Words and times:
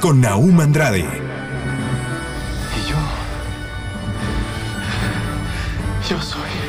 Con 0.00 0.20
Naum 0.20 0.60
Andrade, 0.60 1.00
Y 1.00 2.88
yo. 2.88 2.96
Yo 6.08 6.22
soy. 6.22 6.67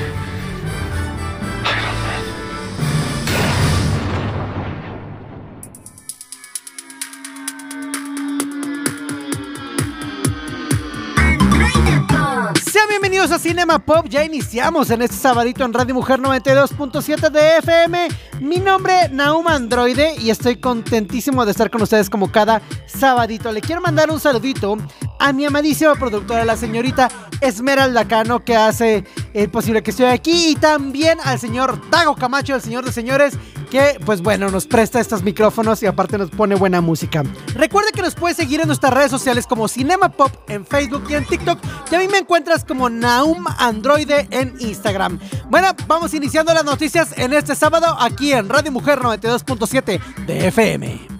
Bienvenidos 13.20 13.46
a 13.46 13.50
Cinema 13.50 13.80
Pop. 13.80 14.06
Ya 14.08 14.24
iniciamos 14.24 14.90
en 14.92 15.02
este 15.02 15.18
sabadito 15.18 15.66
en 15.66 15.74
Radio 15.74 15.94
Mujer 15.94 16.22
92.7 16.22 17.30
de 17.30 17.58
FM. 17.58 18.08
Mi 18.40 18.60
nombre 18.60 19.10
Naum 19.12 19.46
Androide 19.46 20.16
y 20.18 20.30
estoy 20.30 20.56
contentísimo 20.56 21.44
de 21.44 21.52
estar 21.52 21.70
con 21.70 21.82
ustedes 21.82 22.10
como 22.10 22.32
cada 22.32 22.62
sabadito. 22.86 23.52
Le 23.52 23.60
quiero 23.60 23.82
mandar 23.82 24.10
un 24.10 24.22
saludito 24.22 24.78
a 25.20 25.34
mi 25.34 25.46
amadísima 25.46 25.96
productora, 25.96 26.46
la 26.46 26.58
señorita 26.58 27.10
Esmeralda 27.42 28.08
Cano, 28.08 28.44
que 28.44 28.56
hace 28.56 29.04
eh, 29.34 29.48
posible 29.48 29.84
que 29.84 29.92
esté 29.92 30.08
aquí. 30.08 30.50
Y 30.50 30.56
también 30.56 31.20
al 31.24 31.40
señor 31.40 31.80
Dago 31.90 32.16
Camacho, 32.16 32.56
el 32.56 32.62
señor 32.62 32.86
de 32.86 32.92
señores, 32.92 33.38
que 33.70 34.00
pues 34.06 34.22
bueno, 34.22 34.50
nos 34.50 34.66
presta 34.66 35.00
estos 35.00 35.24
micrófonos 35.24 35.84
y 35.84 35.86
aparte 35.86 36.18
nos 36.18 36.32
pone 36.32 36.56
buena 36.56 36.82
música. 36.82 37.24
Recuerde 37.56 37.92
que 37.92 38.02
nos 38.02 38.16
puede 38.16 38.34
seguir 38.34 38.62
en 38.62 38.68
nuestras 38.68 38.94
redes 38.94 39.12
sociales 39.12 39.46
como 39.46 39.68
Cinema 39.68 40.10
Pop 40.10 40.32
en 40.48 40.66
Facebook 40.66 41.04
y 41.10 41.16
en 41.16 41.26
TikTok. 41.26 41.60
Y 41.92 41.96
a 41.96 42.00
mí 42.00 42.08
me 42.08 42.20
encuentras 42.20 42.66
como 42.66 42.90
Naum 42.90 43.46
Androide 43.58 44.28
en 44.32 44.56
Instagram. 44.60 45.20
Bueno, 45.50 45.70
vamos 45.88 46.14
iniciando 46.14 46.54
las 46.54 46.66
noticias 46.66 47.18
en 47.18 47.34
este 47.34 47.56
sábado 47.56 47.96
aquí 48.00 48.32
en 48.32 48.50
Radio 48.50 48.72
Mujer 48.72 49.00
92.7 49.00 50.00
de 50.26 50.48
FM. 50.48 51.20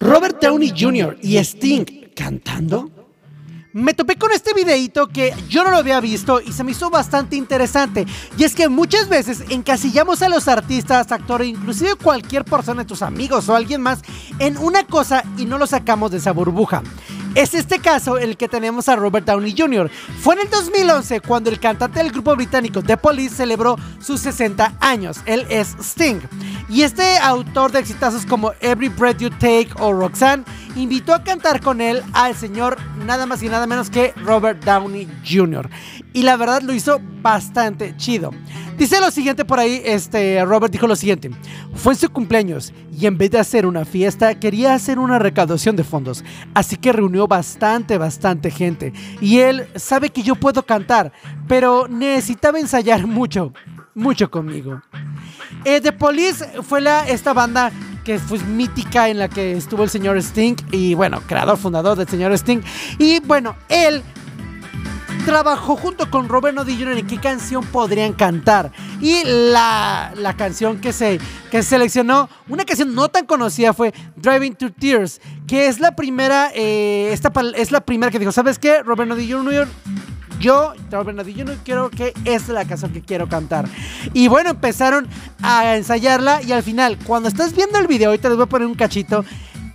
Robert 0.00 0.40
Downey 0.40 0.72
Jr. 0.76 1.16
y 1.20 1.36
Sting 1.38 1.95
cantando. 2.16 2.90
Me 3.72 3.92
topé 3.92 4.16
con 4.16 4.32
este 4.32 4.54
videito 4.54 5.08
que 5.08 5.34
yo 5.50 5.62
no 5.62 5.70
lo 5.70 5.76
había 5.76 6.00
visto 6.00 6.40
y 6.40 6.50
se 6.52 6.64
me 6.64 6.70
hizo 6.70 6.88
bastante 6.88 7.36
interesante. 7.36 8.06
Y 8.38 8.44
es 8.44 8.54
que 8.54 8.70
muchas 8.70 9.10
veces 9.10 9.44
encasillamos 9.50 10.22
a 10.22 10.30
los 10.30 10.48
artistas, 10.48 11.12
actores, 11.12 11.48
inclusive 11.48 11.94
cualquier 11.94 12.46
persona, 12.46 12.86
tus 12.86 13.02
amigos 13.02 13.50
o 13.50 13.54
alguien 13.54 13.82
más, 13.82 14.00
en 14.38 14.56
una 14.56 14.84
cosa 14.86 15.24
y 15.36 15.44
no 15.44 15.58
lo 15.58 15.66
sacamos 15.66 16.10
de 16.10 16.16
esa 16.16 16.32
burbuja. 16.32 16.82
Es 17.36 17.52
este 17.52 17.80
caso 17.80 18.16
el 18.16 18.38
que 18.38 18.48
tenemos 18.48 18.88
a 18.88 18.96
Robert 18.96 19.26
Downey 19.26 19.54
Jr. 19.54 19.90
Fue 20.20 20.34
en 20.36 20.40
el 20.40 20.48
2011 20.48 21.20
cuando 21.20 21.50
el 21.50 21.60
cantante 21.60 21.98
del 21.98 22.10
grupo 22.10 22.34
británico 22.34 22.82
The 22.82 22.96
Police 22.96 23.34
celebró 23.34 23.76
sus 24.00 24.22
60 24.22 24.78
años. 24.80 25.18
Él 25.26 25.44
es 25.50 25.76
Sting. 25.78 26.20
Y 26.70 26.80
este 26.80 27.18
autor 27.18 27.72
de 27.72 27.80
exitazos 27.80 28.24
como 28.24 28.52
Every 28.62 28.88
Breath 28.88 29.18
You 29.18 29.28
Take 29.28 29.68
o 29.78 29.92
Roxanne 29.92 30.44
invitó 30.76 31.12
a 31.12 31.22
cantar 31.22 31.60
con 31.60 31.82
él 31.82 32.02
al 32.14 32.34
señor 32.34 32.78
nada 33.04 33.26
más 33.26 33.42
y 33.42 33.50
nada 33.50 33.66
menos 33.66 33.90
que 33.90 34.14
Robert 34.16 34.64
Downey 34.64 35.06
Jr. 35.28 35.68
Y 36.16 36.22
la 36.22 36.38
verdad 36.38 36.62
lo 36.62 36.72
hizo 36.72 36.98
bastante 37.20 37.94
chido. 37.98 38.30
Dice 38.78 39.00
lo 39.00 39.10
siguiente 39.10 39.44
por 39.44 39.60
ahí, 39.60 39.82
este 39.84 40.42
Robert 40.46 40.72
dijo 40.72 40.86
lo 40.86 40.96
siguiente. 40.96 41.30
Fue 41.74 41.92
en 41.92 41.98
su 41.98 42.08
cumpleaños 42.08 42.72
y 42.98 43.04
en 43.04 43.18
vez 43.18 43.32
de 43.32 43.38
hacer 43.38 43.66
una 43.66 43.84
fiesta 43.84 44.34
quería 44.34 44.72
hacer 44.72 44.98
una 44.98 45.18
recaudación 45.18 45.76
de 45.76 45.84
fondos. 45.84 46.24
Así 46.54 46.78
que 46.78 46.90
reunió 46.90 47.28
bastante, 47.28 47.98
bastante 47.98 48.50
gente. 48.50 48.94
Y 49.20 49.40
él 49.40 49.68
sabe 49.74 50.08
que 50.08 50.22
yo 50.22 50.36
puedo 50.36 50.62
cantar, 50.62 51.12
pero 51.46 51.86
necesitaba 51.86 52.58
ensayar 52.58 53.06
mucho, 53.06 53.52
mucho 53.94 54.30
conmigo. 54.30 54.80
Eh, 55.66 55.82
The 55.82 55.92
Police 55.92 56.62
fue 56.62 56.80
la, 56.80 57.06
esta 57.06 57.34
banda 57.34 57.70
que 58.06 58.18
fue 58.18 58.38
mítica 58.38 59.10
en 59.10 59.18
la 59.18 59.28
que 59.28 59.52
estuvo 59.52 59.82
el 59.82 59.90
señor 59.90 60.16
Sting 60.16 60.56
y 60.70 60.94
bueno, 60.94 61.20
creador, 61.26 61.58
fundador 61.58 61.98
del 61.98 62.08
señor 62.08 62.32
Sting. 62.32 62.62
Y 62.98 63.20
bueno, 63.20 63.54
él 63.68 64.02
trabajó 65.26 65.74
junto 65.74 66.08
con 66.08 66.28
Robert 66.28 66.56
Downey 66.56 66.76
Jr. 66.78 66.98
en 66.98 67.06
qué 67.08 67.18
canción 67.18 67.66
podrían 67.66 68.12
cantar. 68.12 68.70
Y 69.00 69.24
la, 69.24 70.12
la 70.16 70.36
canción 70.36 70.80
que 70.80 70.92
se, 70.92 71.18
que 71.50 71.64
se 71.64 71.70
seleccionó, 71.70 72.28
una 72.48 72.64
canción 72.64 72.94
no 72.94 73.08
tan 73.08 73.26
conocida 73.26 73.74
fue 73.74 73.92
Driving 74.14 74.54
to 74.54 74.72
Tears, 74.72 75.20
que 75.48 75.66
es 75.66 75.80
la 75.80 75.96
primera, 75.96 76.52
eh, 76.54 77.10
esta 77.12 77.32
es 77.56 77.72
la 77.72 77.80
primera 77.80 78.12
que 78.12 78.20
dijo, 78.20 78.30
¿sabes 78.30 78.60
qué? 78.60 78.84
Robert 78.84 79.08
Downey 79.08 79.28
Jr. 79.28 79.66
Yo, 80.38 80.74
Robert 80.92 81.18
Downey 81.18 81.34
Jr., 81.34 81.58
quiero 81.64 81.90
que 81.90 82.14
es 82.24 82.48
la 82.48 82.64
canción 82.64 82.92
que 82.92 83.02
quiero 83.02 83.28
cantar. 83.28 83.68
Y 84.12 84.28
bueno, 84.28 84.50
empezaron 84.50 85.08
a 85.42 85.74
ensayarla 85.74 86.40
y 86.44 86.52
al 86.52 86.62
final, 86.62 86.98
cuando 87.04 87.28
estás 87.28 87.52
viendo 87.52 87.80
el 87.80 87.88
video, 87.88 88.10
ahorita 88.10 88.28
les 88.28 88.36
voy 88.36 88.44
a 88.44 88.48
poner 88.48 88.68
un 88.68 88.76
cachito, 88.76 89.24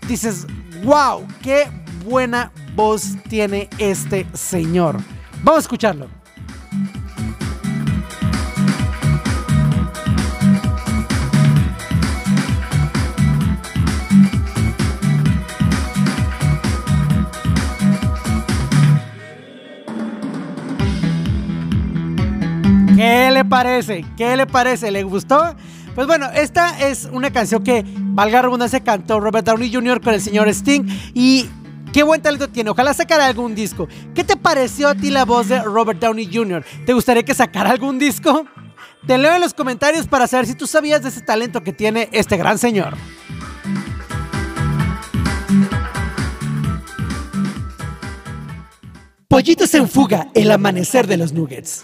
dices, 0.07 0.47
wow, 0.85 1.27
qué 1.41 1.67
buena 2.05 2.53
voz 2.73 3.17
tiene 3.27 3.67
este 3.79 4.25
señor. 4.33 4.95
Vamos 5.43 5.57
a 5.57 5.61
escucharlo. 5.61 6.07
¿Qué 22.95 23.31
le 23.31 23.43
parece? 23.45 24.05
¿Qué 24.15 24.37
le 24.37 24.45
parece? 24.45 24.91
¿Le 24.91 25.01
gustó? 25.01 25.55
Pues 25.95 26.05
bueno, 26.05 26.27
esta 26.35 26.87
es 26.87 27.09
una 27.11 27.31
canción 27.31 27.63
que, 27.63 27.83
valga 27.85 28.37
la 28.37 28.41
redundancia, 28.43 28.79
cantó 28.81 29.19
Robert 29.19 29.45
Downey 29.45 29.73
Jr. 29.73 30.01
con 30.01 30.13
el 30.13 30.21
señor 30.21 30.47
Sting 30.49 30.83
y 31.15 31.49
qué 31.91 32.03
buen 32.03 32.21
talento 32.21 32.47
tiene. 32.49 32.69
Ojalá 32.69 32.93
sacara 32.93 33.25
algún 33.25 33.55
disco. 33.55 33.87
¿Qué 34.13 34.23
te 34.23 34.37
pareció 34.37 34.89
a 34.89 34.95
ti 34.95 35.09
la 35.09 35.25
voz 35.25 35.49
de 35.49 35.61
Robert 35.61 35.99
Downey 35.99 36.29
Jr.? 36.31 36.63
¿Te 36.85 36.93
gustaría 36.93 37.23
que 37.23 37.33
sacara 37.33 37.71
algún 37.71 37.99
disco? 37.99 38.45
Te 39.05 39.17
leo 39.17 39.33
en 39.33 39.41
los 39.41 39.53
comentarios 39.53 40.07
para 40.07 40.27
saber 40.27 40.45
si 40.45 40.55
tú 40.55 40.67
sabías 40.67 41.01
de 41.01 41.09
ese 41.09 41.21
talento 41.21 41.61
que 41.61 41.73
tiene 41.73 42.09
este 42.11 42.37
gran 42.37 42.57
señor. 42.57 42.95
Pollitos 49.27 49.73
en 49.73 49.87
fuga, 49.87 50.27
el 50.35 50.51
amanecer 50.51 51.07
de 51.07 51.17
los 51.17 51.31
Nuggets. 51.31 51.83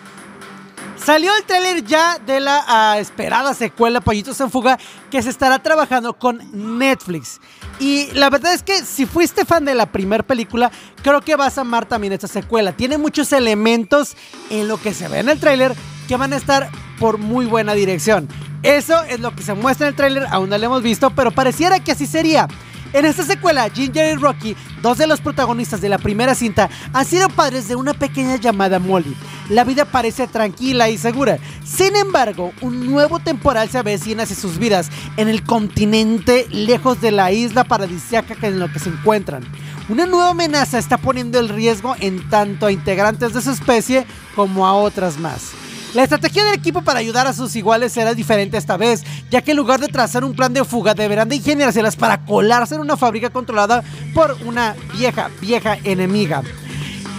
Salió 1.07 1.33
el 1.37 1.45
tráiler 1.45 1.85
ya 1.85 2.19
de 2.19 2.41
la 2.41 2.65
ah, 2.67 2.99
esperada 2.99 3.53
secuela 3.53 4.01
Pollitos 4.01 4.41
en 4.41 4.51
Fuga 4.51 4.77
que 5.09 5.21
se 5.21 5.29
estará 5.29 5.57
trabajando 5.63 6.19
con 6.19 6.41
Netflix. 6.77 7.39
Y 7.79 8.11
la 8.11 8.29
verdad 8.29 8.53
es 8.53 8.61
que 8.61 8.83
si 8.83 9.05
fuiste 9.05 9.45
fan 9.45 9.63
de 9.63 9.73
la 9.73 9.85
primera 9.85 10.21
película, 10.21 10.69
creo 11.03 11.21
que 11.21 11.37
vas 11.37 11.57
a 11.57 11.61
amar 11.61 11.85
también 11.85 12.11
esta 12.11 12.27
secuela. 12.27 12.73
Tiene 12.73 12.97
muchos 12.97 13.31
elementos 13.31 14.17
en 14.49 14.67
lo 14.67 14.81
que 14.81 14.93
se 14.93 15.07
ve 15.07 15.19
en 15.19 15.29
el 15.29 15.39
tráiler 15.39 15.73
que 16.09 16.17
van 16.17 16.33
a 16.33 16.35
estar 16.35 16.69
por 16.99 17.19
muy 17.19 17.45
buena 17.45 17.73
dirección. 17.73 18.27
Eso 18.61 19.01
es 19.03 19.21
lo 19.21 19.33
que 19.33 19.43
se 19.43 19.53
muestra 19.53 19.87
en 19.87 19.93
el 19.93 19.95
tráiler, 19.95 20.27
aún 20.29 20.49
no 20.49 20.57
lo 20.57 20.65
hemos 20.65 20.83
visto, 20.83 21.11
pero 21.11 21.31
pareciera 21.31 21.79
que 21.79 21.93
así 21.93 22.05
sería. 22.05 22.49
En 22.97 23.05
esta 23.05 23.23
secuela, 23.23 23.69
Ginger 23.69 24.17
y 24.17 24.19
Rocky, 24.19 24.55
dos 24.81 24.97
de 24.97 25.05
los 25.05 25.21
protagonistas 25.21 25.81
de 25.81 25.87
la 25.87 25.99
primera 25.99 26.33
cinta, 26.33 26.67
han 26.93 27.05
sido 27.05 27.29
padres 27.29 27.67
de 27.67 27.75
una 27.75 27.93
pequeña 27.93 28.37
llamada 28.37 28.79
Molly. 28.79 29.15
La 29.49 29.63
vida 29.63 29.85
parece 29.85 30.25
tranquila 30.25 30.89
y 30.89 30.97
segura. 30.97 31.37
Sin 31.63 31.95
embargo, 31.95 32.53
un 32.59 32.87
nuevo 32.87 33.19
temporal 33.19 33.69
se 33.69 33.77
avecina 33.77 34.23
hacia 34.23 34.35
sus 34.35 34.57
vidas 34.57 34.89
en 35.15 35.27
el 35.27 35.43
continente 35.43 36.47
lejos 36.49 36.99
de 36.99 37.11
la 37.11 37.31
isla 37.31 37.65
paradisíaca 37.65 38.35
en 38.41 38.59
la 38.59 38.73
que 38.73 38.79
se 38.79 38.89
encuentran. 38.89 39.43
Una 39.89 40.07
nueva 40.07 40.31
amenaza 40.31 40.79
está 40.79 40.97
poniendo 40.97 41.39
el 41.39 41.49
riesgo 41.49 41.95
en 41.99 42.27
tanto 42.31 42.65
a 42.65 42.71
integrantes 42.71 43.31
de 43.31 43.43
su 43.43 43.51
especie 43.51 44.07
como 44.35 44.65
a 44.65 44.73
otras 44.73 45.19
más. 45.19 45.51
La 45.97 46.03
estrategia 46.03 46.43
del 46.43 46.53
equipo 46.53 46.83
para 46.83 46.99
ayudar 46.99 47.25
a 47.25 47.33
sus 47.33 47.55
iguales 47.55 47.91
será 47.91 48.13
diferente 48.13 48.55
esta 48.55 48.77
vez, 48.77 49.03
ya 49.31 49.41
que 49.41 49.49
en 49.49 49.57
lugar 49.57 49.79
de 49.79 49.87
trazar 49.87 50.23
un 50.23 50.35
plan 50.35 50.53
de 50.53 50.63
fuga 50.63 50.93
deberán 50.93 51.27
de 51.27 51.37
ingeniárselas 51.37 51.95
para 51.95 52.23
colarse 52.23 52.75
en 52.75 52.81
una 52.81 52.97
fábrica 52.97 53.31
controlada 53.31 53.83
por 54.13 54.37
una 54.45 54.75
vieja, 54.95 55.31
vieja 55.41 55.75
enemiga. 55.83 56.43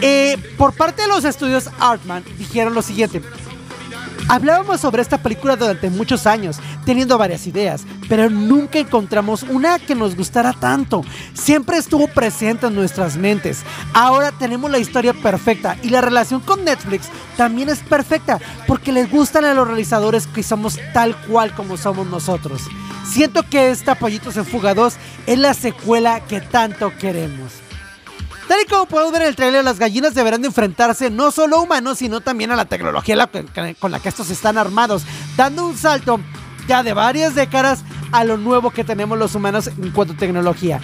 Eh, 0.00 0.36
por 0.56 0.74
parte 0.74 1.02
de 1.02 1.08
los 1.08 1.24
estudios 1.24 1.68
Artman 1.80 2.22
dijeron 2.38 2.72
lo 2.72 2.82
siguiente. 2.82 3.20
Hablábamos 4.30 4.82
sobre 4.82 5.00
esta 5.00 5.16
película 5.16 5.56
durante 5.56 5.88
muchos 5.88 6.26
años, 6.26 6.58
teniendo 6.84 7.16
varias 7.16 7.46
ideas, 7.46 7.84
pero 8.10 8.28
nunca 8.28 8.78
encontramos 8.78 9.42
una 9.42 9.78
que 9.78 9.94
nos 9.94 10.16
gustara 10.16 10.52
tanto. 10.52 11.02
Siempre 11.32 11.78
estuvo 11.78 12.08
presente 12.08 12.66
en 12.66 12.74
nuestras 12.74 13.16
mentes. 13.16 13.62
Ahora 13.94 14.30
tenemos 14.32 14.70
la 14.70 14.78
historia 14.78 15.14
perfecta 15.14 15.78
y 15.82 15.88
la 15.88 16.02
relación 16.02 16.40
con 16.40 16.62
Netflix 16.62 17.08
también 17.38 17.70
es 17.70 17.78
perfecta 17.78 18.38
porque 18.66 18.92
les 18.92 19.10
gustan 19.10 19.46
a 19.46 19.54
los 19.54 19.66
realizadores 19.66 20.26
que 20.26 20.42
somos 20.42 20.78
tal 20.92 21.16
cual 21.22 21.54
como 21.54 21.78
somos 21.78 22.06
nosotros. 22.06 22.62
Siento 23.10 23.44
que 23.48 23.70
esta 23.70 23.94
Pollitos 23.94 24.36
en 24.36 24.44
Fuga 24.44 24.74
2 24.74 24.94
es 25.26 25.38
la 25.38 25.54
secuela 25.54 26.20
que 26.20 26.42
tanto 26.42 26.92
queremos. 26.98 27.67
Tal 28.48 28.62
y 28.62 28.66
como 28.66 28.86
podemos 28.86 29.12
ver 29.12 29.22
en 29.22 29.28
el 29.28 29.36
trailer, 29.36 29.62
las 29.62 29.78
gallinas 29.78 30.14
deberán 30.14 30.40
de 30.40 30.48
enfrentarse 30.48 31.10
no 31.10 31.30
solo 31.30 31.56
a 31.56 31.60
humanos, 31.60 31.98
sino 31.98 32.22
también 32.22 32.50
a 32.50 32.56
la 32.56 32.64
tecnología 32.64 33.28
con 33.78 33.92
la 33.92 34.00
que 34.00 34.08
estos 34.08 34.30
están 34.30 34.56
armados, 34.56 35.02
dando 35.36 35.66
un 35.66 35.76
salto 35.76 36.18
ya 36.66 36.82
de 36.82 36.94
varias 36.94 37.34
décadas 37.34 37.84
a 38.10 38.24
lo 38.24 38.38
nuevo 38.38 38.70
que 38.70 38.84
tenemos 38.84 39.18
los 39.18 39.34
humanos 39.34 39.66
en 39.66 39.90
cuanto 39.90 40.14
a 40.14 40.16
tecnología. 40.16 40.80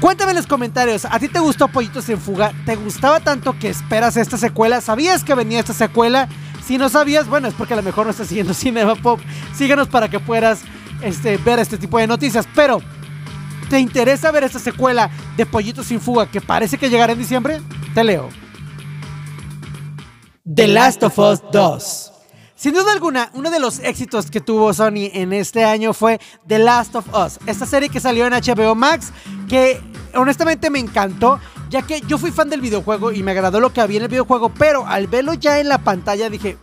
Cuéntame 0.00 0.32
en 0.32 0.36
los 0.36 0.46
comentarios, 0.46 1.06
¿a 1.06 1.18
ti 1.18 1.28
te 1.28 1.38
gustó 1.38 1.68
Pollitos 1.68 2.06
en 2.10 2.20
Fuga? 2.20 2.52
¿Te 2.66 2.76
gustaba 2.76 3.20
tanto 3.20 3.58
que 3.58 3.70
esperas 3.70 4.18
esta 4.18 4.36
secuela? 4.36 4.82
¿Sabías 4.82 5.24
que 5.24 5.34
venía 5.34 5.60
esta 5.60 5.72
secuela? 5.72 6.28
Si 6.66 6.76
no 6.76 6.90
sabías, 6.90 7.28
bueno, 7.28 7.48
es 7.48 7.54
porque 7.54 7.72
a 7.72 7.76
lo 7.76 7.82
mejor 7.82 8.04
no 8.04 8.10
estás 8.10 8.28
siguiendo 8.28 8.52
Cinema 8.54 8.94
Pop. 8.94 9.20
Síguenos 9.54 9.88
para 9.88 10.10
que 10.10 10.20
puedas 10.20 10.60
este, 11.00 11.38
ver 11.38 11.60
este 11.60 11.78
tipo 11.78 11.98
de 11.98 12.06
noticias. 12.06 12.46
Pero, 12.54 12.82
¿te 13.68 13.80
interesa 13.80 14.30
ver 14.30 14.44
esta 14.44 14.58
secuela 14.58 15.10
de 15.36 15.46
Pollitos 15.46 15.86
sin 15.86 16.00
Fuga 16.00 16.30
que 16.30 16.40
parece 16.40 16.78
que 16.78 16.90
llegará 16.90 17.12
en 17.12 17.18
diciembre? 17.18 17.60
Te 17.94 18.04
leo. 18.04 18.28
The 20.54 20.68
Last 20.68 21.02
of 21.02 21.18
Us 21.18 21.42
2. 21.52 22.12
Sin 22.54 22.72
duda 22.72 22.92
alguna, 22.92 23.30
uno 23.34 23.50
de 23.50 23.60
los 23.60 23.80
éxitos 23.80 24.30
que 24.30 24.40
tuvo 24.40 24.72
Sony 24.72 25.10
en 25.12 25.32
este 25.34 25.64
año 25.64 25.92
fue 25.92 26.18
The 26.46 26.58
Last 26.58 26.94
of 26.94 27.06
Us, 27.14 27.38
esta 27.46 27.66
serie 27.66 27.90
que 27.90 28.00
salió 28.00 28.26
en 28.26 28.32
HBO 28.32 28.74
Max, 28.74 29.12
que 29.48 29.78
honestamente 30.14 30.70
me 30.70 30.78
encantó, 30.78 31.38
ya 31.68 31.82
que 31.82 32.00
yo 32.02 32.16
fui 32.16 32.30
fan 32.30 32.48
del 32.48 32.62
videojuego 32.62 33.12
y 33.12 33.22
me 33.22 33.32
agradó 33.32 33.60
lo 33.60 33.74
que 33.74 33.82
había 33.82 33.98
en 33.98 34.04
el 34.04 34.08
videojuego, 34.08 34.48
pero 34.48 34.86
al 34.86 35.06
verlo 35.06 35.34
ya 35.34 35.60
en 35.60 35.68
la 35.68 35.78
pantalla 35.78 36.30
dije, 36.30 36.56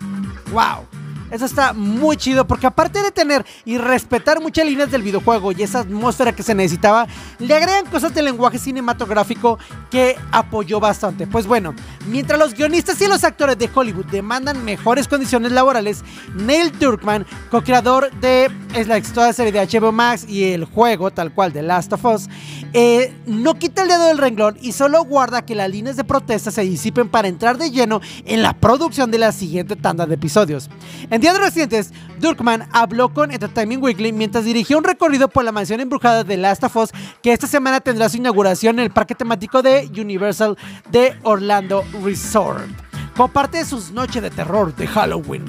wow. 0.51 0.87
Eso 1.33 1.45
está 1.45 1.73
muy 1.73 2.15
chido 2.15 2.45
porque 2.45 2.67
aparte 2.67 3.01
de 3.01 3.09
tener 3.09 3.43
y 3.65 3.79
respetar 3.79 4.39
muchas 4.39 4.67
líneas 4.67 4.91
del 4.91 5.01
videojuego 5.01 5.51
y 5.51 5.63
esa 5.63 5.79
atmósfera 5.79 6.31
que 6.31 6.43
se 6.43 6.53
necesitaba, 6.53 7.07
le 7.39 7.55
agregan 7.55 7.87
cosas 7.87 8.13
del 8.13 8.25
lenguaje 8.25 8.59
cinematográfico 8.59 9.57
que 9.89 10.15
apoyó 10.31 10.79
bastante. 10.79 11.25
Pues 11.25 11.47
bueno, 11.47 11.73
mientras 12.07 12.37
los 12.37 12.53
guionistas 12.53 13.01
y 13.01 13.07
los 13.07 13.23
actores 13.23 13.57
de 13.57 13.67
Hollywood 13.73 14.05
demandan 14.05 14.63
mejores 14.63 15.07
condiciones 15.07 15.51
laborales, 15.51 16.03
Neil 16.35 16.71
Druckmann, 16.77 17.25
co-creador 17.49 18.11
de 18.19 18.51
es 18.75 18.87
la 18.87 18.97
exitosa 18.97 19.33
serie 19.33 19.51
de 19.51 19.65
HBO 19.65 19.91
Max 19.91 20.25
y 20.27 20.45
el 20.45 20.65
juego 20.65 21.11
tal 21.11 21.31
cual 21.33 21.53
de 21.53 21.61
Last 21.61 21.93
of 21.93 22.05
Us, 22.05 22.27
eh, 22.73 23.13
no 23.25 23.53
quita 23.55 23.83
el 23.83 23.87
dedo 23.87 24.07
del 24.07 24.17
renglón 24.17 24.57
y 24.61 24.71
solo 24.71 25.03
guarda 25.03 25.45
que 25.45 25.55
las 25.55 25.69
líneas 25.69 25.95
de 25.95 26.03
protesta 26.03 26.51
se 26.51 26.61
disipen 26.61 27.07
para 27.09 27.27
entrar 27.27 27.57
de 27.57 27.69
lleno 27.69 28.01
en 28.25 28.41
la 28.41 28.53
producción 28.53 29.11
de 29.11 29.19
la 29.19 29.31
siguiente 29.31 29.75
tanda 29.75 30.05
de 30.05 30.15
episodios. 30.15 30.69
En 31.09 31.21
días 31.23 31.39
recientes, 31.39 31.93
Durkman 32.19 32.67
habló 32.73 33.13
con 33.13 33.31
Entertainment 33.31 33.81
Weekly 33.81 34.11
mientras 34.11 34.43
dirigía 34.43 34.77
un 34.77 34.83
recorrido 34.83 35.29
por 35.29 35.45
la 35.45 35.53
mansión 35.53 35.79
embrujada 35.79 36.25
de 36.25 36.35
Last 36.35 36.65
of 36.65 36.75
Us, 36.75 36.89
que 37.21 37.31
esta 37.31 37.47
semana 37.47 37.79
tendrá 37.79 38.09
su 38.09 38.17
inauguración 38.17 38.77
en 38.77 38.83
el 38.83 38.91
parque 38.91 39.15
temático 39.15 39.61
de 39.61 39.89
Universal 39.97 40.57
de 40.91 41.17
Orlando 41.23 41.85
Resort, 42.03 42.67
como 43.15 43.29
parte 43.29 43.59
de 43.59 43.63
sus 43.63 43.91
noches 43.91 44.21
de 44.21 44.31
terror 44.31 44.75
de 44.75 44.85
Halloween. 44.85 45.45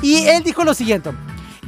Y 0.00 0.22
él 0.22 0.42
dijo 0.42 0.64
lo 0.64 0.72
siguiente. 0.72 1.10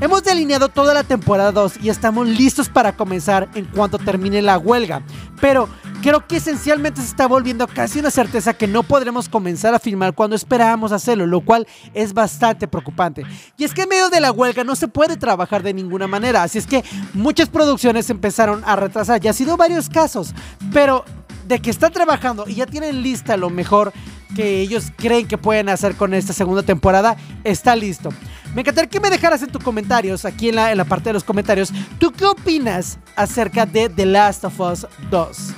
Hemos 0.00 0.25
delineado 0.25 0.70
toda 0.70 0.94
la 0.94 1.04
temporada 1.04 1.52
2 1.52 1.75
y 1.82 1.90
estamos 1.90 2.26
listos 2.26 2.70
para 2.70 2.96
comenzar 2.96 3.50
en 3.54 3.66
cuanto 3.66 3.99
termine 3.99 4.40
la 4.40 4.56
huelga. 4.56 5.02
Pero 5.43 5.69
creo 6.02 6.26
que 6.26 6.37
esencialmente 6.37 7.00
se 7.00 7.06
está 7.06 7.26
volviendo 7.26 7.66
casi 7.66 8.00
una 8.00 8.10
certeza 8.10 8.52
que 8.52 8.66
no 8.66 8.82
podremos 8.82 9.28
comenzar 9.28 9.72
a 9.75 9.78
filmar 9.78 10.14
cuando 10.14 10.37
esperábamos 10.37 10.93
hacerlo, 10.93 11.26
lo 11.26 11.40
cual 11.40 11.66
es 11.94 12.12
bastante 12.12 12.66
preocupante. 12.69 13.25
Y 13.56 13.64
es 13.64 13.72
que 13.72 13.82
en 13.82 13.88
medio 13.88 14.10
de 14.10 14.20
la 14.20 14.32
huelga 14.32 14.64
no 14.64 14.75
se 14.75 14.88
puede 14.88 15.16
trabajar 15.16 15.62
de 15.62 15.72
ninguna 15.72 16.06
manera, 16.06 16.43
así 16.43 16.58
es 16.58 16.66
que 16.66 16.84
muchas 17.14 17.49
producciones 17.49 18.10
empezaron 18.10 18.62
a 18.66 18.76
retrasar. 18.76 19.20
Ya 19.20 19.31
ha 19.31 19.34
sido 19.34 19.56
varios 19.56 19.88
casos, 19.88 20.34
pero 20.72 21.04
de 21.46 21.60
que 21.60 21.70
están 21.70 21.93
trabajando 21.93 22.44
y 22.46 22.56
ya 22.56 22.66
tienen 22.66 23.02
lista 23.02 23.37
lo 23.37 23.50
mejor 23.50 23.93
que 24.34 24.60
ellos 24.60 24.93
creen 24.96 25.28
que 25.28 25.38
pueden 25.38 25.69
hacer 25.69 25.94
con 25.94 26.14
esta 26.14 26.32
segunda 26.32 26.62
temporada, 26.62 27.16
está 27.44 27.76
listo. 27.76 28.08
Me 28.54 28.62
encantaría 28.62 28.90
que 28.90 29.00
me 29.00 29.10
dejaras 29.10 29.43
en 29.43 29.50
tus 29.50 29.62
comentarios, 29.62 30.25
aquí 30.25 30.49
en 30.49 30.56
la, 30.56 30.72
en 30.72 30.78
la 30.78 30.84
parte 30.84 31.10
de 31.10 31.12
los 31.12 31.25
comentarios, 31.25 31.72
¿tú 31.99 32.10
qué 32.12 32.25
opinas 32.25 32.99
acerca 33.14 33.66
de 33.66 33.88
The 33.88 34.06
Last 34.06 34.44
of 34.44 34.58
Us 34.58 34.87
2? 35.10 35.54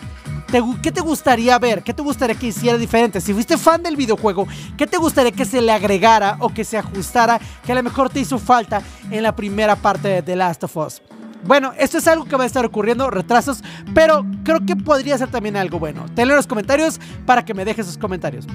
¿Te 0.54 0.62
gu- 0.62 0.80
¿Qué 0.80 0.92
te 0.92 1.00
gustaría 1.00 1.58
ver? 1.58 1.82
¿Qué 1.82 1.92
te 1.92 2.00
gustaría 2.00 2.36
que 2.36 2.46
hiciera 2.46 2.78
diferente? 2.78 3.20
Si 3.20 3.34
fuiste 3.34 3.58
fan 3.58 3.82
del 3.82 3.96
videojuego, 3.96 4.46
¿qué 4.76 4.86
te 4.86 4.96
gustaría 4.98 5.32
que 5.32 5.44
se 5.44 5.60
le 5.60 5.72
agregara 5.72 6.36
o 6.38 6.48
que 6.48 6.62
se 6.62 6.78
ajustara 6.78 7.40
que 7.66 7.72
a 7.72 7.74
lo 7.74 7.82
mejor 7.82 8.08
te 8.08 8.20
hizo 8.20 8.38
falta 8.38 8.80
en 9.10 9.24
la 9.24 9.34
primera 9.34 9.74
parte 9.74 10.06
de 10.06 10.22
The 10.22 10.36
Last 10.36 10.62
of 10.62 10.76
Us? 10.76 11.02
Bueno, 11.44 11.72
esto 11.76 11.98
es 11.98 12.06
algo 12.06 12.24
que 12.26 12.36
va 12.36 12.44
a 12.44 12.46
estar 12.46 12.64
ocurriendo, 12.64 13.10
retrasos, 13.10 13.64
pero 13.94 14.24
creo 14.44 14.64
que 14.64 14.76
podría 14.76 15.18
ser 15.18 15.28
también 15.28 15.56
algo 15.56 15.80
bueno. 15.80 16.04
Te 16.14 16.24
leo 16.24 16.34
en 16.34 16.36
los 16.36 16.46
comentarios 16.46 17.00
para 17.26 17.44
que 17.44 17.52
me 17.52 17.64
dejes 17.64 17.86
sus 17.86 17.98
comentarios. 17.98 18.46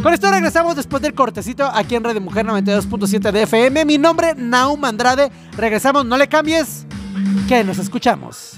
Con 0.00 0.14
esto 0.14 0.30
regresamos 0.30 0.76
después 0.76 1.02
del 1.02 1.12
cortecito 1.14 1.68
aquí 1.74 1.96
en 1.96 2.04
Red 2.04 2.20
Mujer 2.20 2.46
92.7 2.46 3.32
de 3.32 3.42
FM. 3.42 3.84
Mi 3.84 3.98
nombre, 3.98 4.32
Naum 4.36 4.84
Andrade. 4.84 5.32
Regresamos, 5.56 6.06
no 6.06 6.16
le 6.18 6.28
cambies, 6.28 6.86
que 7.48 7.64
nos 7.64 7.78
escuchamos. 7.78 8.57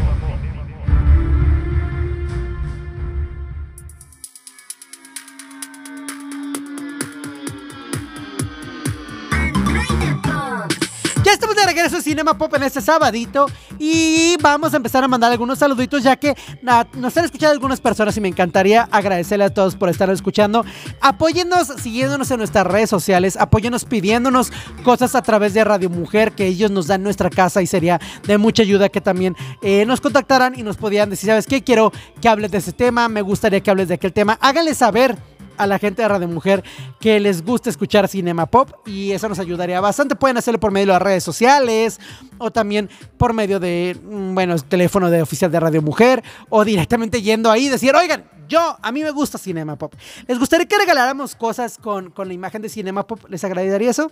Cinema 12.11 12.37
Pop 12.37 12.53
en 12.55 12.63
este 12.63 12.81
sabadito 12.81 13.45
y 13.79 14.35
vamos 14.41 14.73
a 14.73 14.77
empezar 14.77 15.01
a 15.01 15.07
mandar 15.07 15.31
algunos 15.31 15.59
saluditos 15.59 16.03
ya 16.03 16.17
que 16.17 16.35
nos 16.61 17.15
han 17.15 17.23
escuchado 17.23 17.53
algunas 17.53 17.79
personas 17.79 18.17
y 18.17 18.19
me 18.19 18.27
encantaría 18.27 18.89
agradecerle 18.91 19.45
a 19.45 19.49
todos 19.49 19.77
por 19.77 19.87
estar 19.87 20.09
escuchando. 20.09 20.65
Apóyennos 20.99 21.69
siguiéndonos 21.69 22.29
en 22.29 22.39
nuestras 22.39 22.67
redes 22.67 22.89
sociales, 22.89 23.37
apóyennos 23.37 23.85
pidiéndonos 23.85 24.51
cosas 24.83 25.15
a 25.15 25.21
través 25.21 25.53
de 25.53 25.63
Radio 25.63 25.89
Mujer 25.89 26.33
que 26.33 26.47
ellos 26.47 26.69
nos 26.69 26.87
dan 26.87 27.01
nuestra 27.01 27.29
casa 27.29 27.61
y 27.61 27.67
sería 27.67 28.01
de 28.27 28.37
mucha 28.37 28.63
ayuda 28.63 28.89
que 28.89 28.99
también 28.99 29.37
eh, 29.61 29.85
nos 29.85 30.01
contactaran 30.01 30.59
y 30.59 30.63
nos 30.63 30.75
podían 30.75 31.09
decir, 31.09 31.29
¿sabes 31.29 31.47
qué? 31.47 31.63
Quiero 31.63 31.93
que 32.19 32.27
hables 32.27 32.51
de 32.51 32.57
ese 32.57 32.73
tema, 32.73 33.07
me 33.07 33.21
gustaría 33.21 33.61
que 33.61 33.71
hables 33.71 33.87
de 33.87 33.93
aquel 33.93 34.11
tema. 34.11 34.37
Háganle 34.41 34.75
saber 34.75 35.15
a 35.61 35.67
la 35.67 35.77
gente 35.77 36.01
de 36.01 36.07
Radio 36.07 36.27
Mujer 36.27 36.63
que 36.99 37.19
les 37.19 37.45
gusta 37.45 37.69
escuchar 37.69 38.07
Cinema 38.07 38.47
Pop 38.47 38.71
y 38.87 39.11
eso 39.11 39.29
nos 39.29 39.37
ayudaría 39.37 39.79
bastante. 39.79 40.15
Pueden 40.15 40.37
hacerlo 40.37 40.59
por 40.59 40.71
medio 40.71 40.87
de 40.87 40.93
las 40.93 41.01
redes 41.03 41.23
sociales 41.23 41.99
o 42.39 42.49
también 42.49 42.89
por 43.17 43.33
medio 43.33 43.59
de, 43.59 43.95
mm, 44.03 44.33
bueno, 44.33 44.55
el 44.55 44.63
teléfono 44.63 45.11
de 45.11 45.21
oficial 45.21 45.51
de 45.51 45.59
Radio 45.59 45.83
Mujer 45.83 46.23
o 46.49 46.65
directamente 46.65 47.21
yendo 47.21 47.51
ahí 47.51 47.67
y 47.67 47.69
decir, 47.69 47.95
oigan, 47.95 48.25
yo, 48.49 48.75
a 48.81 48.91
mí 48.91 49.03
me 49.03 49.11
gusta 49.11 49.37
Cinema 49.37 49.75
Pop. 49.75 49.93
¿Les 50.27 50.39
gustaría 50.39 50.65
que 50.65 50.79
regaláramos 50.79 51.35
cosas 51.35 51.77
con, 51.77 52.09
con 52.09 52.27
la 52.27 52.33
imagen 52.33 52.63
de 52.63 52.69
Cinema 52.69 53.05
Pop? 53.05 53.19
¿Les 53.29 53.43
agradecería 53.43 53.91
eso? 53.91 54.11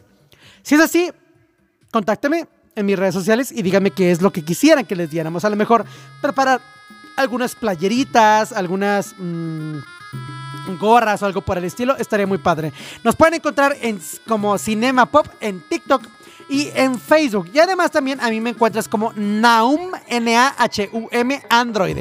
Si 0.62 0.76
es 0.76 0.82
así, 0.82 1.12
contáctame 1.92 2.48
en 2.76 2.86
mis 2.86 2.98
redes 2.98 3.16
sociales 3.16 3.52
y 3.52 3.64
díganme 3.64 3.90
qué 3.90 4.12
es 4.12 4.22
lo 4.22 4.32
que 4.32 4.46
quisieran 4.46 4.86
que 4.86 4.96
les 4.96 5.10
diéramos. 5.10 5.46
A 5.46 5.50
lo 5.50 5.56
mejor 5.56 5.84
preparar 6.22 6.62
algunas 7.18 7.56
playeritas, 7.56 8.52
algunas... 8.52 9.16
mm, 9.18 9.80
gorras 10.78 11.22
o 11.22 11.26
algo 11.26 11.42
por 11.42 11.58
el 11.58 11.64
estilo, 11.64 11.96
estaría 11.98 12.28
muy 12.28 12.38
padre. 12.38 12.72
Nos 13.04 13.16
pueden 13.16 13.36
encontrar 13.36 13.76
en, 13.82 14.00
como 14.28 14.58
Cinema 14.58 15.06
Pop 15.06 15.28
en 15.40 15.62
TikTok 15.62 16.04
y 16.50 16.70
en 16.74 17.00
Facebook. 17.00 17.50
Y 17.54 17.60
además 17.60 17.92
también 17.92 18.20
a 18.20 18.30
mí 18.30 18.42
me 18.42 18.50
encuentras 18.52 18.88
como 18.88 19.14
Naum, 19.16 19.92
N-A-H-U-M, 20.08 21.44
Android. 21.50 21.98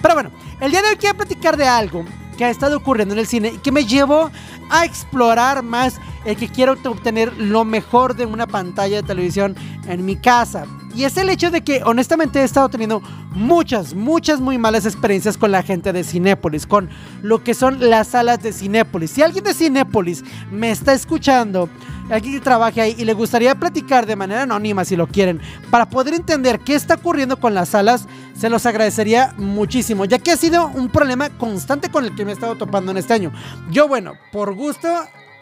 Pero 0.00 0.14
bueno, 0.14 0.30
el 0.60 0.70
día 0.70 0.82
de 0.82 0.88
hoy 0.90 0.96
quiero 0.96 1.16
platicar 1.16 1.56
de 1.56 1.66
algo 1.66 2.04
que 2.38 2.44
ha 2.44 2.50
estado 2.50 2.76
ocurriendo 2.78 3.12
en 3.12 3.20
el 3.20 3.26
cine 3.26 3.52
y 3.56 3.58
que 3.58 3.72
me 3.72 3.84
llevó 3.84 4.30
a 4.70 4.84
explorar 4.84 5.62
más 5.62 6.00
el 6.24 6.36
que 6.36 6.48
quiero 6.48 6.76
obtener 6.84 7.32
lo 7.36 7.64
mejor 7.64 8.14
de 8.14 8.24
una 8.24 8.46
pantalla 8.46 8.96
de 8.96 9.02
televisión 9.02 9.56
en 9.86 10.04
mi 10.04 10.16
casa. 10.16 10.66
Y 10.94 11.04
es 11.04 11.16
el 11.16 11.28
hecho 11.28 11.50
de 11.50 11.62
que 11.62 11.82
honestamente 11.84 12.40
he 12.40 12.44
estado 12.44 12.68
teniendo 12.68 13.02
muchas, 13.32 13.94
muchas 13.94 14.40
muy 14.40 14.56
malas 14.56 14.86
experiencias 14.86 15.36
con 15.36 15.52
la 15.52 15.62
gente 15.62 15.92
de 15.92 16.04
Cinépolis, 16.04 16.66
con 16.66 16.88
lo 17.22 17.42
que 17.42 17.54
son 17.54 17.90
las 17.90 18.08
salas 18.08 18.42
de 18.42 18.52
Cinépolis. 18.52 19.10
Si 19.10 19.22
alguien 19.22 19.44
de 19.44 19.54
Cinépolis 19.54 20.24
me 20.50 20.70
está 20.70 20.92
escuchando, 20.92 21.68
alguien 22.10 22.34
que 22.34 22.40
trabaje 22.40 22.80
ahí 22.80 22.94
y 22.98 23.04
le 23.04 23.12
gustaría 23.12 23.54
platicar 23.54 24.06
de 24.06 24.16
manera 24.16 24.42
anónima 24.42 24.84
si 24.84 24.96
lo 24.96 25.06
quieren, 25.06 25.40
para 25.70 25.88
poder 25.88 26.14
entender 26.14 26.60
qué 26.60 26.74
está 26.74 26.94
ocurriendo 26.94 27.38
con 27.38 27.54
las 27.54 27.70
salas, 27.70 28.06
se 28.36 28.48
los 28.48 28.66
agradecería 28.66 29.34
muchísimo, 29.36 30.04
ya 30.04 30.18
que 30.18 30.32
ha 30.32 30.36
sido 30.36 30.68
un 30.68 30.88
problema 30.88 31.30
constante 31.30 31.90
con 31.90 32.04
el 32.04 32.14
que 32.14 32.24
me 32.24 32.32
he 32.32 32.34
estado 32.34 32.56
topando 32.56 32.92
en 32.92 32.98
este 32.98 33.14
año. 33.14 33.32
Yo, 33.70 33.88
bueno, 33.88 34.14
por 34.32 34.54
gusto 34.54 34.88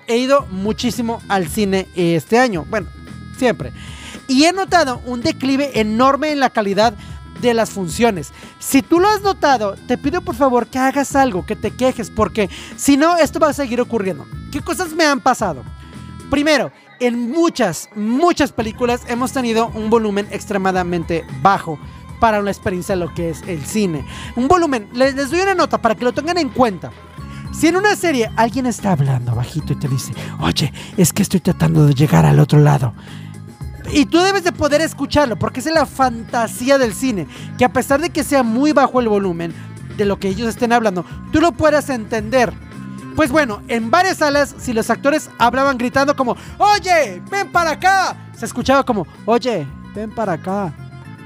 he 0.06 0.18
ido 0.18 0.46
muchísimo 0.50 1.20
al 1.28 1.49
cine 1.49 1.88
este 1.94 2.38
año, 2.38 2.64
bueno, 2.68 2.88
siempre. 3.38 3.73
Y 4.28 4.44
he 4.44 4.52
notado 4.52 5.00
un 5.04 5.20
declive 5.20 5.78
enorme 5.80 6.32
en 6.32 6.40
la 6.40 6.50
calidad 6.50 6.94
de 7.40 7.54
las 7.54 7.70
funciones. 7.70 8.32
Si 8.58 8.82
tú 8.82 8.99
lo 8.99 9.08
has 9.08 9.23
notado, 9.23 9.76
te 9.87 9.99
pido 9.99 10.23
por 10.23 10.35
favor 10.35 10.66
que 10.66 10.78
hagas 10.78 11.14
algo, 11.14 11.44
que 11.44 11.54
te 11.54 11.70
quejes, 11.70 12.11
porque 12.11 12.49
si 12.76 12.96
no, 12.96 13.16
esto 13.16 13.38
va 13.38 13.50
a 13.50 13.52
seguir 13.52 13.80
ocurriendo. 13.80 14.26
¿Qué 14.50 14.61
cosas 14.61 14.92
me 14.94 15.04
han 15.04 15.20
pasado? 15.20 15.62
Primero, 16.30 16.73
en 17.00 17.30
muchas, 17.30 17.88
muchas 17.95 18.52
películas 18.52 19.02
hemos 19.09 19.33
tenido 19.33 19.68
un 19.75 19.90
volumen 19.90 20.26
extremadamente 20.30 21.25
bajo 21.42 21.78
para 22.21 22.40
una 22.40 22.50
experiencia 22.50 22.95
de 22.95 23.04
lo 23.04 23.14
que 23.14 23.30
es 23.30 23.42
el 23.47 23.64
cine. 23.64 24.04
Un 24.35 24.49
volumen, 24.49 24.88
les, 24.92 25.14
les 25.14 25.30
doy 25.30 25.40
una 25.40 25.54
nota 25.54 25.80
para 25.80 25.95
que 25.95 26.04
lo 26.04 26.12
tengan 26.12 26.38
en 26.38 26.49
cuenta. 26.49 26.90
Si 27.52 27.68
en 27.68 27.76
una 27.76 27.97
serie 27.97 28.30
alguien 28.37 28.66
está 28.66 28.92
hablando 28.92 29.35
bajito 29.35 29.73
y 29.73 29.76
te 29.76 29.88
dice, 29.88 30.12
oye, 30.40 30.73
es 30.97 31.12
que 31.12 31.23
estoy 31.23 31.40
tratando 31.40 31.87
de 31.87 31.95
llegar 31.95 32.26
al 32.26 32.38
otro 32.38 32.59
lado. 32.59 32.92
Y 33.92 34.06
tú 34.06 34.18
debes 34.18 34.45
de 34.45 34.52
poder 34.52 34.80
escucharlo, 34.80 35.38
porque 35.38 35.61
es 35.61 35.66
la 35.66 35.87
fantasía 35.87 36.76
del 36.76 36.92
cine, 36.92 37.26
que 37.56 37.64
a 37.64 37.73
pesar 37.73 38.00
de 38.00 38.11
que 38.11 38.25
sea 38.25 38.42
muy 38.42 38.73
bajo 38.73 39.00
el 39.00 39.09
volumen 39.09 39.54
de 39.97 40.04
lo 40.04 40.18
que 40.18 40.28
ellos 40.28 40.49
estén 40.49 40.73
hablando, 40.73 41.04
tú 41.33 41.40
lo 41.40 41.52
puedas 41.52 41.88
entender. 41.88 42.52
Pues 43.16 43.30
bueno, 43.32 43.62
en 43.68 43.90
varias 43.90 44.18
salas, 44.18 44.54
si 44.58 44.75
los 44.75 44.90
actores 44.90 45.30
hablaban 45.38 45.78
gritando 45.78 46.14
como, 46.14 46.37
oye, 46.58 47.23
ven 47.30 47.50
para 47.50 47.70
acá, 47.70 48.30
se 48.37 48.44
escuchaba 48.44 48.85
como, 48.85 49.06
oye, 49.25 49.66
ven 49.94 50.14
para 50.14 50.35
acá. 50.35 50.75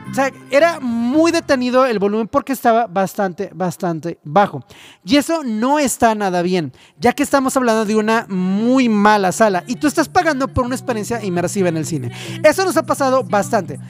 O 0.09 0.15
sea, 0.15 0.33
era 0.51 0.79
muy 0.81 1.33
detenido 1.33 1.87
el 1.87 1.99
volumen 1.99 2.29
porque 2.29 2.53
estaba 2.53 2.87
bastante, 2.87 3.51
bastante 3.55 4.19
bajo. 4.25 4.65
Y 5.05 5.17
eso 5.17 5.43
no 5.45 5.81
está 5.81 6.15
nada 6.15 6.43
bien, 6.43 6.73
ya 6.99 7.13
que 7.13 7.25
estamos 7.25 7.57
hablando 7.57 7.85
de 7.85 7.97
una 7.97 8.27
muy 8.29 8.89
mala 8.89 9.33
sala 9.33 9.65
y 9.67 9.75
tú 9.77 9.89
estás 9.89 10.09
pagando 10.09 10.47
por 10.49 10.65
una 10.65 10.77
experiencia 10.77 11.23
inmersiva 11.25 11.69
en 11.69 11.77
el 11.77 11.87
cine. 11.87 12.13
Eso 12.45 12.65
nos 12.65 12.77
ha 12.77 12.85
pasado 12.85 13.25
bastante. 13.25 13.81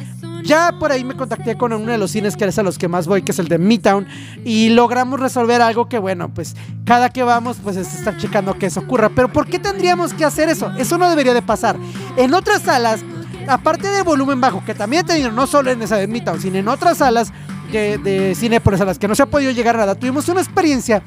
Ya 0.43 0.73
por 0.79 0.93
ahí 0.93 1.05
me 1.05 1.17
contacté 1.17 1.57
con 1.57 1.73
uno 1.73 1.93
de 1.93 1.99
los 1.99 2.11
cines 2.11 2.37
que 2.37 2.45
es 2.45 2.59
a 2.59 2.63
los 2.63 2.79
que 2.79 2.89
más 2.89 3.07
voy, 3.07 3.23
que 3.23 3.33
es 3.33 3.39
el 3.39 3.49
de 3.49 3.59
Midtown, 3.59 4.07
y 4.45 4.71
logramos 4.71 5.21
resolver 5.21 5.63
algo 5.63 5.89
que, 5.89 5.99
bueno, 5.99 6.33
pues 6.33 6.57
cada 6.85 7.11
que 7.11 7.23
vamos, 7.23 7.59
pues 7.63 7.77
es 7.77 7.95
estar 7.95 8.17
checando 8.17 8.59
que 8.59 8.67
eso 8.67 8.81
ocurra. 8.81 9.11
Pero 9.11 9.33
¿por 9.33 9.47
qué 9.47 9.59
tendríamos 9.59 10.15
que 10.15 10.25
hacer 10.25 10.49
eso? 10.49 10.71
Eso 10.79 10.99
no 10.99 11.09
debería 11.09 11.35
de 11.35 11.43
pasar. 11.43 11.77
En 12.17 12.35
otras 12.35 12.63
salas 12.63 13.05
aparte 13.49 13.89
del 13.89 14.05
volumen 14.05 14.41
bajo, 14.41 14.65
que 14.65 14.75
también 14.75 15.05
he 15.05 15.09
tenido 15.09 15.31
no 15.31 15.47
solo 15.47 15.71
en 15.71 15.83
esa 15.83 15.97
de 15.97 16.07
Midtown, 16.07 16.41
sino 16.41 16.59
en 16.59 16.69
otras 16.69 16.99
salas 16.99 17.33
de, 17.73 17.99
de 17.99 18.61
a 18.65 18.85
las 18.85 18.99
que 18.99 19.09
no 19.09 19.15
se 19.15 19.23
ha 19.23 19.27
podido 19.27 19.51
llegar 19.53 19.77
nada, 19.77 19.95
tuvimos 19.95 20.29
una 20.29 20.41
experiencia 20.41 21.03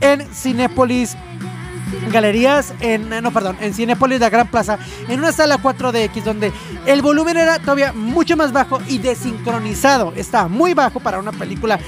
en 0.00 0.26
Cinépolis 0.32 1.16
galerías 2.10 2.72
en 2.80 3.08
no 3.08 3.32
perdón 3.32 3.56
en 3.60 3.74
Cinépolis 3.74 4.20
la 4.20 4.30
Gran 4.30 4.48
Plaza 4.48 4.78
en 5.08 5.18
una 5.18 5.32
sala 5.32 5.58
4DX 5.62 6.22
donde 6.22 6.52
el 6.86 7.02
volumen 7.02 7.36
era 7.36 7.58
todavía 7.58 7.92
mucho 7.92 8.36
más 8.36 8.52
bajo 8.52 8.80
y 8.88 8.98
desincronizado 8.98 10.12
estaba 10.16 10.48
muy 10.48 10.74
bajo 10.74 11.00
para 11.00 11.18
una 11.18 11.32
película 11.32 11.78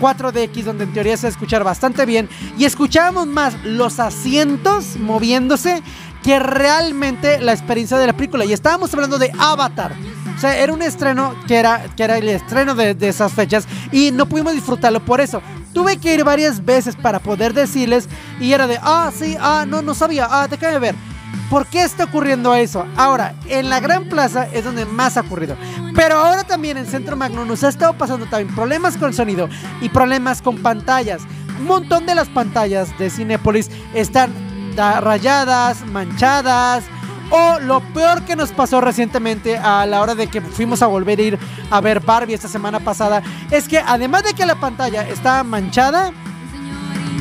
4DX 0.00 0.62
donde 0.64 0.84
en 0.84 0.92
teoría 0.92 1.16
se 1.16 1.26
va 1.26 1.28
escuchar 1.28 1.62
bastante 1.62 2.06
bien 2.06 2.28
y 2.58 2.64
escuchábamos 2.64 3.26
más 3.26 3.54
los 3.64 4.00
asientos 4.00 4.96
moviéndose 4.96 5.82
que 6.22 6.38
realmente 6.38 7.40
la 7.40 7.52
experiencia 7.52 7.98
de 7.98 8.06
la 8.06 8.12
película. 8.12 8.44
Y 8.44 8.52
estábamos 8.52 8.92
hablando 8.92 9.18
de 9.18 9.32
Avatar. 9.38 9.94
O 10.36 10.40
sea, 10.40 10.56
era 10.56 10.72
un 10.72 10.82
estreno 10.82 11.34
que 11.46 11.56
era, 11.56 11.84
que 11.96 12.02
era 12.02 12.18
el 12.18 12.28
estreno 12.28 12.74
de, 12.74 12.94
de 12.94 13.08
esas 13.08 13.32
fechas 13.32 13.66
y 13.92 14.10
no 14.10 14.26
pudimos 14.26 14.54
disfrutarlo 14.54 15.04
por 15.04 15.20
eso. 15.20 15.42
Tuve 15.72 15.98
que 15.98 16.14
ir 16.14 16.24
varias 16.24 16.64
veces 16.64 16.96
para 16.96 17.20
poder 17.20 17.54
decirles 17.54 18.08
y 18.40 18.52
era 18.52 18.66
de, 18.66 18.78
ah, 18.82 19.10
sí, 19.14 19.36
ah, 19.40 19.64
no, 19.66 19.82
no 19.82 19.94
sabía, 19.94 20.26
ah, 20.30 20.48
déjame 20.48 20.78
ver. 20.78 20.94
¿Por 21.48 21.66
qué 21.66 21.82
está 21.82 22.04
ocurriendo 22.04 22.54
eso? 22.54 22.86
Ahora, 22.96 23.34
en 23.46 23.68
la 23.68 23.80
Gran 23.80 24.08
Plaza 24.08 24.46
es 24.52 24.64
donde 24.64 24.86
más 24.86 25.16
ha 25.16 25.22
ocurrido. 25.22 25.56
Pero 25.96 26.16
ahora 26.16 26.44
también 26.44 26.76
en 26.76 26.86
Centro 26.86 27.16
Magno 27.16 27.44
nos 27.44 27.64
ha 27.64 27.68
estado 27.68 27.92
pasando 27.94 28.26
también 28.26 28.54
problemas 28.54 28.96
con 28.96 29.08
el 29.08 29.14
sonido 29.14 29.48
y 29.80 29.88
problemas 29.88 30.42
con 30.42 30.58
pantallas. 30.58 31.22
Un 31.58 31.66
montón 31.66 32.06
de 32.06 32.14
las 32.14 32.28
pantallas 32.28 32.96
de 32.98 33.10
Cinepolis 33.10 33.68
están 33.94 34.32
rayadas, 34.76 35.84
manchadas. 35.86 36.84
O 37.30 37.60
lo 37.60 37.80
peor 37.80 38.22
que 38.22 38.34
nos 38.34 38.50
pasó 38.50 38.80
recientemente 38.80 39.56
a 39.56 39.86
la 39.86 40.00
hora 40.00 40.14
de 40.16 40.26
que 40.26 40.40
fuimos 40.40 40.82
a 40.82 40.86
volver 40.86 41.18
a 41.20 41.22
ir 41.22 41.38
a 41.70 41.80
ver 41.80 42.00
Barbie 42.00 42.34
esta 42.34 42.48
semana 42.48 42.80
pasada 42.80 43.22
es 43.50 43.68
que 43.68 43.78
además 43.78 44.24
de 44.24 44.34
que 44.34 44.44
la 44.44 44.56
pantalla 44.56 45.08
estaba 45.08 45.44
manchada, 45.44 46.12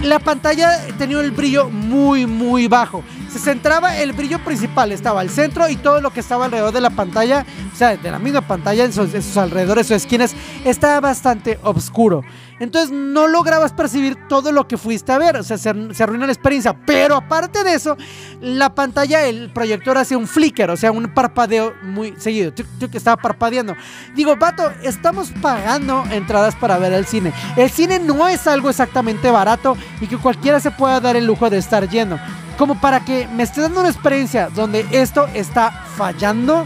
la 0.03 0.19
pantalla 0.19 0.79
tenía 0.97 1.19
el 1.19 1.31
brillo 1.31 1.69
muy 1.69 2.25
muy 2.25 2.67
bajo. 2.67 3.03
Se 3.29 3.37
centraba 3.37 3.97
el 3.97 4.13
brillo 4.13 4.43
principal, 4.43 4.91
estaba 4.91 5.21
al 5.21 5.29
centro 5.29 5.69
y 5.69 5.75
todo 5.75 6.01
lo 6.01 6.11
que 6.11 6.21
estaba 6.21 6.45
alrededor 6.45 6.73
de 6.73 6.81
la 6.81 6.89
pantalla, 6.89 7.45
o 7.71 7.77
sea, 7.77 7.95
de 7.95 8.11
la 8.11 8.17
misma 8.17 8.41
pantalla 8.41 8.85
en 8.85 8.93
sus, 8.93 9.37
alrededores, 9.37 9.85
sus 9.85 9.97
esquinas, 9.97 10.35
estaba 10.65 10.99
bastante 10.99 11.59
oscuro. 11.61 12.23
Entonces 12.59 12.91
no 12.91 13.27
lograbas 13.27 13.73
percibir 13.73 14.17
todo 14.27 14.51
lo 14.51 14.67
que 14.67 14.77
fuiste 14.77 15.11
a 15.11 15.17
ver, 15.17 15.37
o 15.37 15.43
sea, 15.43 15.57
se, 15.57 15.93
se 15.93 16.03
arruina 16.03 16.25
la 16.25 16.33
experiencia. 16.33 16.75
Pero 16.85 17.15
aparte 17.15 17.63
de 17.63 17.73
eso, 17.73 17.97
la 18.41 18.73
pantalla, 18.75 19.25
el 19.25 19.51
proyector 19.51 19.97
hacía 19.97 20.17
un 20.17 20.27
flicker, 20.27 20.69
o 20.69 20.77
sea, 20.77 20.91
un 20.91 21.13
parpadeo 21.13 21.73
muy 21.83 22.13
seguido. 22.17 22.53
Que 22.53 22.97
estaba 22.97 23.17
parpadeando. 23.17 23.75
Digo, 24.15 24.35
vato, 24.35 24.71
estamos 24.83 25.31
pagando 25.41 26.03
entradas 26.11 26.55
para 26.55 26.77
ver 26.77 26.93
el 26.93 27.05
cine. 27.05 27.33
El 27.55 27.69
cine 27.69 27.99
no 27.99 28.27
es 28.27 28.47
algo 28.47 28.69
exactamente 28.69 29.31
barato 29.31 29.77
y 30.01 30.07
que 30.07 30.17
cualquiera 30.17 30.59
se 30.59 30.71
pueda 30.71 30.99
dar 30.99 31.15
el 31.15 31.25
lujo 31.25 31.49
de 31.49 31.57
estar 31.57 31.87
yendo. 31.89 32.19
Como 32.57 32.79
para 32.81 33.05
que 33.05 33.27
me 33.27 33.43
esté 33.43 33.61
dando 33.61 33.79
una 33.79 33.89
experiencia 33.89 34.49
donde 34.49 34.85
esto 34.91 35.27
está 35.33 35.71
fallando 35.95 36.65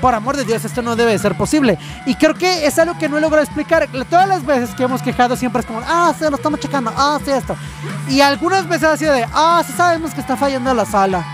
por 0.00 0.14
amor 0.14 0.36
de 0.36 0.44
Dios, 0.44 0.64
esto 0.64 0.82
no 0.82 0.96
debe 0.96 1.12
de 1.12 1.18
ser 1.18 1.36
posible. 1.36 1.78
Y 2.06 2.14
creo 2.14 2.34
que 2.34 2.66
es 2.66 2.78
algo 2.78 2.98
que 2.98 3.08
no 3.08 3.18
he 3.18 3.20
logrado 3.20 3.44
explicar. 3.44 3.88
Todas 4.08 4.28
las 4.28 4.44
veces 4.44 4.74
que 4.74 4.84
hemos 4.84 5.02
quejado 5.02 5.36
siempre 5.36 5.60
es 5.60 5.66
como, 5.66 5.82
ah, 5.86 6.14
sí, 6.18 6.24
lo 6.28 6.36
estamos 6.36 6.60
checando, 6.60 6.92
ah, 6.96 7.18
sí, 7.24 7.30
esto. 7.30 7.56
Y 8.08 8.20
algunas 8.20 8.66
veces 8.68 8.88
ha 8.88 8.96
sido 8.96 9.12
de, 9.12 9.26
ah, 9.32 9.62
sí 9.66 9.72
sabemos 9.76 10.14
que 10.14 10.20
está 10.20 10.36
fallando 10.36 10.72
la 10.74 10.84
sala. 10.84 11.24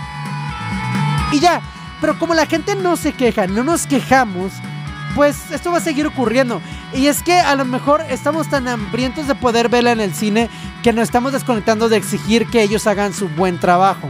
Y 1.31 1.39
ya, 1.39 1.61
pero 2.01 2.17
como 2.19 2.33
la 2.33 2.45
gente 2.45 2.75
no 2.75 2.97
se 2.97 3.13
queja, 3.13 3.47
no 3.47 3.63
nos 3.63 3.87
quejamos, 3.87 4.51
pues 5.15 5.49
esto 5.51 5.71
va 5.71 5.77
a 5.77 5.81
seguir 5.81 6.05
ocurriendo. 6.05 6.61
Y 6.93 7.07
es 7.07 7.23
que 7.23 7.33
a 7.39 7.55
lo 7.55 7.65
mejor 7.65 8.01
estamos 8.09 8.49
tan 8.49 8.67
hambrientos 8.67 9.27
de 9.27 9.35
poder 9.35 9.69
verla 9.69 9.93
en 9.93 10.01
el 10.01 10.13
cine 10.13 10.49
que 10.83 10.93
nos 10.93 11.03
estamos 11.03 11.31
desconectando 11.31 11.89
de 11.89 11.97
exigir 11.97 12.47
que 12.47 12.61
ellos 12.61 12.85
hagan 12.85 13.13
su 13.13 13.29
buen 13.29 13.59
trabajo. 13.59 14.09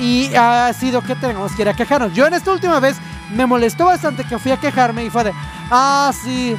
Y 0.00 0.34
ha 0.34 0.72
sido 0.72 1.02
que 1.02 1.14
tenemos 1.14 1.52
que 1.52 1.62
ir 1.62 1.68
a 1.68 1.74
quejarnos. 1.74 2.14
Yo 2.14 2.26
en 2.26 2.34
esta 2.34 2.52
última 2.52 2.80
vez 2.80 2.96
me 3.30 3.46
molestó 3.46 3.86
bastante 3.86 4.24
que 4.24 4.38
fui 4.38 4.52
a 4.52 4.56
quejarme 4.58 5.04
y 5.04 5.10
fue 5.10 5.24
de, 5.24 5.32
ah, 5.70 6.10
sí, 6.12 6.56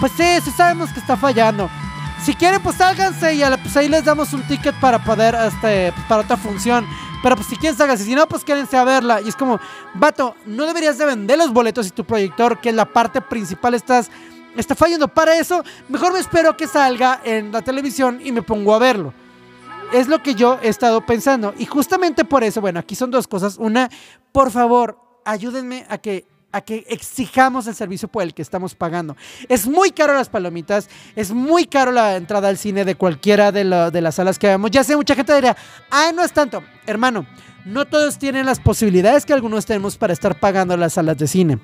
pues 0.00 0.12
sí, 0.16 0.24
sí 0.44 0.50
sabemos 0.50 0.90
que 0.92 1.00
está 1.00 1.16
fallando. 1.16 1.68
Si 2.24 2.34
quieren, 2.34 2.62
pues 2.62 2.76
sálganse 2.76 3.34
y 3.34 3.42
pues 3.62 3.76
ahí 3.76 3.88
les 3.88 4.04
damos 4.04 4.32
un 4.32 4.42
ticket 4.42 4.78
para 4.80 5.02
poder, 5.02 5.34
este, 5.34 5.92
pues, 5.92 6.06
para 6.06 6.22
otra 6.22 6.36
función. 6.36 6.86
Pero 7.20 7.34
pues 7.34 7.48
si 7.48 7.56
quieren, 7.56 7.76
sálganse. 7.76 8.04
Si 8.04 8.14
no, 8.14 8.28
pues 8.28 8.44
quédense 8.44 8.76
a 8.76 8.84
verla. 8.84 9.20
Y 9.20 9.28
es 9.28 9.34
como, 9.34 9.58
vato, 9.94 10.36
no 10.46 10.64
deberías 10.66 10.98
de 10.98 11.06
vender 11.06 11.38
los 11.38 11.52
boletos 11.52 11.86
y 11.88 11.90
tu 11.90 12.04
proyector, 12.04 12.60
que 12.60 12.68
es 12.68 12.74
la 12.76 12.84
parte 12.84 13.20
principal, 13.20 13.74
estás, 13.74 14.08
está 14.56 14.76
fallando. 14.76 15.08
Para 15.08 15.36
eso, 15.36 15.64
mejor 15.88 16.12
me 16.12 16.20
espero 16.20 16.56
que 16.56 16.68
salga 16.68 17.20
en 17.24 17.50
la 17.50 17.62
televisión 17.62 18.20
y 18.22 18.30
me 18.30 18.42
pongo 18.42 18.72
a 18.72 18.78
verlo. 18.78 19.12
Es 19.92 20.06
lo 20.06 20.22
que 20.22 20.36
yo 20.36 20.60
he 20.62 20.68
estado 20.68 21.04
pensando. 21.04 21.54
Y 21.58 21.66
justamente 21.66 22.24
por 22.24 22.44
eso, 22.44 22.60
bueno, 22.60 22.78
aquí 22.78 22.94
son 22.94 23.10
dos 23.10 23.26
cosas. 23.26 23.56
Una, 23.58 23.90
por 24.30 24.52
favor, 24.52 24.96
ayúdenme 25.24 25.86
a 25.88 25.98
que 25.98 26.26
a 26.52 26.60
que 26.60 26.84
exijamos 26.88 27.66
el 27.66 27.74
servicio 27.74 28.08
por 28.08 28.22
el 28.22 28.34
que 28.34 28.42
estamos 28.42 28.74
pagando. 28.74 29.16
Es 29.48 29.66
muy 29.66 29.90
caro 29.90 30.14
las 30.14 30.28
palomitas, 30.28 30.88
es 31.16 31.32
muy 31.32 31.64
caro 31.64 31.90
la 31.92 32.16
entrada 32.16 32.48
al 32.48 32.58
cine 32.58 32.84
de 32.84 32.94
cualquiera 32.94 33.50
de, 33.52 33.64
la, 33.64 33.90
de 33.90 34.00
las 34.02 34.16
salas 34.16 34.38
que 34.38 34.48
vemos. 34.48 34.70
Ya 34.70 34.84
sé, 34.84 34.94
mucha 34.94 35.14
gente 35.14 35.34
diría, 35.34 35.56
ah, 35.90 36.12
no 36.14 36.22
es 36.22 36.32
tanto. 36.32 36.62
Hermano, 36.86 37.26
no 37.64 37.86
todos 37.86 38.18
tienen 38.18 38.44
las 38.44 38.60
posibilidades 38.60 39.24
que 39.24 39.32
algunos 39.32 39.66
tenemos 39.66 39.96
para 39.96 40.12
estar 40.12 40.38
pagando 40.38 40.76
las 40.76 40.92
salas 40.92 41.16
de 41.16 41.26
cine. 41.26 41.58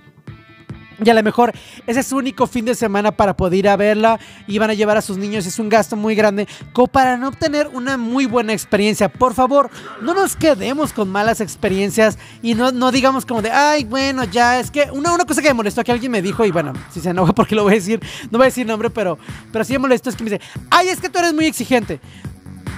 Y 1.05 1.09
a 1.09 1.15
lo 1.15 1.23
mejor 1.23 1.53
ese 1.87 2.01
es 2.01 2.07
su 2.07 2.17
único 2.17 2.47
fin 2.47 2.65
de 2.65 2.75
semana 2.75 3.13
para 3.13 3.37
poder 3.37 3.59
ir 3.59 3.69
a 3.69 3.77
verla 3.77 4.19
y 4.47 4.59
van 4.59 4.71
a 4.71 4.75
llevar 4.75 4.97
a 4.97 5.03
sus 5.03 5.17
niños. 5.17 5.47
Es 5.47 5.59
un 5.59 5.69
gasto 5.69 5.97
muy 5.97 6.15
grande 6.15 6.49
como 6.73 6.89
para 6.89 7.17
no 7.17 7.29
obtener 7.29 7.69
una 7.73 7.97
muy 7.97 8.27
buena 8.27 8.53
experiencia. 8.53 9.09
Por 9.09 9.35
favor, 9.35 9.71
no 10.03 10.15
nos 10.15 10.35
quedemos 10.35 10.93
con 10.93 11.09
malas 11.09 11.41
experiencias 11.41 12.19
y 12.43 12.55
no, 12.55 12.73
no 12.73 12.91
digamos 12.91 13.25
como 13.25 13.43
de, 13.43 13.51
ay, 13.51 13.85
bueno, 13.85 14.25
ya 14.25 14.59
es 14.59 14.71
que 14.71 14.89
una, 14.91 15.13
una 15.13 15.25
cosa 15.25 15.41
que 15.41 15.49
me 15.49 15.55
molestó 15.55 15.85
que 15.85 15.93
alguien 15.93 16.11
me 16.11 16.23
dijo 16.23 16.45
y 16.45 16.51
bueno, 16.51 16.73
si 16.93 17.01
se 17.01 17.11
enoja 17.11 17.33
porque 17.33 17.55
lo 17.55 17.63
voy 17.63 17.73
a 17.73 17.77
decir, 17.77 18.01
no 18.31 18.39
voy 18.39 18.47
a 18.47 18.49
decir 18.49 18.67
nombre, 18.67 18.91
pero, 18.91 19.19
pero 19.53 19.65
sí 19.65 19.75
me 19.75 19.81
molestó 19.81 20.11
es 20.11 20.17
que 20.17 20.25
me 20.25 20.31
dice, 20.31 20.43
ay, 20.71 20.89
es 20.89 21.01
que 21.01 21.09
tú 21.09 21.19
eres 21.19 21.33
muy 21.33 21.47
exigente. 21.47 22.01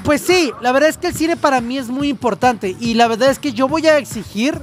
Pues 0.05 0.23
sí, 0.23 0.53
la 0.61 0.73
verdad 0.73 0.89
es 0.89 0.97
que 0.97 1.09
el 1.09 1.15
cine 1.15 1.37
para 1.37 1.61
mí 1.61 1.79
es 1.79 1.89
muy 1.89 2.09
importante 2.09 2.77
y 2.81 2.95
la 2.95 3.07
verdad 3.07 3.31
es 3.31 3.39
que 3.39 3.53
yo 3.53 3.69
voy 3.69 3.87
a 3.87 3.99
exigir 3.99 4.61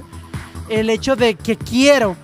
el 0.68 0.90
hecho 0.90 1.16
de 1.16 1.34
que 1.34 1.56
quiero 1.56 2.16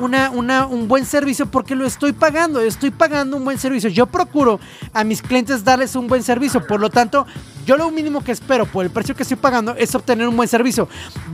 una, 0.00 0.66
un 0.66 0.88
buen 0.88 1.04
servicio 1.04 1.46
porque 1.46 1.74
lo 1.74 1.86
estoy 1.86 2.12
pagando, 2.12 2.60
estoy 2.60 2.90
pagando 2.90 3.36
un 3.36 3.44
buen 3.44 3.58
servicio. 3.58 3.90
Yo 3.90 4.06
procuro 4.06 4.60
a 4.92 5.04
mis 5.04 5.22
clientes 5.22 5.64
darles 5.64 5.96
un 5.96 6.06
buen 6.06 6.22
servicio, 6.22 6.66
por 6.66 6.80
lo 6.80 6.90
tanto, 6.90 7.26
yo 7.66 7.76
lo 7.76 7.90
mínimo 7.90 8.24
que 8.24 8.32
espero 8.32 8.64
por 8.64 8.86
el 8.86 8.90
precio 8.90 9.14
que 9.14 9.24
estoy 9.24 9.36
pagando 9.36 9.74
es 9.74 9.94
obtener 9.94 10.26
un 10.26 10.36
buen 10.36 10.48
servicio. 10.48 10.88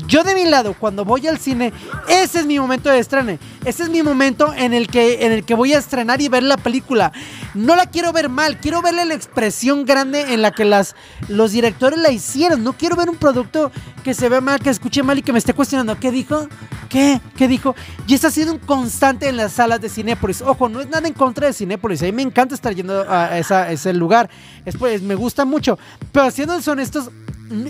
Yo 0.09 0.25
de 0.25 0.35
mi 0.35 0.45
lado, 0.45 0.75
cuando 0.75 1.05
voy 1.05 1.29
al 1.29 1.39
cine, 1.39 1.73
ese 2.09 2.41
es 2.41 2.47
mi 2.47 2.59
momento 2.59 2.91
de 2.91 2.99
estreno. 2.99 3.39
Ese 3.65 3.85
es 3.85 3.89
mi 3.89 4.03
momento 4.03 4.53
en 4.53 4.75
el 4.75 4.89
que, 4.89 5.25
en 5.25 5.31
el 5.31 5.45
que 5.45 5.55
voy 5.55 5.75
a 5.75 5.79
estrenar 5.79 6.21
y 6.21 6.29
ver 6.29 6.43
la 6.43 6.57
película. 6.57 7.13
No 7.55 7.77
la 7.77 7.87
quiero 7.87 8.13
ver 8.13 8.29
mal, 8.29 8.59
quiero 8.59 8.83
verle 8.83 9.05
la 9.05 9.15
expresión 9.15 9.85
grande 9.85 10.35
en 10.35 10.43
la 10.43 10.51
que 10.51 10.65
las, 10.65 10.97
los 11.29 11.53
directores 11.53 12.01
la 12.01 12.11
hicieron. 12.11 12.65
No 12.65 12.73
quiero 12.73 12.97
ver 12.97 13.09
un 13.09 13.17
producto 13.17 13.71
que 14.05 14.15
se 14.15 14.29
ve 14.29 14.41
mal, 14.41 14.61
que 14.61 14.71
escuche 14.71 15.03
mal 15.03 15.19
y 15.19 15.23
que 15.23 15.33
me 15.33 15.39
esté 15.39 15.55
cuestionando. 15.55 15.99
¿Qué 15.99 16.13
dijo? 16.13 16.47
¿Qué? 16.91 17.21
¿Qué 17.37 17.49
dijo? 17.49 17.75
Y 18.07 18.15
está 18.15 18.31
siendo 18.31 18.53
un 18.53 18.59
constante 18.61 19.29
en 19.29 19.37
las 19.39 19.55
salas 19.55 19.81
de 19.81 19.89
Cinépolis. 19.89 20.43
Ojo, 20.43 20.69
no 20.69 20.81
es 20.81 20.89
nada 20.89 21.09
en 21.09 21.15
contra 21.15 21.47
de 21.47 21.55
Cinépolis. 21.55 22.03
A 22.03 22.05
mí 22.05 22.13
me 22.13 22.23
encanta 22.23 22.55
estar 22.55 22.75
yendo 22.75 23.11
a, 23.11 23.39
esa, 23.39 23.73
ese 23.73 23.95
lugar. 23.95 24.29
Es, 24.65 24.77
pues, 24.77 25.03
me 25.03 25.15
gusta 25.15 25.47
mucho. 25.47 25.79
Pero 26.13 26.31
siendo 26.31 26.55
honestos, 26.67 27.11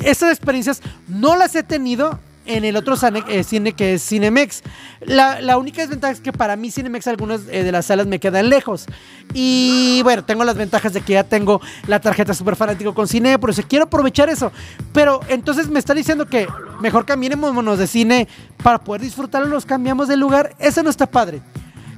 estas 0.05 0.31
experiencias 0.33 0.83
no 1.09 1.37
las 1.37 1.55
he 1.55 1.63
tenido 1.63 2.19
en 2.47 2.65
el 2.65 2.77
otro 2.77 2.95
eh, 3.29 3.45
cine 3.45 3.73
que 3.73 3.95
es 3.95 4.07
Cinemex. 4.07 4.63
La, 5.01 5.41
la, 5.41 5.59
única 5.59 5.83
desventaja 5.83 6.13
es 6.13 6.21
que 6.21 6.33
para 6.33 6.57
mí 6.57 6.71
Cinemex 6.71 7.07
algunas 7.07 7.43
eh, 7.49 7.63
de 7.63 7.73
las 7.73 7.87
salas 7.87 8.07
me 8.07 8.19
quedan 8.19 8.49
lejos. 8.49 8.87
Y 9.33 10.01
bueno, 10.03 10.25
tengo 10.25 10.45
las 10.45 10.57
ventajas 10.57 10.93
de 10.93 11.01
que 11.01 11.15
ya 11.15 11.25
tengo 11.25 11.61
la 11.87 12.01
tarjeta 12.01 12.35
super 12.35 12.57
fanático 12.57 12.95
con 12.95 13.09
cine, 13.09 13.39
por 13.39 13.51
eso 13.51 13.63
quiero 13.67 13.87
aprovechar 13.87 14.29
eso. 14.29 14.53
Pero 14.93 15.21
entonces 15.29 15.69
me 15.69 15.79
está 15.79 15.95
diciendo 15.95 16.27
que 16.27 16.47
mejor 16.81 17.07
caminémonos 17.07 17.79
de 17.79 17.87
cine 17.87 18.29
para 18.63 18.79
poder 18.79 19.03
disfrutarlo, 19.03 19.49
nos 19.49 19.67
cambiamos 19.67 20.09
de 20.09 20.17
lugar. 20.17 20.55
Eso 20.59 20.83
no 20.83 20.91
está 20.91 21.07
padre. 21.07 21.43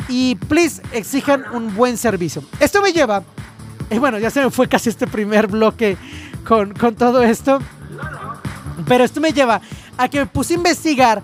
Y 0.08 0.36
please, 0.36 0.80
exijan 0.92 1.44
un 1.52 1.74
buen 1.74 1.96
servicio. 1.96 2.42
Esto 2.60 2.80
me 2.82 2.92
lleva... 2.92 3.22
Y 3.88 3.98
bueno, 3.98 4.18
ya 4.18 4.30
se 4.30 4.42
me 4.42 4.50
fue 4.50 4.68
casi 4.68 4.88
este 4.88 5.06
primer 5.06 5.46
bloque 5.46 5.96
con, 6.46 6.74
con 6.74 6.96
todo 6.96 7.22
esto. 7.22 7.60
Pero 8.86 9.04
esto 9.04 9.20
me 9.20 9.32
lleva 9.32 9.60
a 9.96 10.08
que 10.08 10.20
me 10.20 10.26
puse 10.26 10.54
a 10.54 10.56
investigar 10.56 11.22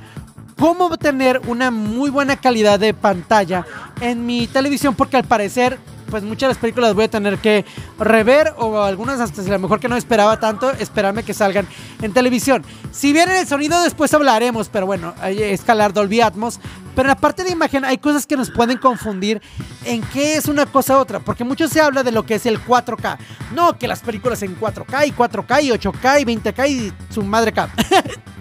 cómo 0.59 0.87
obtener 0.87 1.41
una 1.47 1.71
muy 1.71 2.11
buena 2.11 2.37
calidad 2.37 2.79
de 2.79 2.95
pantalla 2.95 3.67
en 4.01 4.25
mi 4.25 4.47
televisión, 4.47 4.95
porque 4.95 5.17
al 5.17 5.25
parecer, 5.25 5.79
pues 6.11 6.23
muchas 6.23 6.43
de 6.43 6.49
las 6.49 6.59
películas 6.59 6.95
voy 6.95 7.05
a 7.05 7.11
tener 7.11 7.39
que 7.39 7.65
rever 7.99 8.55
o 8.59 8.81
algunas 8.83 9.19
hasta 9.19 9.43
si 9.43 9.49
a 9.49 9.55
lo 9.55 9.59
mejor 9.59 9.81
que 9.81 9.89
no 9.89 9.97
esperaba 9.97 10.39
tanto, 10.39 10.71
esperarme 10.73 11.23
que 11.25 11.35
salgan 11.35 11.67
en 12.01 12.13
televisión. 12.13 12.65
Si 12.93 13.13
bien 13.13 13.29
en 13.31 13.39
el 13.39 13.47
sonido 13.49 13.83
después 13.83 14.13
hablaremos, 14.15 14.69
pero 14.69 14.87
bueno, 14.87 15.15
hay 15.21 15.43
escalar 15.43 15.93
Dolby 15.93 16.21
Atmos, 16.21 16.61
pero 16.95 17.07
en 17.07 17.15
la 17.15 17.21
parte 17.21 17.43
de 17.43 17.51
imagen 17.51 17.85
hay 17.85 17.99
cosas 17.99 18.27
que 18.27 18.37
nos 18.37 18.51
pueden 18.51 18.79
confundir 18.79 19.43
en 19.85 20.03
qué 20.13 20.37
es 20.37 20.47
una 20.47 20.67
cosa 20.67 20.97
u 20.97 21.01
otra, 21.01 21.19
porque 21.19 21.43
mucho 21.43 21.67
se 21.67 21.81
habla 21.81 22.03
de 22.03 22.13
lo 22.13 22.25
que 22.25 22.35
es 22.35 22.47
el 22.47 22.63
4K. 22.63 23.19
No, 23.55 23.77
que 23.79 23.89
las 23.89 24.01
películas 24.01 24.43
en 24.43 24.57
4K 24.59 25.09
y 25.09 25.13
4K 25.13 25.63
y 25.65 25.71
8K 25.71 26.21
y 26.21 26.25
20K 26.25 26.69
y 26.69 26.93
su 27.13 27.23
madre 27.23 27.53
K. 27.53 27.69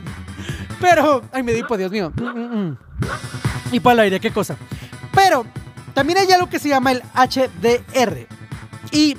Pero, 0.82 1.22
ay, 1.32 1.44
me 1.44 1.54
di 1.54 1.64
por 1.64 1.78
Dios 1.78 1.92
mío. 1.92 2.12
Y 3.72 3.80
para 3.80 3.94
el 3.94 4.00
aire, 4.00 4.20
qué 4.20 4.32
cosa. 4.32 4.58
Pero 5.14 5.46
también 5.94 6.18
hay 6.18 6.32
algo 6.32 6.50
que 6.50 6.60
se 6.60 6.70
llama 6.70 6.92
el 6.92 7.02
HDR. 7.14 8.28
Y 8.92 9.16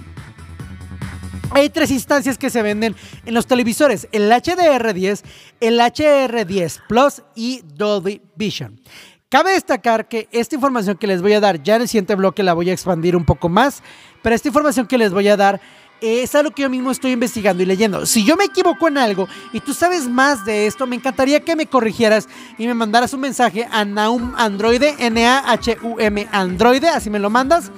hay 1.53 1.71
tres 1.71 1.91
instancias 1.91 2.37
que 2.37 2.51
se 2.51 2.63
venden 2.63 2.95
en 3.25 3.35
los 3.35 3.47
televisores: 3.47 4.09
el 4.13 4.31
HDR10, 4.31 5.23
el 5.61 5.79
HDR10 5.79 6.81
Plus 6.89 7.23
y 7.35 7.63
Dolby 7.75 8.23
Vision. 8.37 8.81
Cabe 9.29 9.53
destacar 9.53 10.09
que 10.09 10.29
esta 10.31 10.57
información 10.57 10.99
que 10.99 11.07
les 11.07 11.23
voy 11.23 11.33
a 11.33 11.41
dar, 11.41 11.63
ya 11.63 11.77
en 11.77 11.83
el 11.83 11.89
siguiente 11.89 12.15
bloque 12.17 12.43
la 12.43 12.53
voy 12.53 12.69
a 12.69 12.73
expandir 12.75 13.17
un 13.17 13.25
poco 13.25 13.49
más, 13.49 13.83
pero 14.23 14.35
esta 14.35 14.49
información 14.49 14.87
que 14.87 14.99
les 14.99 15.11
voy 15.11 15.27
a 15.29 15.39
dar 15.39 15.59
es 16.03 16.35
algo 16.35 16.51
que 16.51 16.63
yo 16.63 16.71
mismo 16.71 16.91
estoy 16.91 17.13
investigando 17.13 17.63
y 17.63 17.67
leyendo. 17.67 18.05
Si 18.07 18.25
yo 18.25 18.37
me 18.37 18.45
equivoco 18.45 18.89
en 18.89 18.99
algo 18.99 19.29
y 19.53 19.61
tú 19.61 19.73
sabes 19.73 20.09
más 20.09 20.45
de 20.45 20.67
esto, 20.67 20.87
me 20.87 20.97
encantaría 20.97 21.41
que 21.41 21.55
me 21.55 21.67
corrigieras 21.67 22.29
y 22.59 22.67
me 22.67 22.75
mandaras 22.75 23.13
un 23.15 23.21
mensaje 23.21 23.69
a 23.71 23.85
Naum 23.85 24.35
Androide, 24.37 24.97
N-A-H-U-M 24.99 26.29
Androide, 26.33 26.89
así 26.89 27.09
me 27.09 27.19
lo 27.19 27.31
mandas. 27.31 27.71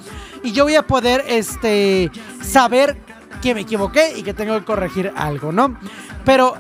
Y 0.43 0.53
yo 0.53 0.65
voy 0.65 0.75
a 0.75 0.87
poder 0.87 1.25
este, 1.29 2.11
saber 2.43 2.97
que 3.43 3.55
me 3.55 3.61
equivoqué 3.61 4.15
y 4.17 4.23
que 4.23 4.33
tengo 4.33 4.59
que 4.59 4.65
corregir 4.65 5.13
algo, 5.15 5.53
¿no? 5.53 5.79
Pero 6.25 6.57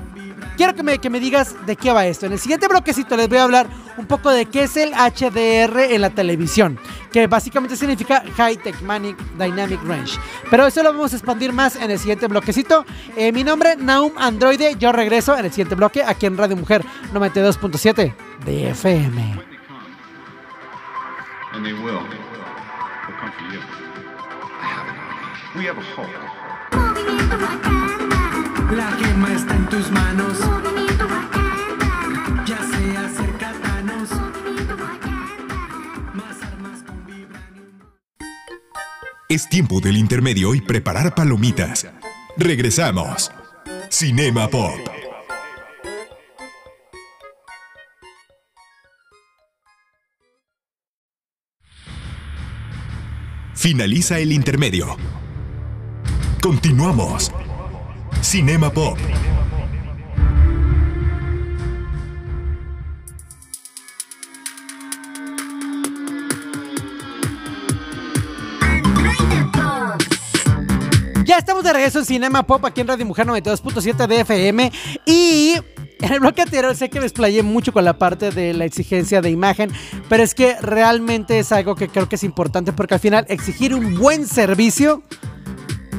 quiero 0.56 0.74
que 0.74 0.82
me, 0.82 0.98
que 0.98 1.10
me 1.10 1.20
digas 1.20 1.54
de 1.66 1.76
qué 1.76 1.92
va 1.92 2.06
esto. 2.06 2.26
En 2.26 2.32
el 2.32 2.38
siguiente 2.38 2.68
bloquecito 2.68 3.16
les 3.16 3.28
voy 3.28 3.38
a 3.38 3.44
hablar 3.44 3.66
un 3.96 4.06
poco 4.06 4.30
de 4.30 4.46
qué 4.46 4.64
es 4.64 4.76
el 4.76 4.92
HDR 4.92 5.92
en 5.92 6.00
la 6.00 6.10
televisión, 6.10 6.78
que 7.12 7.26
básicamente 7.26 7.76
significa 7.76 8.22
High 8.36 8.56
Techmanic 8.58 9.16
Dynamic 9.38 9.82
Range. 9.84 10.18
Pero 10.50 10.66
eso 10.66 10.82
lo 10.82 10.92
vamos 10.92 11.12
a 11.12 11.16
expandir 11.16 11.52
más 11.52 11.76
en 11.76 11.90
el 11.90 11.98
siguiente 11.98 12.26
bloquecito. 12.26 12.84
Eh, 13.16 13.32
mi 13.32 13.44
nombre, 13.44 13.76
Naum 13.76 14.12
Androide. 14.16 14.76
Yo 14.78 14.92
regreso 14.92 15.36
en 15.36 15.44
el 15.44 15.50
siguiente 15.50 15.74
bloque 15.74 16.02
aquí 16.02 16.26
en 16.26 16.36
Radio 16.36 16.56
Mujer 16.56 16.84
92.7 17.12 18.14
de 18.44 18.70
FM. 18.70 19.54
And 21.52 21.64
they 21.64 21.72
will. 21.72 22.00
They'll 22.00 23.16
come 23.20 23.30
for 23.30 23.44
you. 23.52 23.60
I 24.60 24.66
have 24.66 24.88
an 24.88 24.96
army. 24.98 25.56
We 25.56 25.66
have 25.66 25.78
a 25.78 25.82
hope. 27.70 27.83
La 28.74 28.90
gema 28.90 29.32
está 29.32 29.54
en 29.54 29.68
tus 29.68 29.88
manos. 29.92 30.36
Ya 32.44 32.58
sea 32.58 33.08
cerca 33.08 33.52
Más 36.12 36.42
armas 36.42 36.82
con 36.82 37.06
vibranium. 37.06 37.68
Es 39.28 39.48
tiempo 39.48 39.80
del 39.80 39.96
intermedio 39.96 40.56
y 40.56 40.60
preparar 40.60 41.14
palomitas. 41.14 41.86
Regresamos. 42.36 43.30
Cinema 43.90 44.48
Pop. 44.48 44.80
Finaliza 53.54 54.18
el 54.18 54.32
intermedio. 54.32 54.96
Continuamos. 56.42 57.32
Cinema 58.24 58.70
Pop. 58.70 58.96
Ya 71.24 71.36
estamos 71.38 71.64
de 71.64 71.72
regreso 71.74 71.98
en 71.98 72.06
Cinema 72.06 72.42
Pop 72.44 72.64
aquí 72.64 72.80
en 72.80 72.88
Radio 72.88 73.04
Mujer 73.04 73.26
92.7 73.26 74.06
de 74.06 74.20
FM 74.20 74.72
y 75.04 75.54
en 76.00 76.12
el 76.12 76.20
bloque 76.20 76.42
anterior 76.42 76.74
sé 76.74 76.88
que 76.88 77.00
me 77.00 77.06
explayé 77.06 77.42
mucho 77.42 77.72
con 77.72 77.84
la 77.84 77.98
parte 77.98 78.30
de 78.30 78.54
la 78.54 78.64
exigencia 78.64 79.20
de 79.20 79.28
imagen, 79.30 79.70
pero 80.08 80.22
es 80.22 80.34
que 80.34 80.56
realmente 80.62 81.38
es 81.38 81.52
algo 81.52 81.74
que 81.76 81.88
creo 81.88 82.08
que 82.08 82.16
es 82.16 82.24
importante 82.24 82.72
porque 82.72 82.94
al 82.94 83.00
final 83.00 83.26
exigir 83.28 83.74
un 83.74 83.98
buen 83.98 84.26
servicio 84.26 85.02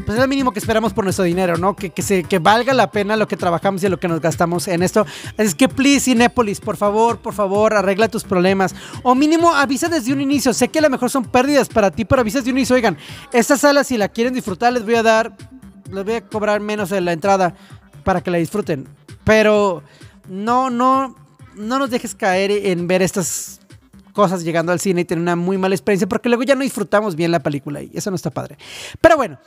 pues 0.05 0.17
es 0.17 0.21
lo 0.21 0.27
mínimo 0.27 0.51
que 0.51 0.59
esperamos 0.59 0.93
por 0.93 1.03
nuestro 1.03 1.25
dinero, 1.25 1.57
¿no? 1.57 1.75
Que, 1.75 1.89
que, 1.89 2.01
se, 2.01 2.23
que 2.23 2.37
valga 2.37 2.73
la 2.73 2.91
pena 2.91 3.15
lo 3.15 3.27
que 3.27 3.37
trabajamos 3.37 3.83
y 3.83 3.89
lo 3.89 3.99
que 3.99 4.07
nos 4.07 4.21
gastamos 4.21 4.67
en 4.67 4.83
esto. 4.83 5.05
Es 5.37 5.55
que, 5.55 5.67
please, 5.67 6.01
Cinépolis, 6.01 6.59
por 6.59 6.77
favor, 6.77 7.17
por 7.17 7.33
favor, 7.33 7.73
arregla 7.73 8.07
tus 8.07 8.23
problemas. 8.23 8.75
O 9.01 9.15
mínimo, 9.15 9.53
avisa 9.53 9.89
desde 9.89 10.13
un 10.13 10.21
inicio. 10.21 10.53
Sé 10.53 10.67
que 10.67 10.79
a 10.79 10.83
lo 10.83 10.89
mejor 10.91 11.09
son 11.09 11.25
pérdidas 11.25 11.69
para 11.69 11.89
ti, 11.89 12.05
pero 12.05 12.21
avisa 12.21 12.39
desde 12.39 12.51
un 12.51 12.57
inicio. 12.57 12.75
Oigan, 12.75 12.97
esta 13.33 13.57
sala, 13.57 13.83
si 13.83 13.97
la 13.97 14.09
quieren 14.09 14.33
disfrutar, 14.33 14.71
les 14.73 14.85
voy 14.85 14.95
a 14.95 15.03
dar, 15.03 15.35
les 15.91 16.05
voy 16.05 16.13
a 16.13 16.21
cobrar 16.21 16.59
menos 16.59 16.91
en 16.91 17.05
la 17.05 17.13
entrada 17.13 17.55
para 18.03 18.21
que 18.21 18.29
la 18.29 18.37
disfruten. 18.37 18.87
Pero 19.23 19.81
no, 20.29 20.69
no, 20.69 21.15
no 21.55 21.79
nos 21.79 21.89
dejes 21.89 22.13
caer 22.13 22.51
en 22.51 22.87
ver 22.87 23.01
estas 23.01 23.59
cosas 24.13 24.43
llegando 24.43 24.71
al 24.71 24.79
cine 24.79 25.01
y 25.01 25.05
tener 25.05 25.21
una 25.21 25.35
muy 25.35 25.57
mala 25.57 25.75
experiencia 25.75 26.07
porque 26.07 26.29
luego 26.29 26.43
ya 26.43 26.55
no 26.55 26.61
disfrutamos 26.61 27.15
bien 27.15 27.31
la 27.31 27.41
película 27.41 27.81
y 27.81 27.91
eso 27.93 28.09
no 28.09 28.15
está 28.15 28.29
padre. 28.29 28.57
Pero 29.01 29.17
bueno, 29.17 29.37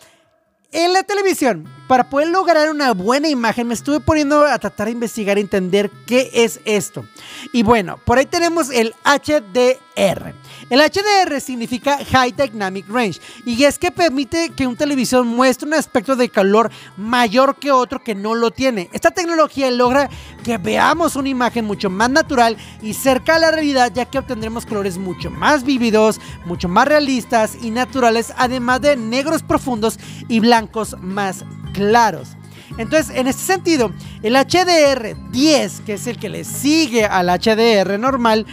en 0.73 0.93
la 0.93 1.03
televisión, 1.03 1.69
para 1.87 2.11
poder 2.11 2.29
lograr 2.29 2.69
una 2.71 2.93
buena 2.93 3.29
imagen, 3.29 3.69
me 3.69 3.75
estuve 3.75 4.01
poniendo 4.01 4.45
a 4.45 4.59
tratar 4.59 4.87
de 4.87 4.93
investigar, 4.93 5.39
entender 5.39 5.91
qué 6.07 6.31
es 6.33 6.61
esto. 6.65 7.07
Y 7.53 7.63
bueno, 7.63 7.99
por 8.05 8.19
ahí 8.19 8.27
tenemos 8.27 8.71
el 8.71 8.95
HDR. 9.05 10.35
El 10.71 10.81
HDR 10.81 11.41
significa 11.41 11.99
High 12.05 12.33
Dynamic 12.33 12.87
Range 12.89 13.19
y 13.47 13.65
es 13.65 13.79
que 13.79 13.91
permite 13.91 14.51
que 14.51 14.67
un 14.67 14.77
televisor 14.77 15.25
muestre 15.25 15.67
un 15.67 15.73
aspecto 15.73 16.15
de 16.15 16.29
color 16.29 16.71
mayor 16.99 17.57
que 17.57 17.73
otro 17.73 18.05
que 18.05 18.15
no 18.15 18.35
lo 18.35 18.51
tiene. 18.51 18.91
Esta 18.93 19.11
tecnología 19.11 19.71
logra 19.71 20.11
que 20.45 20.59
veamos 20.59 21.17
una 21.17 21.31
imagen 21.31 21.65
mucho 21.65 21.89
más 21.89 22.11
natural 22.11 22.59
y 22.83 22.93
cerca 22.93 23.37
a 23.37 23.39
la 23.39 23.51
realidad 23.51 23.91
ya 23.95 24.05
que 24.05 24.19
obtendremos 24.19 24.67
colores 24.67 24.99
mucho 24.99 25.31
más 25.31 25.65
vívidos, 25.65 26.21
mucho 26.45 26.69
más 26.69 26.87
realistas 26.87 27.57
y 27.63 27.71
naturales, 27.71 28.35
además 28.37 28.83
de 28.83 28.97
negros 28.97 29.43
profundos 29.43 29.99
y 30.29 30.41
blancos 30.41 30.97
más 31.01 31.47
claros. 31.73 32.37
Entonces, 32.77 33.17
en 33.17 33.27
este 33.27 33.43
sentido, 33.43 33.91
el 34.23 34.37
HDR10, 34.37 35.85
que 35.85 35.95
es 35.95 36.07
el 36.07 36.19
que 36.19 36.29
le 36.29 36.45
sigue 36.45 37.07
al 37.07 37.29
HDR 37.29 37.99
normal, 37.99 38.47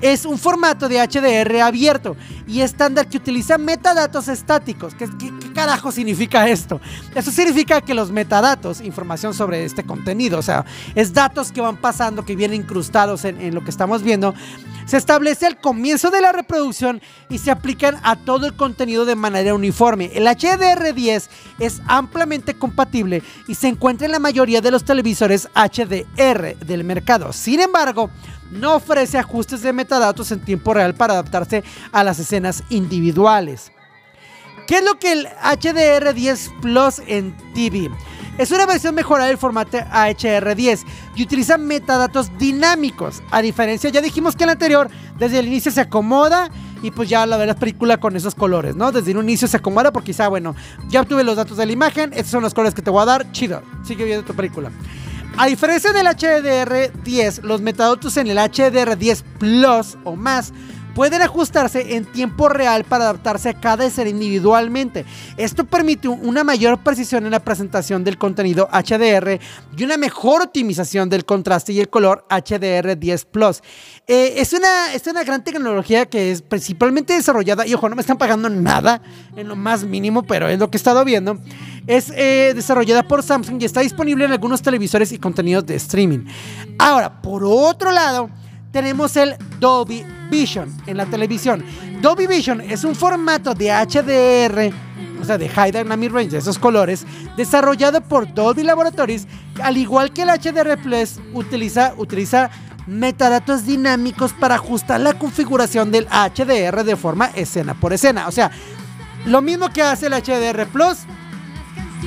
es 0.00 0.24
un 0.24 0.38
formato 0.38 0.88
de 0.88 0.98
HDR 0.98 1.60
abierto 1.60 2.16
y 2.46 2.60
estándar 2.60 3.08
que 3.08 3.16
utiliza 3.16 3.58
metadatos 3.58 4.28
estáticos. 4.28 4.94
¿Qué, 4.94 5.08
carajo 5.54 5.92
significa 5.92 6.48
esto? 6.48 6.80
Eso 7.14 7.30
significa 7.30 7.80
que 7.80 7.94
los 7.94 8.10
metadatos, 8.10 8.80
información 8.80 9.34
sobre 9.34 9.64
este 9.64 9.84
contenido, 9.84 10.38
o 10.38 10.42
sea, 10.42 10.64
es 10.94 11.12
datos 11.12 11.52
que 11.52 11.60
van 11.60 11.76
pasando, 11.76 12.24
que 12.24 12.36
vienen 12.36 12.62
incrustados 12.62 13.24
en, 13.24 13.40
en 13.40 13.54
lo 13.54 13.62
que 13.62 13.70
estamos 13.70 14.02
viendo, 14.02 14.34
se 14.90 14.96
establece 14.96 15.46
al 15.46 15.60
comienzo 15.60 16.10
de 16.10 16.20
la 16.20 16.32
reproducción 16.32 17.00
y 17.28 17.38
se 17.38 17.52
aplican 17.52 17.98
a 18.02 18.16
todo 18.16 18.46
el 18.46 18.54
contenido 18.54 19.04
de 19.04 19.14
manera 19.14 19.54
uniforme. 19.54 20.10
El 20.14 20.26
HDR10 20.26 21.28
es 21.60 21.80
ampliamente 21.86 22.54
compatible 22.54 23.22
y 23.46 23.54
se 23.54 23.68
encuentra 23.68 24.06
en 24.06 24.12
la 24.12 24.18
mayoría 24.18 24.60
de 24.60 24.72
los 24.72 24.84
televisores 24.84 25.48
HDR 25.54 26.56
del 26.56 26.82
mercado. 26.82 27.32
Sin 27.32 27.60
embargo, 27.60 28.10
no 28.50 28.74
ofrece 28.74 29.18
ajustes 29.18 29.62
de 29.62 29.72
metadatos 29.72 30.30
en 30.32 30.40
tiempo 30.40 30.74
real 30.74 30.94
para 30.94 31.14
adaptarse 31.14 31.64
a 31.92 32.04
las 32.04 32.18
escenas 32.18 32.62
individuales. 32.70 33.72
¿Qué 34.66 34.78
es 34.78 34.84
lo 34.84 34.98
que 34.98 35.12
el 35.12 35.26
HDR10 35.26 36.60
Plus 36.60 37.00
en 37.06 37.36
TV? 37.54 37.90
Es 38.38 38.50
una 38.52 38.66
versión 38.66 38.94
mejorada 38.94 39.28
del 39.28 39.36
formato 39.36 39.78
HR10 39.78 40.84
y 41.16 41.24
utiliza 41.24 41.58
metadatos 41.58 42.30
dinámicos. 42.38 43.22
A 43.30 43.42
diferencia, 43.42 43.90
ya 43.90 44.00
dijimos 44.00 44.36
que 44.36 44.44
el 44.44 44.50
anterior 44.50 44.88
desde 45.18 45.40
el 45.40 45.48
inicio 45.48 45.72
se 45.72 45.80
acomoda 45.80 46.50
y 46.82 46.90
pues 46.90 47.08
ya 47.08 47.26
la 47.26 47.36
verás 47.36 47.56
película 47.56 47.98
con 47.98 48.16
esos 48.16 48.34
colores, 48.34 48.76
¿no? 48.76 48.92
Desde 48.92 49.14
un 49.14 49.24
inicio 49.24 49.48
se 49.48 49.56
acomoda 49.56 49.92
porque 49.92 50.12
quizá, 50.12 50.28
bueno, 50.28 50.54
ya 50.88 51.02
obtuve 51.02 51.24
los 51.24 51.36
datos 51.36 51.56
de 51.56 51.66
la 51.66 51.72
imagen, 51.72 52.12
estos 52.12 52.30
son 52.30 52.42
los 52.42 52.54
colores 52.54 52.74
que 52.74 52.82
te 52.82 52.90
voy 52.90 53.02
a 53.02 53.06
dar, 53.06 53.32
chido, 53.32 53.62
sigue 53.82 54.04
viendo 54.04 54.24
tu 54.24 54.34
película. 54.34 54.70
A 55.36 55.46
diferencia 55.46 55.92
del 55.92 56.06
HDR10, 56.06 57.42
los 57.42 57.60
metadatos 57.60 58.16
en 58.16 58.26
el 58.26 58.36
HDR10 58.36 59.22
Plus 59.38 59.96
o 60.04 60.16
más 60.16 60.52
pueden 60.94 61.22
ajustarse 61.22 61.96
en 61.96 62.04
tiempo 62.04 62.48
real 62.48 62.84
para 62.84 63.04
adaptarse 63.04 63.48
a 63.48 63.54
cada 63.54 63.86
escena 63.86 64.10
individualmente. 64.10 65.04
Esto 65.36 65.64
permite 65.64 66.08
una 66.08 66.44
mayor 66.44 66.82
precisión 66.82 67.24
en 67.24 67.30
la 67.30 67.40
presentación 67.42 68.04
del 68.04 68.18
contenido 68.18 68.68
HDR 68.70 69.40
y 69.76 69.84
una 69.84 69.96
mejor 69.96 70.42
optimización 70.42 71.08
del 71.08 71.24
contraste 71.24 71.72
y 71.72 71.80
el 71.80 71.88
color 71.88 72.26
HDR10 72.28 73.24
Plus. 73.24 73.62
Eh, 74.06 74.34
es, 74.36 74.52
una, 74.52 74.92
es 74.92 75.06
una 75.06 75.24
gran 75.24 75.42
tecnología 75.44 76.06
que 76.06 76.32
es 76.32 76.42
principalmente 76.42 77.14
desarrollada, 77.14 77.66
y 77.66 77.74
ojo, 77.74 77.88
no 77.88 77.96
me 77.96 78.02
están 78.02 78.18
pagando 78.18 78.50
nada 78.50 79.00
en 79.36 79.48
lo 79.48 79.56
más 79.56 79.84
mínimo, 79.84 80.24
pero 80.24 80.48
es 80.48 80.58
lo 80.58 80.70
que 80.70 80.76
he 80.76 80.80
estado 80.80 81.04
viendo. 81.04 81.38
Es 81.86 82.12
eh, 82.14 82.52
desarrollada 82.54 83.02
por 83.02 83.22
Samsung 83.22 83.60
y 83.62 83.64
está 83.64 83.80
disponible 83.80 84.24
en 84.24 84.32
algunos 84.32 84.62
televisores 84.62 85.12
y 85.12 85.18
contenidos 85.18 85.66
de 85.66 85.76
streaming. 85.76 86.26
Ahora, 86.78 87.20
por 87.20 87.44
otro 87.44 87.90
lado, 87.90 88.30
tenemos 88.72 89.16
el 89.16 89.34
Dolby 89.58 90.04
Vision 90.30 90.74
en 90.86 90.96
la 90.96 91.06
televisión. 91.06 91.64
Dolby 92.00 92.26
Vision 92.26 92.60
es 92.60 92.84
un 92.84 92.94
formato 92.94 93.54
de 93.54 93.70
HDR, 93.70 94.72
o 95.20 95.24
sea, 95.24 95.36
de 95.36 95.48
High 95.48 95.72
Dynamic 95.72 96.12
Range, 96.12 96.30
de 96.30 96.38
esos 96.38 96.58
colores, 96.58 97.04
desarrollado 97.36 98.00
por 98.00 98.32
Dolby 98.32 98.62
Laboratories, 98.62 99.26
al 99.62 99.76
igual 99.76 100.12
que 100.12 100.22
el 100.22 100.28
HDR 100.28 100.80
Plus, 100.80 101.20
utiliza, 101.34 101.94
utiliza 101.96 102.50
metadatos 102.86 103.66
dinámicos 103.66 104.32
para 104.32 104.56
ajustar 104.56 105.00
la 105.00 105.14
configuración 105.14 105.90
del 105.90 106.06
HDR 106.06 106.84
de 106.84 106.96
forma 106.96 107.26
escena 107.34 107.74
por 107.74 107.92
escena. 107.92 108.28
O 108.28 108.32
sea, 108.32 108.50
lo 109.26 109.42
mismo 109.42 109.68
que 109.70 109.82
hace 109.82 110.06
el 110.06 110.14
HDR 110.14 110.66
Plus, 110.66 110.98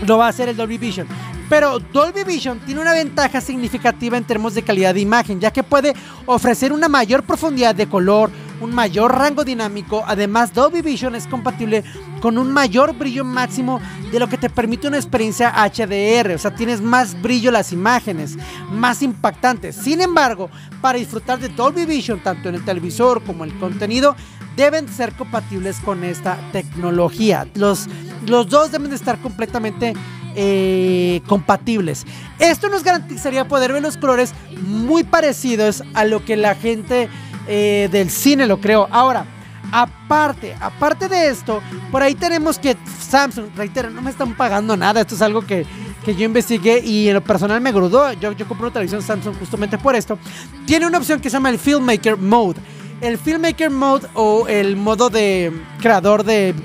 lo 0.06 0.18
va 0.18 0.28
a 0.28 0.30
hacer 0.30 0.50
el 0.50 0.58
Dolby 0.58 0.78
Vision. 0.78 1.08
Pero 1.50 1.80
Dolby 1.80 2.24
Vision 2.24 2.60
tiene 2.60 2.82
una 2.82 2.94
ventaja 2.94 3.40
significativa 3.42 4.18
en 4.18 4.24
términos 4.24 4.56
de 4.56 4.64
calidad 4.64 4.94
de 4.94 5.02
imagen, 5.02 5.40
ya 5.40 5.52
que 5.52 5.64
puede 5.64 5.94
ofrecer 6.26 6.74
una 6.74 6.88
mayor 6.88 7.24
profundidad 7.24 7.76
de 7.76 7.88
color, 7.88 8.32
un 8.60 8.74
mayor 8.74 9.16
rango 9.16 9.44
dinámico. 9.44 10.04
Además, 10.08 10.54
Dolby 10.54 10.82
Vision 10.82 11.16
es 11.16 11.28
compatible 11.28 11.84
con 12.22 12.38
un 12.38 12.52
mayor 12.52 12.96
brillo 12.96 13.24
máximo 13.26 13.82
de 14.12 14.20
lo 14.20 14.30
que 14.30 14.38
te 14.38 14.50
permite 14.50 14.88
una 14.88 14.98
experiencia 14.98 15.52
HDR. 15.52 16.34
O 16.34 16.38
sea, 16.38 16.56
tienes 16.56 16.82
más 16.82 17.22
brillo 17.22 17.52
las 17.52 17.74
imágenes, 17.74 18.38
más 18.72 19.02
impactantes. 19.02 19.76
Sin 19.76 20.02
embargo, 20.02 20.50
para 20.82 20.98
disfrutar 20.98 21.40
de 21.40 21.50
Dolby 21.50 21.86
Vision, 21.86 22.20
tanto 22.22 22.50
en 22.50 22.56
el 22.56 22.66
televisor 22.66 23.24
como 23.24 23.44
en 23.44 23.52
el 23.52 23.60
contenido, 23.60 24.16
deben 24.56 24.88
ser 24.88 25.14
compatibles 25.14 25.78
con 25.80 26.04
esta 26.04 26.38
tecnología. 26.52 27.48
Los, 27.56 27.88
los 28.26 28.48
dos 28.50 28.72
deben 28.72 28.90
de 28.90 28.96
estar 28.96 29.20
completamente 29.20 29.94
eh, 30.36 31.22
compatibles. 31.28 32.06
Esto 32.40 32.70
nos 32.70 32.84
garantizaría 32.84 33.48
poder 33.48 33.74
ver 33.74 33.82
los 33.82 33.98
colores 33.98 34.34
muy 34.62 35.04
parecidos 35.04 35.84
a 35.94 36.06
lo 36.06 36.26
que 36.26 36.36
la 36.38 36.56
gente 36.56 37.10
eh, 37.48 37.90
del 37.92 38.10
cine 38.10 38.48
lo 38.48 38.60
creó. 38.60 38.88
Ahora, 38.92 39.26
aparte, 39.72 40.56
aparte 40.60 41.08
de 41.10 41.28
esto, 41.28 41.62
por 41.92 42.02
ahí 42.02 42.16
tenemos 42.16 42.58
que 42.60 42.76
Samsung, 43.00 43.50
reitero, 43.56 43.90
no 43.90 44.02
me 44.02 44.10
están 44.10 44.36
pagando 44.36 44.76
nada. 44.78 45.02
Esto 45.02 45.16
es 45.16 45.22
algo 45.22 45.42
que, 45.46 45.66
que 46.04 46.16
yo 46.16 46.26
investigué 46.26 46.80
y 46.80 47.10
en 47.10 47.16
lo 47.16 47.24
personal 47.24 47.62
me 47.62 47.72
grudó. 47.72 48.12
Yo, 48.14 48.32
yo 48.32 48.48
compré 48.48 48.66
una 48.66 48.74
televisión 48.74 49.02
Samsung 49.02 49.36
justamente 49.38 49.78
por 49.78 49.96
esto. 49.96 50.18
Tiene 50.66 50.88
una 50.88 50.98
opción 50.98 51.20
que 51.20 51.30
se 51.30 51.34
llama 51.34 51.50
el 51.50 51.60
Filmmaker 51.60 52.18
Mode. 52.18 52.60
El 53.04 53.18
Filmmaker 53.18 53.70
Mode 53.70 54.08
o 54.14 54.48
el 54.48 54.78
modo 54.78 55.10
de 55.10 55.52
creador 55.82 56.24
de 56.24 56.56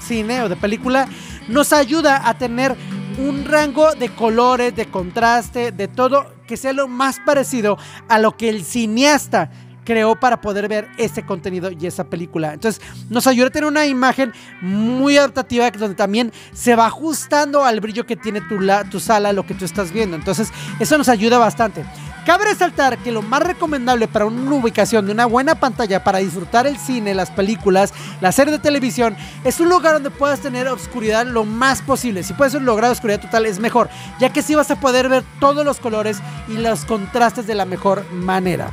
cine 0.00 0.40
o 0.40 0.48
de 0.48 0.56
película 0.56 1.06
nos 1.48 1.74
ayuda 1.74 2.26
a 2.26 2.38
tener 2.38 2.74
un 3.18 3.44
rango 3.44 3.94
de 3.94 4.08
colores, 4.08 4.74
de 4.74 4.86
contraste, 4.86 5.72
de 5.72 5.86
todo 5.86 6.32
que 6.46 6.56
sea 6.56 6.72
lo 6.72 6.88
más 6.88 7.20
parecido 7.26 7.76
a 8.08 8.18
lo 8.18 8.38
que 8.38 8.48
el 8.48 8.64
cineasta 8.64 9.50
creó 9.84 10.18
para 10.18 10.40
poder 10.40 10.66
ver 10.66 10.88
ese 10.96 11.26
contenido 11.26 11.70
y 11.70 11.86
esa 11.86 12.04
película. 12.04 12.54
Entonces 12.54 12.80
nos 13.10 13.26
ayuda 13.26 13.48
a 13.48 13.50
tener 13.50 13.68
una 13.68 13.84
imagen 13.84 14.32
muy 14.62 15.18
adaptativa 15.18 15.70
donde 15.72 15.94
también 15.94 16.32
se 16.54 16.74
va 16.74 16.86
ajustando 16.86 17.66
al 17.66 17.80
brillo 17.80 18.06
que 18.06 18.16
tiene 18.16 18.40
tu, 18.40 18.60
la, 18.60 18.84
tu 18.84 18.98
sala, 18.98 19.34
lo 19.34 19.44
que 19.44 19.52
tú 19.52 19.66
estás 19.66 19.92
viendo. 19.92 20.16
Entonces 20.16 20.48
eso 20.80 20.96
nos 20.96 21.10
ayuda 21.10 21.36
bastante. 21.36 21.84
Cabe 22.26 22.46
resaltar 22.46 22.98
que 22.98 23.12
lo 23.12 23.22
más 23.22 23.40
recomendable 23.40 24.08
para 24.08 24.26
una 24.26 24.50
ubicación 24.50 25.06
de 25.06 25.12
una 25.12 25.26
buena 25.26 25.54
pantalla 25.54 26.02
para 26.02 26.18
disfrutar 26.18 26.66
el 26.66 26.76
cine, 26.76 27.14
las 27.14 27.30
películas, 27.30 27.94
la 28.20 28.32
serie 28.32 28.52
de 28.52 28.58
televisión, 28.58 29.16
es 29.44 29.60
un 29.60 29.68
lugar 29.68 29.92
donde 29.92 30.10
puedas 30.10 30.40
tener 30.40 30.66
oscuridad 30.66 31.24
lo 31.24 31.44
más 31.44 31.82
posible. 31.82 32.24
Si 32.24 32.32
puedes 32.32 32.54
lograr 32.54 32.90
oscuridad 32.90 33.20
total 33.20 33.46
es 33.46 33.60
mejor, 33.60 33.88
ya 34.18 34.30
que 34.30 34.40
así 34.40 34.56
vas 34.56 34.72
a 34.72 34.80
poder 34.80 35.08
ver 35.08 35.22
todos 35.38 35.64
los 35.64 35.78
colores 35.78 36.18
y 36.48 36.54
los 36.54 36.84
contrastes 36.84 37.46
de 37.46 37.54
la 37.54 37.64
mejor 37.64 38.04
manera. 38.12 38.72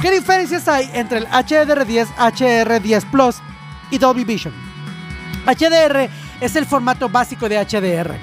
¿Qué 0.00 0.10
diferencias 0.10 0.68
hay 0.68 0.90
entre 0.94 1.18
el 1.18 1.26
HDR10, 1.26 2.06
HDR10 2.16 3.10
Plus 3.10 3.36
y 3.90 3.98
Dolby 3.98 4.24
Vision? 4.24 4.54
HDR 5.44 6.08
es 6.40 6.56
el 6.56 6.64
formato 6.64 7.10
básico 7.10 7.50
de 7.50 7.62
HDR. 7.62 8.16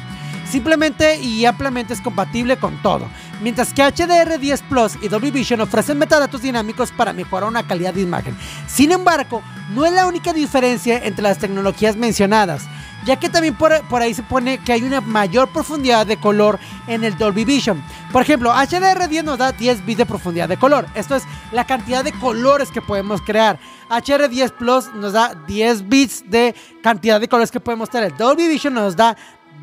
Simplemente 0.50 1.20
y 1.20 1.46
ampliamente 1.46 1.94
es 1.94 2.02
compatible 2.02 2.58
con 2.58 2.82
todo. 2.84 3.08
Mientras 3.44 3.74
que 3.74 3.84
HDR10 3.84 4.62
Plus 4.70 4.98
y 5.02 5.10
Dolby 5.10 5.30
Vision 5.30 5.62
ofrecen 5.62 6.00
metadatos 6.00 6.42
dinámicos 6.42 6.92
para 6.92 7.14
mejorar 7.14 7.50
una 7.50 7.68
calidad 7.68 7.94
de 7.94 8.02
imagen. 8.02 8.36
Sin 8.68 8.92
embargo, 8.92 9.44
no 9.76 9.86
es 9.86 9.92
la 9.92 10.08
única 10.08 10.34
diferencia 10.34 11.04
entre 11.04 11.24
las 11.24 11.38
tecnologías 11.38 11.98
mencionadas 11.98 12.64
ya 13.06 13.18
que 13.18 13.30
también 13.30 13.56
por, 13.56 13.72
ahí 14.02 14.14
se 14.14 14.24
pone 14.24 14.58
que 14.60 14.74
hay 14.74 14.84
una 14.84 15.02
mayor 15.02 15.50
profundidad 15.50 16.06
de 16.06 16.18
color 16.18 16.60
en 16.88 17.04
el 17.04 17.18
Dolby 17.18 17.46
Vision. 17.46 17.84
Por 18.12 18.22
ejemplo, 18.22 18.52
HDR10 18.52 19.24
nos 19.24 19.38
da 19.38 19.52
10 19.52 19.86
bits 19.86 19.98
de 19.98 20.06
profundidad 20.06 20.48
de 20.48 20.58
color. 20.58 20.86
Esto 20.96 21.16
es 21.16 21.24
la 21.52 21.66
cantidad 21.66 22.04
de 22.04 22.12
colores 22.14 22.72
que 22.72 22.82
podemos 22.82 23.22
crear. 23.22 23.60
HDR10 23.90 24.52
Plus 24.52 24.94
nos 24.94 25.14
da 25.14 25.36
10 25.48 25.90
bits 25.90 26.30
de 26.30 26.56
cantidad 26.82 27.20
de 27.20 27.28
colores 27.28 27.52
que 27.52 27.60
podemos 27.60 27.90
tener. 27.90 28.16
Dolby 28.16 28.48
Vision 28.48 28.74
nos 28.74 28.96
da 28.96 29.18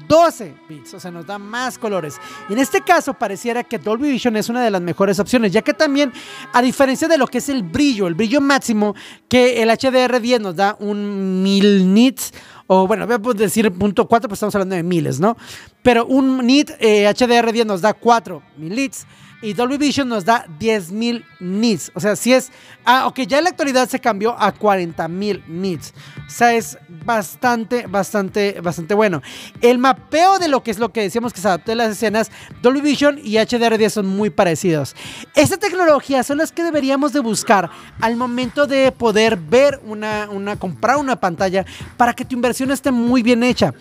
12 0.08 0.54
bits, 0.68 0.94
o 0.94 1.00
sea, 1.00 1.10
nos 1.10 1.26
da 1.26 1.38
más 1.38 1.78
colores. 1.78 2.18
En 2.48 2.58
este 2.58 2.80
caso 2.80 3.14
pareciera 3.14 3.64
que 3.64 3.78
Dolby 3.78 4.10
Vision 4.10 4.36
es 4.36 4.48
una 4.48 4.62
de 4.62 4.70
las 4.70 4.80
mejores 4.80 5.18
opciones, 5.18 5.52
ya 5.52 5.62
que 5.62 5.74
también, 5.74 6.12
a 6.52 6.62
diferencia 6.62 7.08
de 7.08 7.18
lo 7.18 7.26
que 7.26 7.38
es 7.38 7.48
el 7.48 7.62
brillo, 7.62 8.06
el 8.06 8.14
brillo 8.14 8.40
máximo, 8.40 8.94
que 9.28 9.62
el 9.62 9.70
HDR10 9.70 10.40
nos 10.40 10.56
da 10.56 10.76
un 10.80 11.42
1000 11.42 11.94
nits 11.94 12.32
o 12.72 12.86
bueno, 12.86 13.04
voy 13.18 13.34
a 13.34 13.38
decir 13.38 13.68
punto 13.72 14.06
4, 14.06 14.28
pues 14.28 14.36
estamos 14.36 14.54
hablando 14.54 14.76
de 14.76 14.84
miles, 14.84 15.18
¿no? 15.18 15.36
Pero 15.82 16.06
un 16.06 16.44
nit 16.46 16.70
eh, 16.78 17.06
HDR10 17.06 17.64
nos 17.64 17.80
da 17.80 17.94
4 17.94 18.42
mil 18.56 18.74
nits 18.74 19.06
y 19.42 19.54
Dolby 19.54 19.78
Vision 19.78 20.08
nos 20.08 20.24
da 20.24 20.46
10.000 20.58 21.24
nits. 21.40 21.90
O 21.94 22.00
sea, 22.00 22.14
si 22.14 22.32
es. 22.32 22.50
Ah, 22.84 23.06
ok, 23.06 23.20
ya 23.20 23.38
en 23.38 23.44
la 23.44 23.50
actualidad 23.50 23.88
se 23.88 23.98
cambió 23.98 24.34
a 24.38 24.54
40.000 24.54 25.46
nits. 25.46 25.94
O 26.26 26.30
sea, 26.30 26.54
es 26.54 26.78
bastante, 26.88 27.86
bastante, 27.86 28.60
bastante 28.60 28.94
bueno. 28.94 29.22
El 29.60 29.78
mapeo 29.78 30.38
de 30.38 30.48
lo 30.48 30.62
que 30.62 30.70
es 30.70 30.78
lo 30.78 30.90
que 30.92 31.02
decíamos 31.02 31.32
que 31.32 31.40
se 31.40 31.48
adaptó 31.48 31.72
en 31.72 31.78
las 31.78 31.90
escenas, 31.90 32.30
Dolby 32.62 32.80
Vision 32.80 33.18
y 33.22 33.32
HDR10 33.34 33.90
son 33.90 34.06
muy 34.06 34.30
parecidos. 34.30 34.94
Esta 35.34 35.56
tecnología 35.56 36.22
son 36.22 36.38
las 36.38 36.52
que 36.52 36.62
deberíamos 36.62 37.12
de 37.12 37.20
buscar 37.20 37.70
al 38.00 38.16
momento 38.16 38.66
de 38.66 38.92
poder 38.92 39.36
ver 39.36 39.80
una, 39.84 40.28
una, 40.30 40.56
comprar 40.56 40.96
una 40.96 41.16
pantalla 41.16 41.64
para 41.96 42.12
que 42.12 42.24
tu 42.24 42.34
inversión 42.34 42.70
esté 42.70 42.90
muy 42.90 43.22
bien 43.22 43.42
hecha. 43.42 43.72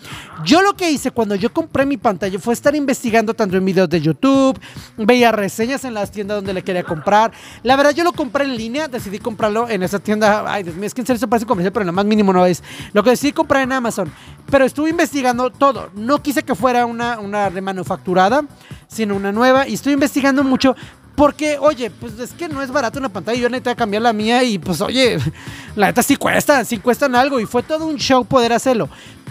Yo 0.44 0.62
lo 0.62 0.74
que 0.74 0.90
hice 0.90 1.10
cuando 1.10 1.34
yo 1.34 1.52
compré 1.52 1.84
mi 1.90 1.96
pantalla 1.96 2.38
fue 2.38 2.54
estar 2.54 2.74
investigando 2.76 3.34
tanto 3.34 3.56
en 3.56 3.64
videos 3.64 3.88
de 3.88 4.00
YouTube, 4.00 4.56
veía 4.96 5.32
reseñas 5.32 5.84
en 5.84 5.92
las 5.92 6.12
tiendas 6.12 6.36
donde 6.36 6.54
le 6.54 6.62
quería 6.62 6.84
comprar. 6.84 7.32
La 7.64 7.74
verdad, 7.74 7.90
yo 7.90 8.04
lo 8.04 8.12
compré 8.12 8.44
en 8.44 8.56
línea, 8.56 8.86
decidí 8.86 9.18
comprarlo 9.18 9.68
en 9.68 9.82
esa 9.82 9.98
tienda. 9.98 10.44
Ay, 10.46 10.64
es 10.82 10.94
que 10.94 11.00
en 11.00 11.06
serio 11.08 11.18
se 11.18 11.26
parece 11.26 11.46
comercial, 11.46 11.72
pero 11.72 11.84
lo 11.84 11.92
más 11.92 12.04
mínimo 12.04 12.32
no 12.32 12.46
es. 12.46 12.62
Lo 12.92 13.02
que 13.02 13.10
decidí 13.10 13.32
comprar 13.32 13.62
en 13.62 13.72
Amazon. 13.72 14.12
Pero 14.48 14.64
estuve 14.64 14.90
investigando 14.90 15.50
todo. 15.50 15.90
No 15.96 16.22
quise 16.22 16.44
que 16.44 16.54
fuera 16.54 16.86
una, 16.86 17.18
una 17.18 17.48
remanufacturada, 17.48 18.44
sino 18.86 19.16
una 19.16 19.32
nueva. 19.32 19.66
Y 19.66 19.74
estoy 19.74 19.92
investigando 19.92 20.44
mucho 20.44 20.76
porque, 21.16 21.58
oye, 21.58 21.90
pues 21.90 22.18
es 22.18 22.32
que 22.32 22.48
no 22.48 22.62
es 22.62 22.70
barato 22.70 22.98
una 22.98 23.08
pantalla. 23.08 23.38
Yo 23.38 23.48
necesito 23.48 23.74
cambiar 23.76 24.02
la 24.02 24.12
mía 24.12 24.42
y 24.44 24.58
pues, 24.58 24.80
oye, 24.80 25.18
la 25.76 25.88
neta 25.88 26.04
sí 26.04 26.14
cuesta, 26.14 26.64
sí 26.64 26.78
cuestan 26.78 27.16
algo. 27.16 27.40
Y 27.40 27.46
fue 27.46 27.62
todo 27.64 27.86
un 27.86 27.96
show 27.96 28.24
poder 28.24 28.52
hacerlo. 28.52 28.88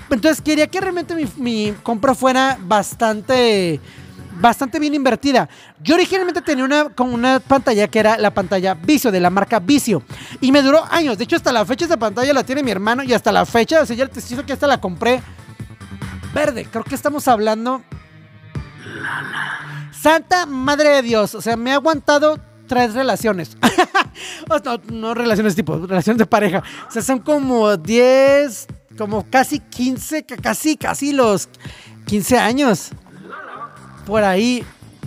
Entonces 0.10 0.42
quería 0.42 0.68
que 0.68 0.82
realmente 0.82 1.16
mi, 1.38 1.74
compra 1.84 2.16
fuera 2.16 2.58
bastante 2.62 3.80
bastante 4.40 4.80
bien 4.80 4.94
invertida. 4.94 5.50
Yo 5.84 5.96
originalmente 5.96 6.42
tenía 6.42 6.64
una, 6.64 6.90
con 6.90 7.14
una 7.14 7.42
pantalla 7.42 7.90
que 7.90 8.00
era 8.00 8.18
la 8.18 8.34
pantalla 8.34 8.74
Vicio, 8.74 9.12
de 9.12 9.20
la 9.20 9.30
marca 9.30 9.60
Vicio. 9.60 10.02
Y 10.40 10.52
me 10.52 10.62
duró 10.62 10.86
años. 10.90 11.18
De 11.18 11.26
hecho, 11.26 11.36
hasta 11.36 11.52
la 11.52 11.66
fecha 11.66 11.86
esa 11.86 11.98
pantalla 11.98 12.32
la 12.32 12.44
tiene 12.44 12.64
mi 12.64 12.72
hermano. 12.72 13.04
Y 13.04 13.12
hasta 13.14 13.34
la 13.34 13.46
fecha, 13.46 13.82
o 13.82 13.86
sea, 13.86 13.98
ya 13.98 14.06
el 14.06 14.10
testigo 14.10 14.46
que 14.46 14.54
hasta 14.54 14.66
la 14.66 14.80
compré 14.80 15.22
verde. 16.34 16.68
Creo 16.72 16.86
que 16.86 16.96
estamos 16.96 17.28
hablando. 17.28 17.82
Santa 19.92 20.46
madre 20.46 20.90
de 20.90 21.02
Dios. 21.02 21.36
O 21.36 21.42
sea, 21.42 21.58
me 21.58 21.72
ha 21.72 21.76
aguantado 21.76 22.40
tres 22.68 22.94
relaciones. 22.94 23.58
no, 24.64 24.82
no 24.92 25.14
relaciones 25.14 25.56
tipo, 25.56 25.86
relaciones 25.86 26.20
de 26.20 26.26
pareja. 26.26 26.64
O 26.88 26.92
sea, 26.92 27.02
son 27.02 27.20
como 27.20 27.76
10, 27.76 28.68
como 28.98 29.26
casi 29.30 29.60
15, 29.60 30.24
casi, 30.24 30.78
casi 30.78 31.14
los 31.14 31.50
15 32.08 32.38
años 32.38 32.90
por 34.06 34.24
ahí. 34.24 34.64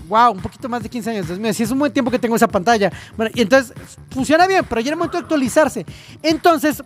Wow, 0.08 0.32
un 0.32 0.40
poquito 0.40 0.68
más 0.68 0.82
de 0.82 0.88
15 0.88 1.10
años. 1.10 1.30
Entonces, 1.30 1.56
si 1.56 1.62
es 1.62 1.70
un 1.70 1.78
buen 1.78 1.92
tiempo 1.92 2.10
que 2.10 2.18
tengo 2.18 2.36
esa 2.36 2.48
pantalla. 2.48 2.92
Bueno, 3.16 3.32
y 3.34 3.40
entonces 3.40 3.72
funciona 4.10 4.46
bien, 4.46 4.64
pero 4.68 4.80
ya 4.80 4.88
era 4.88 4.96
momento 4.96 5.16
de 5.16 5.22
actualizarse. 5.22 5.86
Entonces, 6.22 6.82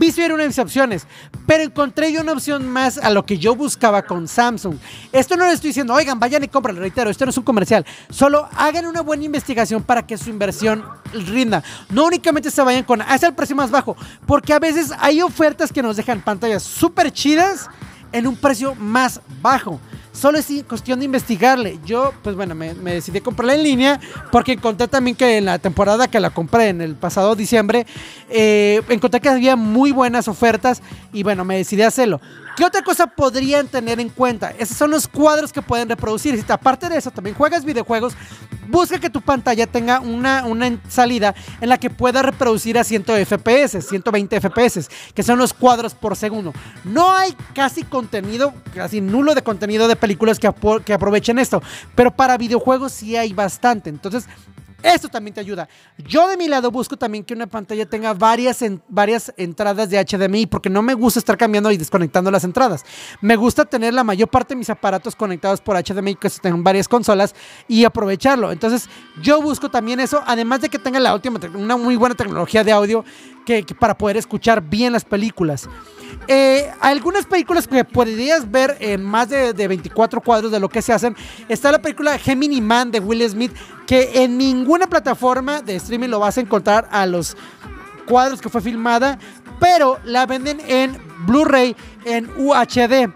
Una 0.00 0.44
de 0.44 0.48
mis 0.48 0.58
opciones, 0.58 1.06
pero 1.46 1.62
encontré 1.62 2.10
yo 2.10 2.22
una 2.22 2.32
opción 2.32 2.66
más 2.66 2.96
a 2.96 3.10
lo 3.10 3.26
que 3.26 3.36
yo 3.36 3.54
buscaba 3.54 4.02
con 4.02 4.28
Samsung. 4.28 4.76
Esto 5.12 5.36
no 5.36 5.44
le 5.44 5.52
estoy 5.52 5.68
diciendo, 5.68 5.92
oigan, 5.92 6.18
vayan 6.18 6.42
y 6.42 6.48
compren, 6.48 6.76
reitero, 6.76 7.10
esto 7.10 7.26
no 7.26 7.30
es 7.30 7.36
un 7.36 7.44
comercial. 7.44 7.84
Solo 8.08 8.48
hagan 8.56 8.86
una 8.86 9.02
buena 9.02 9.24
investigación 9.24 9.82
para 9.82 10.06
que 10.06 10.16
su 10.16 10.30
inversión 10.30 10.84
rinda. 11.12 11.62
No 11.90 12.06
únicamente 12.06 12.50
se 12.50 12.62
vayan 12.62 12.84
con, 12.84 13.02
hasta 13.02 13.26
el 13.26 13.34
precio 13.34 13.54
más 13.54 13.70
bajo, 13.70 13.94
porque 14.26 14.54
a 14.54 14.58
veces 14.58 14.90
hay 14.98 15.20
ofertas 15.20 15.70
que 15.70 15.82
nos 15.82 15.96
dejan 15.96 16.22
pantallas 16.22 16.62
súper 16.62 17.12
chidas 17.12 17.68
en 18.10 18.26
un 18.26 18.36
precio 18.36 18.74
más 18.76 19.20
bajo. 19.42 19.80
Solo 20.12 20.38
es 20.38 20.48
cuestión 20.68 20.98
de 20.98 21.04
investigarle. 21.04 21.78
Yo, 21.84 22.12
pues 22.22 22.34
bueno, 22.36 22.54
me, 22.54 22.74
decidí 22.74 23.20
comprarla 23.20 23.54
en 23.54 23.62
línea 23.62 24.00
porque 24.32 24.52
encontré 24.52 24.88
también 24.88 25.16
que 25.16 25.38
en 25.38 25.44
la 25.44 25.58
temporada 25.58 26.08
que 26.08 26.20
la 26.20 26.30
compré 26.30 26.68
en 26.68 26.80
el 26.80 26.94
pasado 26.96 27.36
diciembre, 27.36 27.86
eh, 28.28 28.82
encontré 28.88 29.20
que 29.20 29.28
había 29.28 29.56
muy 29.56 29.92
buenas 29.92 30.28
ofertas 30.28 30.82
y 31.12 31.22
bueno, 31.22 31.44
me 31.44 31.56
decidí 31.56 31.82
a 31.82 31.88
hacerlo. 31.88 32.20
¿Qué 32.60 32.66
otra 32.66 32.82
cosa 32.82 33.06
podrían 33.06 33.68
tener 33.68 34.00
en 34.00 34.10
cuenta? 34.10 34.52
Esos 34.58 34.76
son 34.76 34.90
los 34.90 35.08
cuadros 35.08 35.50
que 35.50 35.62
pueden 35.62 35.88
reproducir. 35.88 36.36
Si 36.36 36.52
aparte 36.52 36.90
de 36.90 36.98
eso 36.98 37.10
también 37.10 37.34
juegas 37.34 37.64
videojuegos, 37.64 38.12
busca 38.68 38.98
que 38.98 39.08
tu 39.08 39.22
pantalla 39.22 39.66
tenga 39.66 40.00
una, 40.00 40.44
una 40.44 40.78
salida 40.86 41.34
en 41.62 41.70
la 41.70 41.78
que 41.78 41.88
pueda 41.88 42.20
reproducir 42.20 42.76
a 42.76 42.84
100 42.84 43.04
FPS, 43.24 43.80
120 43.88 44.40
FPS, 44.42 44.90
que 45.14 45.22
son 45.22 45.38
los 45.38 45.54
cuadros 45.54 45.94
por 45.94 46.16
segundo. 46.16 46.52
No 46.84 47.10
hay 47.10 47.34
casi 47.54 47.82
contenido, 47.82 48.52
casi 48.74 49.00
nulo 49.00 49.34
de 49.34 49.42
contenido 49.42 49.88
de 49.88 49.96
películas 49.96 50.38
que, 50.38 50.52
que 50.84 50.92
aprovechen 50.92 51.38
esto, 51.38 51.62
pero 51.94 52.10
para 52.10 52.36
videojuegos 52.36 52.92
sí 52.92 53.16
hay 53.16 53.32
bastante. 53.32 53.88
Entonces, 53.88 54.26
esto 54.82 55.08
también 55.08 55.34
te 55.34 55.40
ayuda. 55.40 55.68
Yo 55.98 56.28
de 56.28 56.36
mi 56.36 56.48
lado 56.48 56.70
busco 56.70 56.96
también 56.96 57.24
que 57.24 57.34
una 57.34 57.46
pantalla 57.46 57.86
tenga 57.86 58.14
varias, 58.14 58.64
varias 58.88 59.32
entradas 59.36 59.90
de 59.90 60.04
HDMI 60.04 60.46
porque 60.46 60.70
no 60.70 60.82
me 60.82 60.94
gusta 60.94 61.18
estar 61.18 61.36
cambiando 61.36 61.70
y 61.70 61.76
desconectando 61.76 62.30
las 62.30 62.44
entradas. 62.44 62.84
Me 63.20 63.36
gusta 63.36 63.64
tener 63.64 63.94
la 63.94 64.04
mayor 64.04 64.28
parte 64.28 64.54
de 64.54 64.58
mis 64.58 64.70
aparatos 64.70 65.16
conectados 65.16 65.60
por 65.60 65.76
HDMI 65.76 66.16
que 66.16 66.30
tengan 66.30 66.64
varias 66.64 66.88
consolas 66.88 67.34
y 67.68 67.84
aprovecharlo. 67.84 68.52
Entonces 68.52 68.88
yo 69.22 69.40
busco 69.42 69.70
también 69.70 70.00
eso, 70.00 70.22
además 70.26 70.60
de 70.60 70.68
que 70.68 70.78
tenga 70.78 71.00
la 71.00 71.14
última, 71.14 71.40
una 71.54 71.76
muy 71.76 71.96
buena 71.96 72.14
tecnología 72.14 72.64
de 72.64 72.72
audio 72.72 73.04
que, 73.44 73.64
para 73.78 73.96
poder 73.96 74.16
escuchar 74.16 74.62
bien 74.62 74.92
las 74.92 75.04
películas. 75.04 75.68
Eh, 76.28 76.70
algunas 76.80 77.26
películas 77.26 77.66
que 77.66 77.84
podrías 77.84 78.48
ver 78.50 78.76
en 78.80 79.02
más 79.02 79.28
de, 79.28 79.52
de, 79.52 79.68
24 79.68 80.20
cuadros 80.20 80.52
de 80.52 80.60
lo 80.60 80.68
que 80.68 80.82
se 80.82 80.92
hacen. 80.92 81.16
Está 81.48 81.72
la 81.72 81.80
película 81.80 82.18
Gemini 82.18 82.60
Man 82.60 82.90
de 82.90 83.00
Will 83.00 83.28
Smith, 83.28 83.52
que 83.86 84.22
en 84.22 84.38
ninguna 84.38 84.86
plataforma 84.86 85.60
de 85.62 85.76
streaming 85.76 86.08
lo 86.08 86.20
vas 86.20 86.38
a 86.38 86.42
encontrar 86.42 86.88
a 86.92 87.06
los 87.06 87.36
cuadros 88.06 88.40
que 88.40 88.48
fue 88.48 88.60
filmada, 88.60 89.18
pero 89.58 89.98
la 90.04 90.26
venden 90.26 90.60
en 90.66 90.98
Blu-ray 91.26 91.76
en 92.04 92.30
UHD 92.36 93.10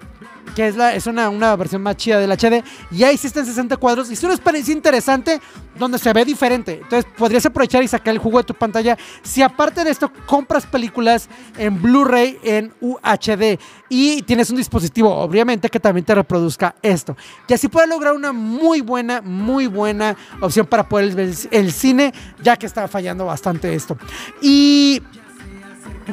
que 0.55 0.69
es, 0.69 0.77
la, 0.77 0.95
es 0.95 1.07
una, 1.07 1.29
una, 1.29 1.55
versión 1.57 1.83
más 1.83 1.97
chida 1.97 2.19
del 2.19 2.31
HD. 2.31 2.65
Y 2.91 3.03
ahí 3.05 3.17
sí 3.17 3.27
está 3.27 3.41
en 3.41 3.47
60 3.47 3.77
cuadros. 3.77 4.11
Y 4.11 4.15
es 4.15 4.23
una 4.23 4.35
experiencia 4.35 4.73
interesante 4.73 5.41
donde 5.79 5.99
se 5.99 6.13
ve 6.13 6.25
diferente. 6.25 6.81
Entonces 6.83 7.11
podrías 7.17 7.45
aprovechar 7.47 7.83
y 7.83 7.89
sacar 7.89 8.13
el 8.13 8.19
jugo 8.19 8.39
de 8.39 8.45
tu 8.45 8.55
pantalla. 8.55 8.97
Si 9.23 9.43
aparte 9.43 9.85
de 9.85 9.91
esto 9.91 10.11
compras 10.27 10.67
películas 10.67 11.29
en 11.59 11.81
Blu-ray 11.81 12.39
en 12.43 12.73
UHD 12.81 13.59
y 13.89 14.23
tienes 14.23 14.51
un 14.51 14.57
dispositivo, 14.57 15.15
obviamente, 15.15 15.69
que 15.69 15.81
también 15.81 16.05
te 16.05 16.15
reproduzca 16.15 16.75
esto. 16.83 17.17
Y 17.49 17.55
así 17.55 17.69
puedes 17.69 17.89
lograr 17.89 18.15
una 18.15 18.33
muy 18.33 18.81
buena, 18.81 19.21
muy 19.21 19.67
buena 19.67 20.17
opción 20.41 20.67
para 20.67 20.89
poder 20.89 21.15
ver 21.15 21.35
el 21.51 21.73
cine, 21.73 22.13
ya 22.43 22.57
que 22.57 22.67
está 22.67 22.89
fallando 22.89 23.27
bastante 23.27 23.75
esto. 23.75 23.97
Y 24.41 25.03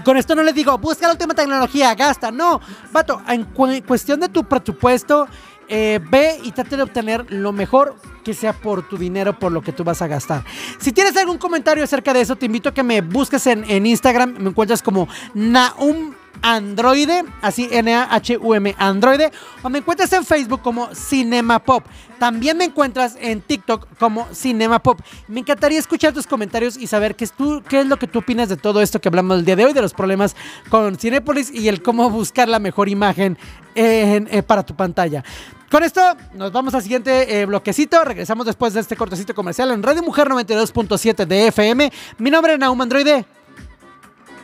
con 0.04 0.18
esto 0.18 0.36
no 0.36 0.44
les 0.44 0.56
digo, 0.56 0.78
busca 0.78 1.08
la 1.08 1.14
última 1.14 1.34
tecnología, 1.34 1.94
gasta. 1.96 2.32
No, 2.32 2.62
vato, 2.92 3.22
en 3.28 3.46
cuestión 3.82 4.20
de 4.20 4.30
tu 4.30 4.44
presupuesto, 4.44 5.28
eh, 5.68 6.00
ve 6.10 6.40
y 6.44 6.52
trate 6.52 6.76
de 6.76 6.84
obtener 6.84 7.26
lo 7.30 7.52
mejor 7.54 7.96
que 8.24 8.34
sea 8.34 8.54
por 8.54 8.88
tu 8.88 8.98
dinero, 8.98 9.40
por 9.40 9.52
lo 9.52 9.62
que 9.62 9.72
tú 9.72 9.84
vas 9.84 10.02
a 10.02 10.08
gastar. 10.08 10.44
Si 10.80 10.92
tienes 10.92 11.16
algún 11.18 11.38
comentario 11.38 11.84
acerca 11.84 12.14
de 12.14 12.22
eso, 12.22 12.36
te 12.36 12.46
invito 12.46 12.70
a 12.70 12.74
que 12.74 12.84
me 12.84 13.02
busques 13.02 13.48
en, 13.48 13.64
en 13.70 13.86
Instagram. 13.86 14.36
Me 14.38 14.50
encuentras 14.50 14.82
como 14.82 15.08
Naum 15.34 16.14
Androide, 16.42 17.24
así 17.42 17.68
N-A-H-U-M 17.72 18.76
Androide, 18.78 19.32
o 19.64 19.70
me 19.70 19.80
encuentras 19.80 20.12
en 20.14 20.26
Facebook 20.26 20.62
como 20.62 20.94
Cinema 20.94 21.60
Pop. 21.60 21.84
También 22.20 22.58
me 22.58 22.66
encuentras 22.66 23.18
en 23.20 23.42
TikTok 23.42 23.88
como 23.98 24.28
Cinema 24.34 24.80
Pop. 24.80 25.00
Me 25.28 25.40
encantaría 25.40 25.80
escuchar 25.80 26.14
tus 26.14 26.28
comentarios 26.28 26.78
y 26.78 26.88
saber 26.88 27.16
qué 27.16 27.26
es, 27.26 27.32
tú, 27.32 27.64
qué 27.68 27.82
es 27.82 27.88
lo 27.88 27.98
que 27.98 28.08
tú 28.08 28.20
opinas 28.20 28.50
de 28.50 28.58
todo 28.58 28.82
esto 28.82 29.02
que 29.02 29.10
hablamos 29.10 29.40
el 29.40 29.46
día 29.46 29.56
de 29.56 29.66
hoy, 29.66 29.74
de 29.74 29.82
los 29.82 29.94
problemas 29.94 30.36
con 30.70 30.98
Cinepolis 30.98 31.52
y 31.52 31.68
el 31.68 31.82
cómo 31.82 32.10
buscar 32.10 32.48
la 32.48 32.60
mejor 32.60 32.90
imagen 32.90 33.38
eh, 33.76 34.44
para 34.46 34.64
tu 34.64 34.76
pantalla. 34.76 35.24
Con 35.72 35.84
esto 35.84 36.02
nos 36.34 36.52
vamos 36.52 36.74
al 36.76 36.82
siguiente 36.82 37.40
eh, 37.40 37.46
bloquecito. 37.46 38.04
Regresamos 38.04 38.46
después 38.46 38.74
de 38.74 38.82
este 38.82 38.98
cortecito 38.98 39.34
comercial 39.34 39.72
en 39.72 39.82
Radio 39.82 40.04
Mujer 40.04 40.28
92.7 40.28 41.26
de 41.26 41.48
FM. 41.48 41.92
Mi 42.18 42.30
nombre 42.30 42.54
es 42.54 42.60
Naum 42.60 42.82
Androide. 42.82 43.26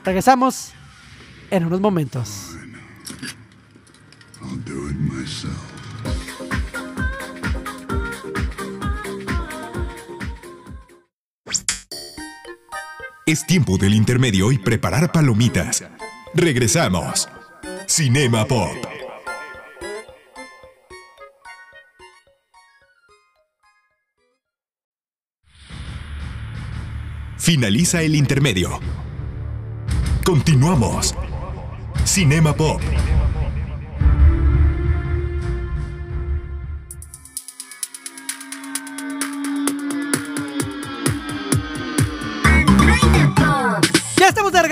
Regresamos 0.05 0.71
en 1.51 1.65
unos 1.65 1.81
momentos. 1.81 2.57
Es 13.25 13.45
tiempo 13.45 13.77
del 13.77 13.93
intermedio 13.93 14.51
y 14.51 14.57
preparar 14.57 15.11
palomitas. 15.11 15.83
Regresamos. 16.33 17.27
Cinema 17.85 18.45
Pop. 18.45 18.69
Finaliza 27.37 28.01
el 28.01 28.15
intermedio. 28.15 28.79
Continuamos. 30.25 31.15
Cinema 32.07 32.53
Pop. 32.53 32.81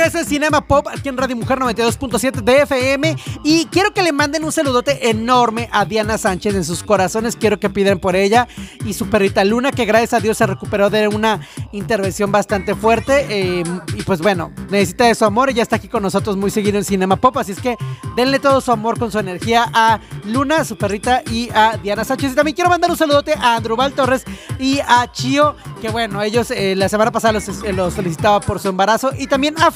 En 0.05 0.23
Cinema 0.23 0.61
Pop, 0.61 0.87
aquí 0.87 1.09
en 1.09 1.17
Radio 1.17 1.35
Mujer 1.35 1.57
92.7 1.57 2.43
de. 2.43 3.17
Y 3.43 3.65
quiero 3.65 3.91
que 3.91 4.03
le 4.03 4.11
manden 4.11 4.43
un 4.43 4.51
saludote 4.51 5.09
enorme 5.09 5.67
a 5.71 5.83
Diana 5.85 6.19
Sánchez 6.19 6.53
en 6.53 6.63
sus 6.63 6.83
corazones. 6.83 7.35
Quiero 7.35 7.59
que 7.59 7.71
pidan 7.71 7.97
por 7.97 8.15
ella 8.15 8.47
y 8.85 8.93
su 8.93 9.09
perrita 9.09 9.43
Luna, 9.43 9.71
que 9.71 9.85
gracias 9.85 10.13
a 10.13 10.19
Dios 10.19 10.37
se 10.37 10.45
recuperó 10.45 10.91
de 10.91 11.07
una 11.07 11.41
intervención 11.71 12.31
bastante 12.31 12.75
fuerte. 12.75 13.25
eh, 13.29 13.63
y 13.97 14.03
pues 14.03 14.21
bueno, 14.21 14.51
necesita 14.69 15.05
de 15.05 15.15
su 15.15 15.25
amor. 15.25 15.49
Ella 15.49 15.63
está 15.63 15.77
aquí 15.77 15.87
con 15.87 16.03
nosotros 16.03 16.37
muy 16.37 16.51
seguido 16.51 16.77
en 16.77 16.83
Cinema 16.83 17.15
Pop. 17.15 17.35
Así 17.37 17.53
es 17.53 17.59
que 17.59 17.75
denle 18.15 18.37
todo 18.37 18.61
su 18.61 18.71
amor 18.71 18.99
con 18.99 19.11
su 19.11 19.17
energía 19.17 19.65
a 19.73 19.99
Luna, 20.25 20.65
su 20.65 20.77
perrita, 20.77 21.23
y 21.31 21.49
a 21.55 21.77
Diana 21.77 22.03
Sánchez. 22.03 22.33
Y 22.33 22.35
también 22.35 22.53
quiero 22.53 22.69
mandar 22.69 22.91
un 22.91 22.97
saludote 22.97 23.33
a 23.33 23.55
Andrubal 23.55 23.93
Torres 23.93 24.23
y 24.59 24.79
a 24.87 25.11
Chio, 25.11 25.55
que 25.81 25.89
bueno, 25.89 26.21
ellos 26.21 26.51
eh, 26.51 26.75
la 26.75 26.89
semana 26.89 27.11
pasada 27.11 27.33
los, 27.33 27.47
eh, 27.47 27.73
los 27.73 27.95
felicitaba 27.95 28.39
por 28.39 28.59
su 28.59 28.67
embarazo. 28.67 29.09
Y 29.17 29.25
también 29.25 29.55
a 29.59 29.71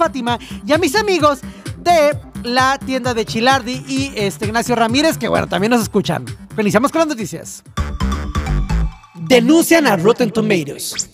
Y 0.65 0.71
a 0.73 0.77
mis 0.77 0.95
amigos 0.95 1.39
de 1.77 2.17
la 2.43 2.77
tienda 2.77 3.13
de 3.13 3.25
Chilardi 3.25 3.83
y 3.87 4.11
este 4.15 4.45
Ignacio 4.45 4.75
Ramírez, 4.75 5.17
que 5.17 5.27
bueno, 5.27 5.47
también 5.47 5.71
nos 5.71 5.81
escuchan. 5.81 6.25
Iniciamos 6.57 6.91
con 6.91 6.99
las 6.99 7.07
noticias. 7.07 7.63
Denuncian 9.15 9.87
a 9.87 9.95
Rotten 9.95 10.31
Tomatoes. 10.31 11.09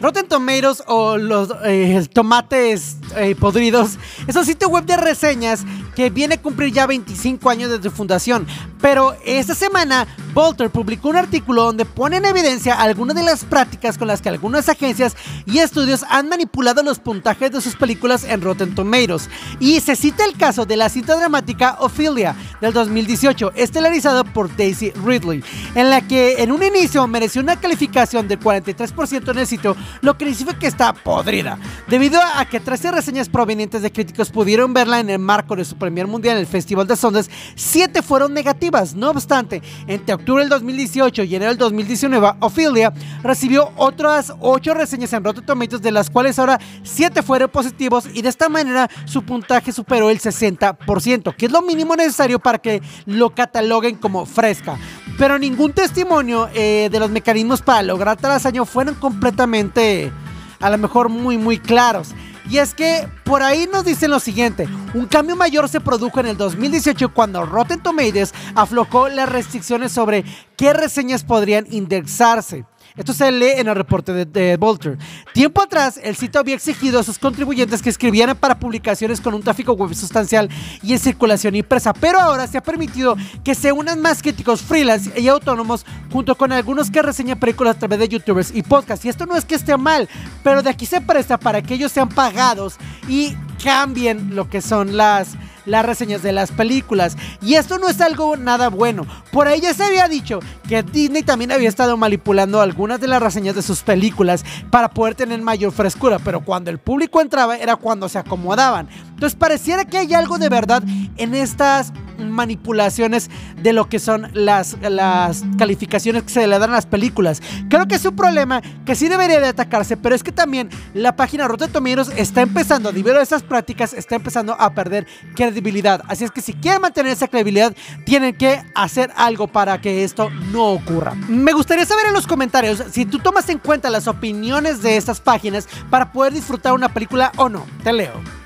Rotten 0.00 0.28
Tomatoes 0.28 0.82
o 0.86 1.16
los 1.16 1.52
eh, 1.64 2.06
tomates 2.12 2.98
eh, 3.16 3.34
podridos 3.34 3.98
es 4.28 4.36
un 4.36 4.44
sitio 4.44 4.68
web 4.68 4.84
de 4.84 4.96
reseñas 4.96 5.64
que 5.96 6.10
viene 6.10 6.36
a 6.36 6.42
cumplir 6.42 6.72
ya 6.72 6.86
25 6.86 7.50
años 7.50 7.70
desde 7.70 7.84
su 7.84 7.90
fundación. 7.90 8.46
Pero 8.80 9.16
esta 9.24 9.54
semana, 9.54 10.06
Volter 10.38 10.70
publicó 10.70 11.08
un 11.08 11.16
artículo 11.16 11.64
donde 11.64 11.84
pone 11.84 12.18
en 12.18 12.24
evidencia 12.24 12.80
algunas 12.80 13.16
de 13.16 13.24
las 13.24 13.44
prácticas 13.44 13.98
con 13.98 14.06
las 14.06 14.22
que 14.22 14.28
algunas 14.28 14.68
agencias 14.68 15.16
y 15.46 15.58
estudios 15.58 16.04
han 16.08 16.28
manipulado 16.28 16.80
los 16.84 17.00
puntajes 17.00 17.50
de 17.50 17.60
sus 17.60 17.74
películas 17.74 18.22
en 18.22 18.40
Rotten 18.40 18.72
Tomatoes. 18.72 19.28
Y 19.58 19.80
se 19.80 19.96
cita 19.96 20.24
el 20.24 20.36
caso 20.36 20.64
de 20.64 20.76
la 20.76 20.90
cinta 20.90 21.16
dramática 21.16 21.78
Ophelia 21.80 22.36
del 22.60 22.72
2018, 22.72 23.50
estelarizado 23.56 24.22
por 24.22 24.54
Daisy 24.56 24.92
Ridley, 25.04 25.42
en 25.74 25.90
la 25.90 26.06
que 26.06 26.40
en 26.40 26.52
un 26.52 26.62
inicio 26.62 27.04
mereció 27.08 27.42
una 27.42 27.58
calificación 27.58 28.28
del 28.28 28.38
43% 28.38 29.32
en 29.32 29.38
el 29.38 29.46
sitio, 29.48 29.76
lo 30.02 30.16
que 30.16 30.26
significa 30.26 30.56
que 30.56 30.68
está 30.68 30.92
podrida, 30.92 31.58
debido 31.88 32.20
a 32.22 32.44
que 32.44 32.60
13 32.60 32.92
reseñas 32.92 33.28
provenientes 33.28 33.82
de 33.82 33.90
críticos 33.90 34.30
pudieron 34.30 34.72
verla 34.72 35.00
en 35.00 35.10
el 35.10 35.18
marco 35.18 35.56
de 35.56 35.64
su 35.64 35.76
premier 35.76 36.06
mundial 36.06 36.36
en 36.36 36.42
el 36.42 36.46
Festival 36.46 36.86
de 36.86 36.94
Sundance, 36.94 37.28
7 37.56 38.02
fueron 38.02 38.32
negativas. 38.32 38.94
No 38.94 39.10
obstante, 39.10 39.62
entre 39.88 40.27
octubre 40.28 40.42
del 40.42 40.50
2018 40.50 41.22
y 41.22 41.36
enero 41.36 41.52
del 41.52 41.58
2019, 41.58 42.32
Ophelia 42.40 42.92
recibió 43.22 43.72
otras 43.76 44.34
8 44.40 44.74
reseñas 44.74 45.10
en 45.14 45.24
Rotten 45.24 45.46
Tomatoes, 45.46 45.80
de 45.80 45.90
las 45.90 46.10
cuales 46.10 46.38
ahora 46.38 46.60
7 46.82 47.22
fueron 47.22 47.48
positivos 47.48 48.04
y 48.12 48.20
de 48.20 48.28
esta 48.28 48.50
manera 48.50 48.90
su 49.06 49.22
puntaje 49.22 49.72
superó 49.72 50.10
el 50.10 50.20
60%, 50.20 51.34
que 51.34 51.46
es 51.46 51.50
lo 51.50 51.62
mínimo 51.62 51.96
necesario 51.96 52.38
para 52.40 52.58
que 52.58 52.82
lo 53.06 53.30
cataloguen 53.30 53.96
como 53.96 54.26
fresca. 54.26 54.76
Pero 55.16 55.38
ningún 55.38 55.72
testimonio 55.72 56.50
eh, 56.52 56.90
de 56.92 57.00
los 57.00 57.08
mecanismos 57.08 57.62
para 57.62 57.82
lograr 57.82 58.18
tal 58.18 58.32
hazaño 58.32 58.66
fueron 58.66 58.96
completamente, 58.96 60.12
a 60.60 60.68
lo 60.68 60.76
mejor 60.76 61.08
muy, 61.08 61.38
muy 61.38 61.58
claros. 61.58 62.10
Y 62.48 62.58
es 62.58 62.74
que 62.74 63.06
por 63.24 63.42
ahí 63.42 63.68
nos 63.70 63.84
dicen 63.84 64.10
lo 64.10 64.20
siguiente, 64.20 64.66
un 64.94 65.06
cambio 65.06 65.36
mayor 65.36 65.68
se 65.68 65.80
produjo 65.80 66.20
en 66.20 66.26
el 66.26 66.36
2018 66.36 67.12
cuando 67.12 67.44
Rotten 67.44 67.82
Tomatoes 67.82 68.32
aflojó 68.54 69.08
las 69.08 69.28
restricciones 69.28 69.92
sobre 69.92 70.24
qué 70.56 70.72
reseñas 70.72 71.24
podrían 71.24 71.66
indexarse. 71.70 72.64
Esto 72.96 73.12
se 73.12 73.30
lee 73.30 73.52
en 73.56 73.68
el 73.68 73.74
reporte 73.74 74.12
de, 74.12 74.24
de 74.24 74.56
Volter. 74.56 74.98
Tiempo 75.32 75.62
atrás, 75.62 76.00
el 76.02 76.16
sitio 76.16 76.40
había 76.40 76.54
exigido 76.54 76.98
a 76.98 77.02
sus 77.02 77.18
contribuyentes 77.18 77.82
que 77.82 77.90
escribieran 77.90 78.36
para 78.36 78.58
publicaciones 78.58 79.20
con 79.20 79.34
un 79.34 79.42
tráfico 79.42 79.72
web 79.72 79.94
sustancial 79.94 80.48
y 80.82 80.92
en 80.92 80.98
circulación 80.98 81.54
impresa, 81.54 81.92
pero 81.92 82.20
ahora 82.20 82.46
se 82.46 82.58
ha 82.58 82.62
permitido 82.62 83.16
que 83.44 83.54
se 83.54 83.72
unan 83.72 84.00
más 84.00 84.22
críticos 84.22 84.62
freelance 84.62 85.12
y 85.20 85.28
autónomos 85.28 85.84
junto 86.12 86.36
con 86.36 86.52
algunos 86.52 86.90
que 86.90 87.02
reseñan 87.02 87.38
películas 87.38 87.76
a 87.76 87.78
través 87.78 87.98
de 87.98 88.08
youtubers 88.08 88.54
y 88.54 88.62
podcasts. 88.62 89.04
Y 89.04 89.08
esto 89.08 89.26
no 89.26 89.36
es 89.36 89.44
que 89.44 89.54
esté 89.54 89.76
mal, 89.76 90.08
pero 90.42 90.62
de 90.62 90.70
aquí 90.70 90.86
se 90.86 91.00
presta 91.00 91.38
para 91.38 91.62
que 91.62 91.74
ellos 91.74 91.92
sean 91.92 92.08
pagados 92.08 92.76
y 93.08 93.36
cambien 93.62 94.34
lo 94.34 94.48
que 94.48 94.60
son 94.60 94.96
las 94.96 95.36
las 95.68 95.84
reseñas 95.84 96.22
de 96.22 96.32
las 96.32 96.50
películas. 96.50 97.16
Y 97.40 97.54
esto 97.54 97.78
no 97.78 97.88
es 97.88 98.00
algo 98.00 98.36
nada 98.36 98.68
bueno. 98.68 99.06
Por 99.30 99.46
ahí 99.46 99.60
ya 99.60 99.74
se 99.74 99.84
había 99.84 100.08
dicho 100.08 100.40
que 100.68 100.82
Disney 100.82 101.22
también 101.22 101.52
había 101.52 101.68
estado 101.68 101.96
manipulando 101.96 102.60
algunas 102.60 103.00
de 103.00 103.08
las 103.08 103.22
reseñas 103.22 103.54
de 103.54 103.62
sus 103.62 103.82
películas 103.82 104.44
para 104.70 104.90
poder 104.90 105.14
tener 105.14 105.40
mayor 105.40 105.72
frescura, 105.72 106.18
pero 106.18 106.40
cuando 106.40 106.70
el 106.70 106.78
público 106.78 107.20
entraba 107.20 107.56
era 107.56 107.76
cuando 107.76 108.08
se 108.08 108.18
acomodaban. 108.18 108.88
Entonces 109.18 109.36
pareciera 109.36 109.84
que 109.84 109.98
hay 109.98 110.14
algo 110.14 110.38
de 110.38 110.48
verdad 110.48 110.80
en 111.16 111.34
estas 111.34 111.92
manipulaciones 112.18 113.30
de 113.60 113.72
lo 113.72 113.88
que 113.88 113.98
son 113.98 114.30
las, 114.32 114.76
las 114.80 115.44
calificaciones 115.58 116.22
que 116.22 116.28
se 116.28 116.46
le 116.46 116.56
dan 116.56 116.70
a 116.70 116.74
las 116.74 116.86
películas. 116.86 117.42
Creo 117.68 117.88
que 117.88 117.96
es 117.96 118.04
un 118.04 118.14
problema 118.14 118.62
que 118.86 118.94
sí 118.94 119.08
debería 119.08 119.40
de 119.40 119.48
atacarse, 119.48 119.96
pero 119.96 120.14
es 120.14 120.22
que 120.22 120.30
también 120.30 120.68
la 120.94 121.16
página 121.16 121.48
Rotten 121.48 121.72
está 122.16 122.42
empezando, 122.42 122.92
debido 122.92 123.18
a 123.18 123.22
estas 123.22 123.42
prácticas, 123.42 123.92
está 123.92 124.14
empezando 124.14 124.54
a 124.54 124.72
perder 124.72 125.08
credibilidad. 125.34 126.00
Así 126.06 126.22
es 126.22 126.30
que 126.30 126.40
si 126.40 126.54
quieren 126.54 126.80
mantener 126.80 127.10
esa 127.10 127.26
credibilidad, 127.26 127.74
tienen 128.06 128.36
que 128.36 128.62
hacer 128.76 129.10
algo 129.16 129.48
para 129.48 129.80
que 129.80 130.04
esto 130.04 130.30
no 130.52 130.74
ocurra. 130.74 131.16
Me 131.28 131.52
gustaría 131.52 131.86
saber 131.86 132.06
en 132.06 132.12
los 132.12 132.28
comentarios 132.28 132.84
si 132.92 133.04
tú 133.04 133.18
tomas 133.18 133.48
en 133.48 133.58
cuenta 133.58 133.90
las 133.90 134.06
opiniones 134.06 134.80
de 134.80 134.96
estas 134.96 135.20
páginas 135.20 135.68
para 135.90 136.12
poder 136.12 136.32
disfrutar 136.32 136.72
una 136.72 136.88
película 136.88 137.32
o 137.36 137.48
no. 137.48 137.66
Te 137.82 137.92
leo. 137.92 138.37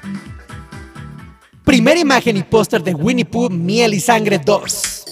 Primera 1.72 1.98
imagen 1.98 2.36
y 2.36 2.42
póster 2.42 2.82
de 2.82 2.92
Winnie 2.92 3.24
Pooh, 3.24 3.48
Miel 3.48 3.94
y 3.94 4.00
Sangre 4.00 4.38
2. 4.38 5.04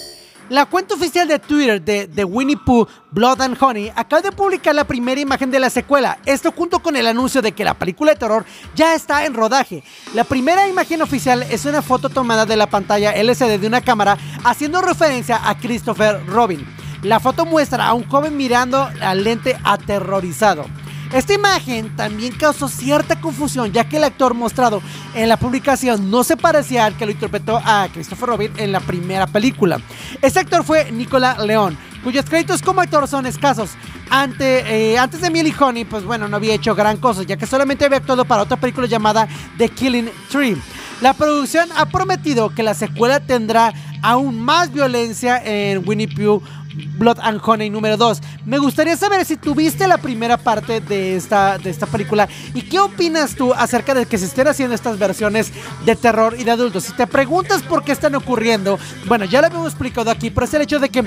La 0.49 0.67
cuenta 0.67 0.93
oficial 0.93 1.27
de 1.27 1.39
Twitter 1.39 1.81
de, 1.81 2.05
de 2.05 2.23
Winnie 2.23 2.55
Pooh, 2.55 2.87
Blood 3.09 3.41
and 3.41 3.57
Honey, 3.59 3.91
acaba 3.95 4.21
de 4.21 4.31
publicar 4.31 4.75
la 4.75 4.83
primera 4.83 5.19
imagen 5.19 5.49
de 5.49 5.59
la 5.59 5.71
secuela. 5.71 6.19
Esto 6.23 6.51
junto 6.51 6.77
con 6.77 6.95
el 6.95 7.07
anuncio 7.07 7.41
de 7.41 7.53
que 7.53 7.63
la 7.65 7.73
película 7.73 8.11
de 8.11 8.19
terror 8.19 8.45
ya 8.75 8.93
está 8.93 9.25
en 9.25 9.33
rodaje. 9.33 9.83
La 10.13 10.23
primera 10.23 10.67
imagen 10.67 11.01
oficial 11.01 11.41
es 11.49 11.65
una 11.65 11.81
foto 11.81 12.09
tomada 12.09 12.45
de 12.45 12.55
la 12.55 12.69
pantalla 12.69 13.13
LCD 13.13 13.59
de 13.59 13.65
una 13.65 13.81
cámara 13.81 14.19
haciendo 14.43 14.83
referencia 14.83 15.41
a 15.43 15.57
Christopher 15.57 16.23
Robin. 16.27 16.63
La 17.01 17.19
foto 17.19 17.47
muestra 17.47 17.87
a 17.87 17.93
un 17.95 18.07
joven 18.07 18.37
mirando 18.37 18.87
al 19.01 19.23
lente 19.23 19.57
aterrorizado. 19.63 20.65
Esta 21.13 21.33
imagen 21.33 21.93
también 21.97 22.33
causó 22.33 22.69
cierta 22.69 23.19
confusión 23.19 23.73
ya 23.73 23.83
que 23.83 23.97
el 23.97 24.05
actor 24.05 24.33
mostrado 24.33 24.81
en 25.13 25.27
la 25.27 25.35
publicación 25.37 26.09
no 26.09 26.23
se 26.23 26.37
parecía 26.37 26.85
al 26.85 26.95
que 26.95 27.05
lo 27.05 27.11
interpretó 27.11 27.61
a 27.63 27.89
Christopher 27.91 28.29
Robin 28.29 28.51
en 28.55 28.71
la 28.71 28.79
primera 28.79 29.27
película. 29.27 29.81
Este 30.21 30.39
actor 30.39 30.63
fue 30.63 30.89
Nicola 30.91 31.37
León, 31.43 31.77
cuyos 32.03 32.23
créditos 32.25 32.61
como 32.61 32.79
actor 32.79 33.09
son 33.09 33.25
escasos. 33.25 33.71
Ante, 34.09 34.93
eh, 34.93 34.97
antes 34.97 35.21
de 35.21 35.29
Miel 35.29 35.47
y 35.47 35.55
Honey, 35.57 35.83
pues 35.83 36.05
bueno, 36.05 36.29
no 36.29 36.37
había 36.37 36.53
hecho 36.53 36.75
gran 36.75 36.97
cosa, 36.97 37.23
ya 37.23 37.35
que 37.35 37.45
solamente 37.45 37.85
había 37.85 37.97
actuado 37.97 38.23
para 38.23 38.43
otra 38.43 38.57
película 38.57 38.87
llamada 38.87 39.27
The 39.57 39.67
Killing 39.67 40.09
Tree. 40.29 40.57
La 41.01 41.13
producción 41.13 41.67
ha 41.75 41.87
prometido 41.87 42.51
que 42.51 42.63
la 42.63 42.73
secuela 42.73 43.19
tendrá 43.19 43.73
aún 44.01 44.39
más 44.39 44.71
violencia 44.71 45.41
en 45.43 45.87
Winnie 45.87 46.07
Pooh 46.07 46.41
Blood 46.73 47.19
and 47.21 47.41
Honey 47.43 47.69
número 47.69 47.97
2. 47.97 48.21
Me 48.45 48.57
gustaría 48.57 48.95
saber 48.95 49.25
si 49.25 49.37
tuviste 49.37 49.87
la 49.87 49.97
primera 49.97 50.37
parte 50.37 50.81
de 50.81 51.15
esta, 51.15 51.57
de 51.57 51.69
esta 51.69 51.85
película 51.85 52.27
y 52.53 52.61
qué 52.61 52.79
opinas 52.79 53.35
tú 53.35 53.53
acerca 53.53 53.93
de 53.93 54.05
que 54.05 54.17
se 54.17 54.25
estén 54.25 54.47
haciendo 54.47 54.75
estas 54.75 54.97
versiones 54.97 55.51
de 55.85 55.95
terror 55.95 56.35
y 56.37 56.43
de 56.43 56.51
adultos. 56.51 56.83
Si 56.83 56.93
te 56.93 57.07
preguntas 57.07 57.61
por 57.63 57.83
qué 57.83 57.91
están 57.91 58.15
ocurriendo, 58.15 58.79
bueno, 59.07 59.25
ya 59.25 59.41
lo 59.41 59.47
habíamos 59.47 59.69
explicado 59.69 60.11
aquí, 60.11 60.29
pero 60.29 60.45
es 60.45 60.53
el 60.53 60.61
hecho 60.61 60.79
de 60.79 60.89
que 60.89 61.03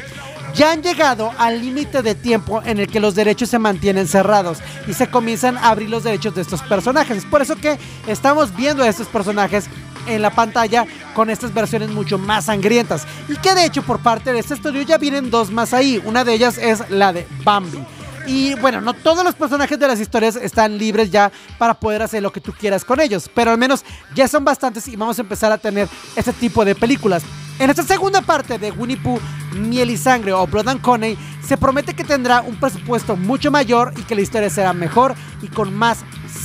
ya 0.54 0.70
han 0.70 0.82
llegado 0.82 1.32
al 1.38 1.60
límite 1.60 2.02
de 2.02 2.14
tiempo 2.14 2.62
en 2.64 2.78
el 2.78 2.86
que 2.86 3.00
los 3.00 3.14
derechos 3.14 3.48
se 3.48 3.58
mantienen 3.58 4.06
cerrados 4.06 4.58
y 4.86 4.94
se 4.94 5.08
comienzan 5.08 5.56
a 5.56 5.70
abrir 5.70 5.90
los 5.90 6.04
derechos 6.04 6.34
de 6.34 6.42
estos 6.42 6.62
personajes. 6.62 7.18
Es 7.18 7.24
por 7.24 7.42
eso 7.42 7.56
que 7.56 7.76
estamos 8.06 8.54
viendo 8.54 8.84
a 8.84 8.88
estos 8.88 9.08
personajes 9.08 9.68
en 10.06 10.22
la 10.22 10.30
pantalla 10.30 10.86
con 11.14 11.30
estas 11.30 11.54
versiones 11.54 11.90
mucho 11.90 12.18
más 12.18 12.46
sangrientas. 12.46 13.06
Y 13.28 13.36
que 13.36 13.54
de 13.54 13.64
hecho 13.64 13.82
por 13.82 14.00
parte 14.00 14.32
de 14.32 14.40
este 14.40 14.54
estudio 14.54 14.82
ya 14.82 14.98
vienen 14.98 15.30
dos 15.30 15.50
más 15.50 15.72
ahí. 15.72 16.02
Una 16.04 16.24
de 16.24 16.34
ellas 16.34 16.58
es 16.58 16.90
la 16.90 17.12
de 17.12 17.26
Bambi. 17.44 17.84
Y 18.26 18.54
bueno, 18.54 18.80
no 18.80 18.94
todos 18.94 19.22
los 19.22 19.34
personajes 19.34 19.78
de 19.78 19.86
las 19.86 20.00
historias 20.00 20.36
están 20.36 20.78
libres 20.78 21.10
ya 21.10 21.30
para 21.58 21.74
poder 21.74 22.02
hacer 22.02 22.22
lo 22.22 22.32
que 22.32 22.40
tú 22.40 22.52
quieras 22.52 22.84
con 22.84 23.00
ellos, 23.00 23.30
pero 23.34 23.50
al 23.50 23.58
menos 23.58 23.84
ya 24.14 24.28
son 24.28 24.44
bastantes 24.44 24.88
y 24.88 24.96
vamos 24.96 25.18
a 25.18 25.22
empezar 25.22 25.52
a 25.52 25.58
tener 25.58 25.88
este 26.16 26.32
tipo 26.32 26.64
de 26.64 26.74
películas. 26.74 27.22
En 27.58 27.70
esta 27.70 27.82
segunda 27.82 28.20
parte 28.22 28.58
de 28.58 28.72
Winnie 28.72 28.96
Pooh, 28.96 29.20
Miel 29.52 29.90
y 29.90 29.96
Sangre 29.96 30.32
o 30.32 30.46
Blood 30.46 30.68
and 30.68 30.80
Honey, 30.84 31.18
se 31.46 31.56
promete 31.56 31.94
que 31.94 32.02
tendrá 32.02 32.40
un 32.40 32.56
presupuesto 32.56 33.14
mucho 33.14 33.50
mayor 33.50 33.92
y 33.96 34.02
que 34.02 34.14
la 34.14 34.22
historia 34.22 34.50
será 34.50 34.72
mejor 34.72 35.14
y 35.42 35.48
con 35.48 35.72
más 35.72 35.98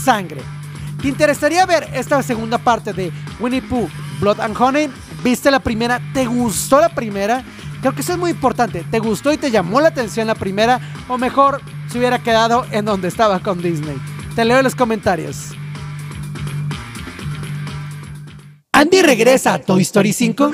sangre. 0.04 0.42
¿Te 1.02 1.08
interesaría 1.08 1.66
ver 1.66 1.90
esta 1.94 2.22
segunda 2.22 2.58
parte 2.58 2.92
de 2.92 3.12
Winnie 3.40 3.62
Pooh, 3.62 3.90
Blood 4.20 4.40
and 4.40 4.56
Honey. 4.60 4.90
¿Viste 5.24 5.52
la 5.52 5.60
primera? 5.60 6.02
¿Te 6.14 6.26
gustó 6.26 6.80
la 6.80 6.90
primera? 6.90 7.44
Creo 7.82 7.94
que 7.94 8.02
eso 8.02 8.14
es 8.14 8.20
muy 8.20 8.32
importante. 8.32 8.84
¿Te 8.90 9.00
gustó 9.00 9.32
y 9.32 9.38
te 9.38 9.52
llamó 9.52 9.82
la 9.82 9.90
atención 9.90 10.28
la 10.28 10.36
primera? 10.36 10.80
O 11.08 11.18
mejor, 11.18 11.62
se 11.92 11.98
hubiera 11.98 12.20
quedado 12.20 12.66
en 12.72 12.86
donde 12.86 13.08
estaba 13.08 13.40
con 13.40 13.62
Disney. 13.62 13.98
Te 14.36 14.46
leo 14.46 14.58
en 14.58 14.64
los 14.64 14.76
comentarios. 14.76 15.56
Andy 18.72 19.02
regresa 19.02 19.56
a 19.56 19.60
Toy 19.60 19.82
Story 19.82 20.14
5. 20.14 20.52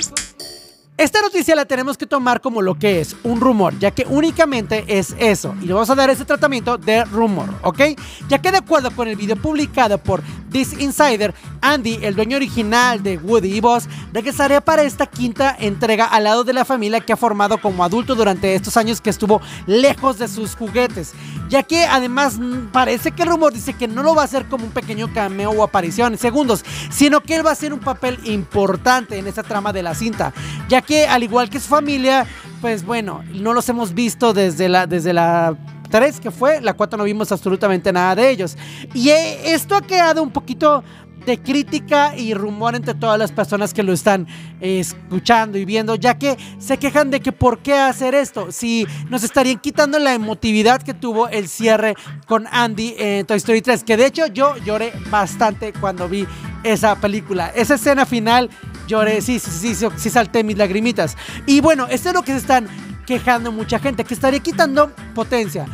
Esta 0.97 1.21
noticia 1.21 1.57
la 1.57 1.65
tenemos 1.65 1.97
que 1.97 2.05
tomar 2.05 2.39
como 2.39 2.61
lo 2.61 2.79
que 2.79 3.01
es, 3.01 3.17
un 3.23 3.41
rumor, 3.41 3.77
ya 3.79 3.91
que 3.91 4.05
únicamente 4.09 4.85
es 4.87 5.13
eso, 5.19 5.53
y 5.61 5.65
le 5.65 5.73
vamos 5.73 5.89
a 5.89 5.95
dar 5.95 6.09
ese 6.09 6.23
tratamiento 6.23 6.77
de 6.77 7.03
rumor, 7.03 7.53
¿ok? 7.63 7.81
Ya 8.29 8.41
que 8.41 8.49
de 8.49 8.59
acuerdo 8.59 8.91
con 8.91 9.09
el 9.09 9.17
video 9.17 9.35
publicado 9.35 9.97
por 9.97 10.23
This 10.53 10.79
Insider, 10.79 11.33
Andy, 11.59 11.99
el 12.01 12.15
dueño 12.15 12.37
original 12.37 13.03
de 13.03 13.17
Woody 13.17 13.57
y 13.57 13.59
Buzz, 13.59 13.89
regresaría 14.13 14.61
para 14.61 14.83
esta 14.83 15.05
quinta 15.05 15.53
entrega 15.59 16.05
al 16.05 16.23
lado 16.23 16.45
de 16.45 16.53
la 16.53 16.63
familia 16.63 17.01
que 17.01 17.11
ha 17.11 17.17
formado 17.17 17.57
como 17.57 17.83
adulto 17.83 18.15
durante 18.15 18.55
estos 18.55 18.77
años 18.77 19.01
que 19.01 19.09
estuvo 19.09 19.41
lejos 19.67 20.17
de 20.17 20.29
sus 20.29 20.55
juguetes, 20.55 21.11
ya 21.49 21.63
que 21.63 21.83
además 21.83 22.39
parece 22.71 23.11
que 23.11 23.23
el 23.23 23.29
rumor 23.29 23.51
dice 23.51 23.73
que 23.73 23.89
no 23.89 24.01
lo 24.01 24.15
va 24.15 24.21
a 24.21 24.25
hacer 24.25 24.45
como 24.45 24.63
un 24.63 24.71
pequeño 24.71 25.11
cameo 25.13 25.51
o 25.51 25.61
aparición 25.61 26.13
en 26.13 26.19
segundos, 26.19 26.63
sino 26.89 27.19
que 27.19 27.35
él 27.35 27.45
va 27.45 27.49
a 27.49 27.53
hacer 27.53 27.73
un 27.73 27.81
papel 27.81 28.17
importante 28.23 29.17
en 29.17 29.27
esta 29.27 29.43
trama 29.43 29.73
de 29.73 29.83
la 29.83 29.93
cinta, 29.93 30.31
ya 30.69 30.84
que 30.85 31.07
al 31.07 31.23
igual 31.23 31.49
que 31.49 31.59
su 31.59 31.67
familia, 31.67 32.25
pues 32.61 32.85
bueno, 32.85 33.23
no 33.33 33.53
los 33.53 33.67
hemos 33.69 33.93
visto 33.93 34.33
desde 34.33 34.69
la, 34.69 34.87
desde 34.87 35.13
la 35.13 35.57
3 35.89 36.19
que 36.19 36.31
fue, 36.31 36.61
la 36.61 36.73
4 36.73 36.97
no 36.97 37.03
vimos 37.03 37.31
absolutamente 37.31 37.91
nada 37.93 38.15
de 38.15 38.29
ellos. 38.29 38.57
Y 38.93 39.09
eh, 39.09 39.53
esto 39.53 39.75
ha 39.75 39.81
quedado 39.81 40.21
un 40.23 40.31
poquito 40.31 40.83
de 41.25 41.41
crítica 41.41 42.15
y 42.15 42.33
rumor 42.33 42.75
entre 42.75 42.93
todas 42.93 43.17
las 43.17 43.31
personas 43.31 43.73
que 43.73 43.83
lo 43.83 43.93
están 43.93 44.27
escuchando 44.59 45.57
y 45.57 45.65
viendo, 45.65 45.95
ya 45.95 46.17
que 46.17 46.37
se 46.59 46.77
quejan 46.77 47.09
de 47.09 47.19
que 47.19 47.31
por 47.31 47.59
qué 47.59 47.73
hacer 47.73 48.13
esto, 48.13 48.51
si 48.51 48.85
nos 49.09 49.23
estarían 49.23 49.59
quitando 49.59 49.97
la 49.97 50.13
emotividad 50.13 50.81
que 50.81 50.93
tuvo 50.93 51.27
el 51.27 51.47
cierre 51.47 51.95
con 52.27 52.45
Andy 52.51 52.95
en 52.97 53.25
Toy 53.25 53.37
Story 53.37 53.61
3, 53.61 53.83
que 53.83 53.97
de 53.97 54.05
hecho 54.05 54.27
yo 54.27 54.55
lloré 54.57 54.93
bastante 55.09 55.73
cuando 55.73 56.07
vi 56.07 56.27
esa 56.63 56.95
película, 56.95 57.51
esa 57.55 57.75
escena 57.75 58.05
final 58.05 58.49
lloré, 58.87 59.21
sí, 59.21 59.39
sí, 59.39 59.51
sí, 59.51 59.75
sí, 59.75 59.87
sí 59.95 60.09
salté 60.09 60.43
mis 60.43 60.57
lagrimitas. 60.57 61.17
Y 61.45 61.61
bueno, 61.61 61.87
esto 61.89 62.09
es 62.09 62.15
lo 62.15 62.23
que 62.23 62.31
se 62.31 62.37
están 62.37 62.67
quejando 63.05 63.51
mucha 63.51 63.79
gente, 63.79 64.03
que 64.03 64.13
estaría 64.13 64.39
quitando 64.39 64.91
potencia. 65.13 65.65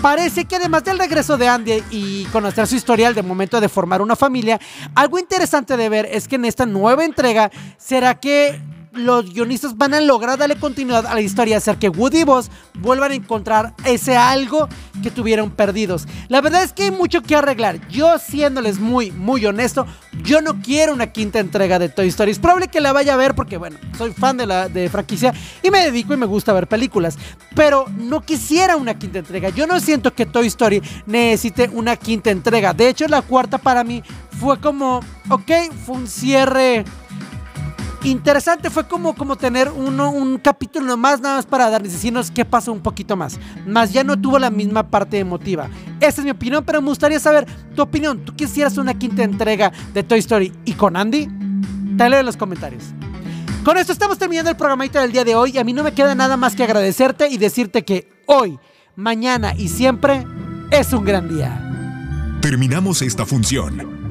Parece 0.00 0.44
que 0.44 0.56
además 0.56 0.84
del 0.84 0.98
regreso 0.98 1.36
de 1.36 1.48
Andy 1.48 1.82
y 1.90 2.24
conocer 2.26 2.66
su 2.66 2.76
historial 2.76 3.14
de 3.14 3.22
momento 3.22 3.60
de 3.60 3.68
formar 3.68 4.02
una 4.02 4.14
familia, 4.14 4.60
algo 4.94 5.18
interesante 5.18 5.76
de 5.76 5.88
ver 5.88 6.08
es 6.10 6.28
que 6.28 6.36
en 6.36 6.44
esta 6.44 6.66
nueva 6.66 7.04
entrega 7.04 7.50
será 7.78 8.14
que 8.20 8.60
los 8.96 9.32
guionistas 9.32 9.76
van 9.76 9.94
a 9.94 10.00
lograr 10.00 10.38
darle 10.38 10.56
continuidad 10.56 11.06
a 11.06 11.14
la 11.14 11.20
historia, 11.20 11.58
hacer 11.58 11.76
que 11.76 11.88
Woody 11.88 12.20
y 12.20 12.24
Buzz 12.24 12.50
vuelvan 12.74 13.12
a 13.12 13.14
encontrar 13.14 13.74
ese 13.84 14.16
algo 14.16 14.68
que 15.02 15.10
tuvieron 15.10 15.50
perdidos. 15.50 16.06
La 16.28 16.40
verdad 16.40 16.62
es 16.62 16.72
que 16.72 16.84
hay 16.84 16.90
mucho 16.90 17.22
que 17.22 17.36
arreglar. 17.36 17.86
Yo, 17.88 18.18
siéndoles 18.18 18.78
muy, 18.78 19.10
muy 19.10 19.44
honesto, 19.44 19.86
yo 20.26 20.42
no 20.42 20.60
quiero 20.60 20.92
una 20.92 21.06
quinta 21.06 21.38
entrega 21.38 21.78
de 21.78 21.88
Toy 21.88 22.08
Story. 22.08 22.32
Es 22.32 22.40
probable 22.40 22.66
que 22.68 22.80
la 22.80 22.92
vaya 22.92 23.14
a 23.14 23.16
ver 23.16 23.34
porque, 23.34 23.56
bueno, 23.56 23.78
soy 23.96 24.12
fan 24.12 24.36
de 24.36 24.46
la 24.46 24.68
de 24.68 24.90
franquicia 24.90 25.32
y 25.62 25.70
me 25.70 25.84
dedico 25.84 26.12
y 26.12 26.16
me 26.16 26.26
gusta 26.26 26.52
ver 26.52 26.66
películas. 26.66 27.16
Pero 27.54 27.86
no 27.96 28.20
quisiera 28.20 28.76
una 28.76 28.98
quinta 28.98 29.20
entrega. 29.20 29.50
Yo 29.50 29.66
no 29.66 29.78
siento 29.78 30.12
que 30.12 30.26
Toy 30.26 30.48
Story 30.48 30.82
necesite 31.06 31.70
una 31.72 31.96
quinta 31.96 32.30
entrega. 32.30 32.74
De 32.74 32.88
hecho, 32.88 33.06
la 33.06 33.22
cuarta 33.22 33.56
para 33.56 33.84
mí 33.84 34.02
fue 34.40 34.60
como, 34.60 35.00
ok, 35.30 35.52
fue 35.84 35.94
un 35.94 36.08
cierre 36.08 36.84
interesante. 38.04 38.70
Fue 38.70 38.86
como, 38.86 39.14
como 39.14 39.36
tener 39.36 39.70
uno, 39.70 40.10
un 40.10 40.38
capítulo 40.38 40.96
más, 40.96 41.20
nada 41.20 41.36
más 41.36 41.46
para 41.46 41.70
darles 41.70 41.92
decirnos 41.92 42.30
qué 42.30 42.44
pasó 42.44 42.72
un 42.72 42.80
poquito 42.80 43.16
más. 43.16 43.38
Más 43.66 43.92
ya 43.92 44.04
no 44.04 44.20
tuvo 44.20 44.38
la 44.38 44.50
misma 44.50 44.90
parte 44.90 45.18
emotiva. 45.18 45.68
Esa 46.00 46.20
es 46.20 46.24
mi 46.24 46.30
opinión, 46.30 46.64
pero 46.64 46.80
me 46.82 46.88
gustaría 46.88 47.20
saber 47.20 47.46
tu 47.74 47.82
opinión. 47.82 48.24
¿Tú 48.24 48.34
quisieras 48.34 48.76
una 48.78 48.94
quinta 48.94 49.22
entrega 49.22 49.72
de 49.92 50.02
Toy 50.02 50.18
Story 50.18 50.52
y 50.64 50.72
con 50.72 50.96
Andy? 50.96 51.28
Te 51.96 52.08
leo 52.08 52.20
en 52.20 52.26
los 52.26 52.36
comentarios. 52.36 52.84
Con 53.64 53.76
esto 53.78 53.92
estamos 53.92 54.16
terminando 54.16 54.50
el 54.50 54.56
programita 54.56 55.00
del 55.00 55.10
día 55.10 55.24
de 55.24 55.34
hoy 55.34 55.58
a 55.58 55.64
mí 55.64 55.72
no 55.72 55.82
me 55.82 55.92
queda 55.92 56.14
nada 56.14 56.36
más 56.36 56.54
que 56.54 56.62
agradecerte 56.62 57.28
y 57.28 57.36
decirte 57.36 57.84
que 57.84 58.08
hoy, 58.26 58.60
mañana 58.94 59.54
y 59.56 59.68
siempre 59.68 60.24
es 60.70 60.92
un 60.92 61.04
gran 61.04 61.28
día. 61.28 61.62
Terminamos 62.40 63.02
esta 63.02 63.26
función. 63.26 64.05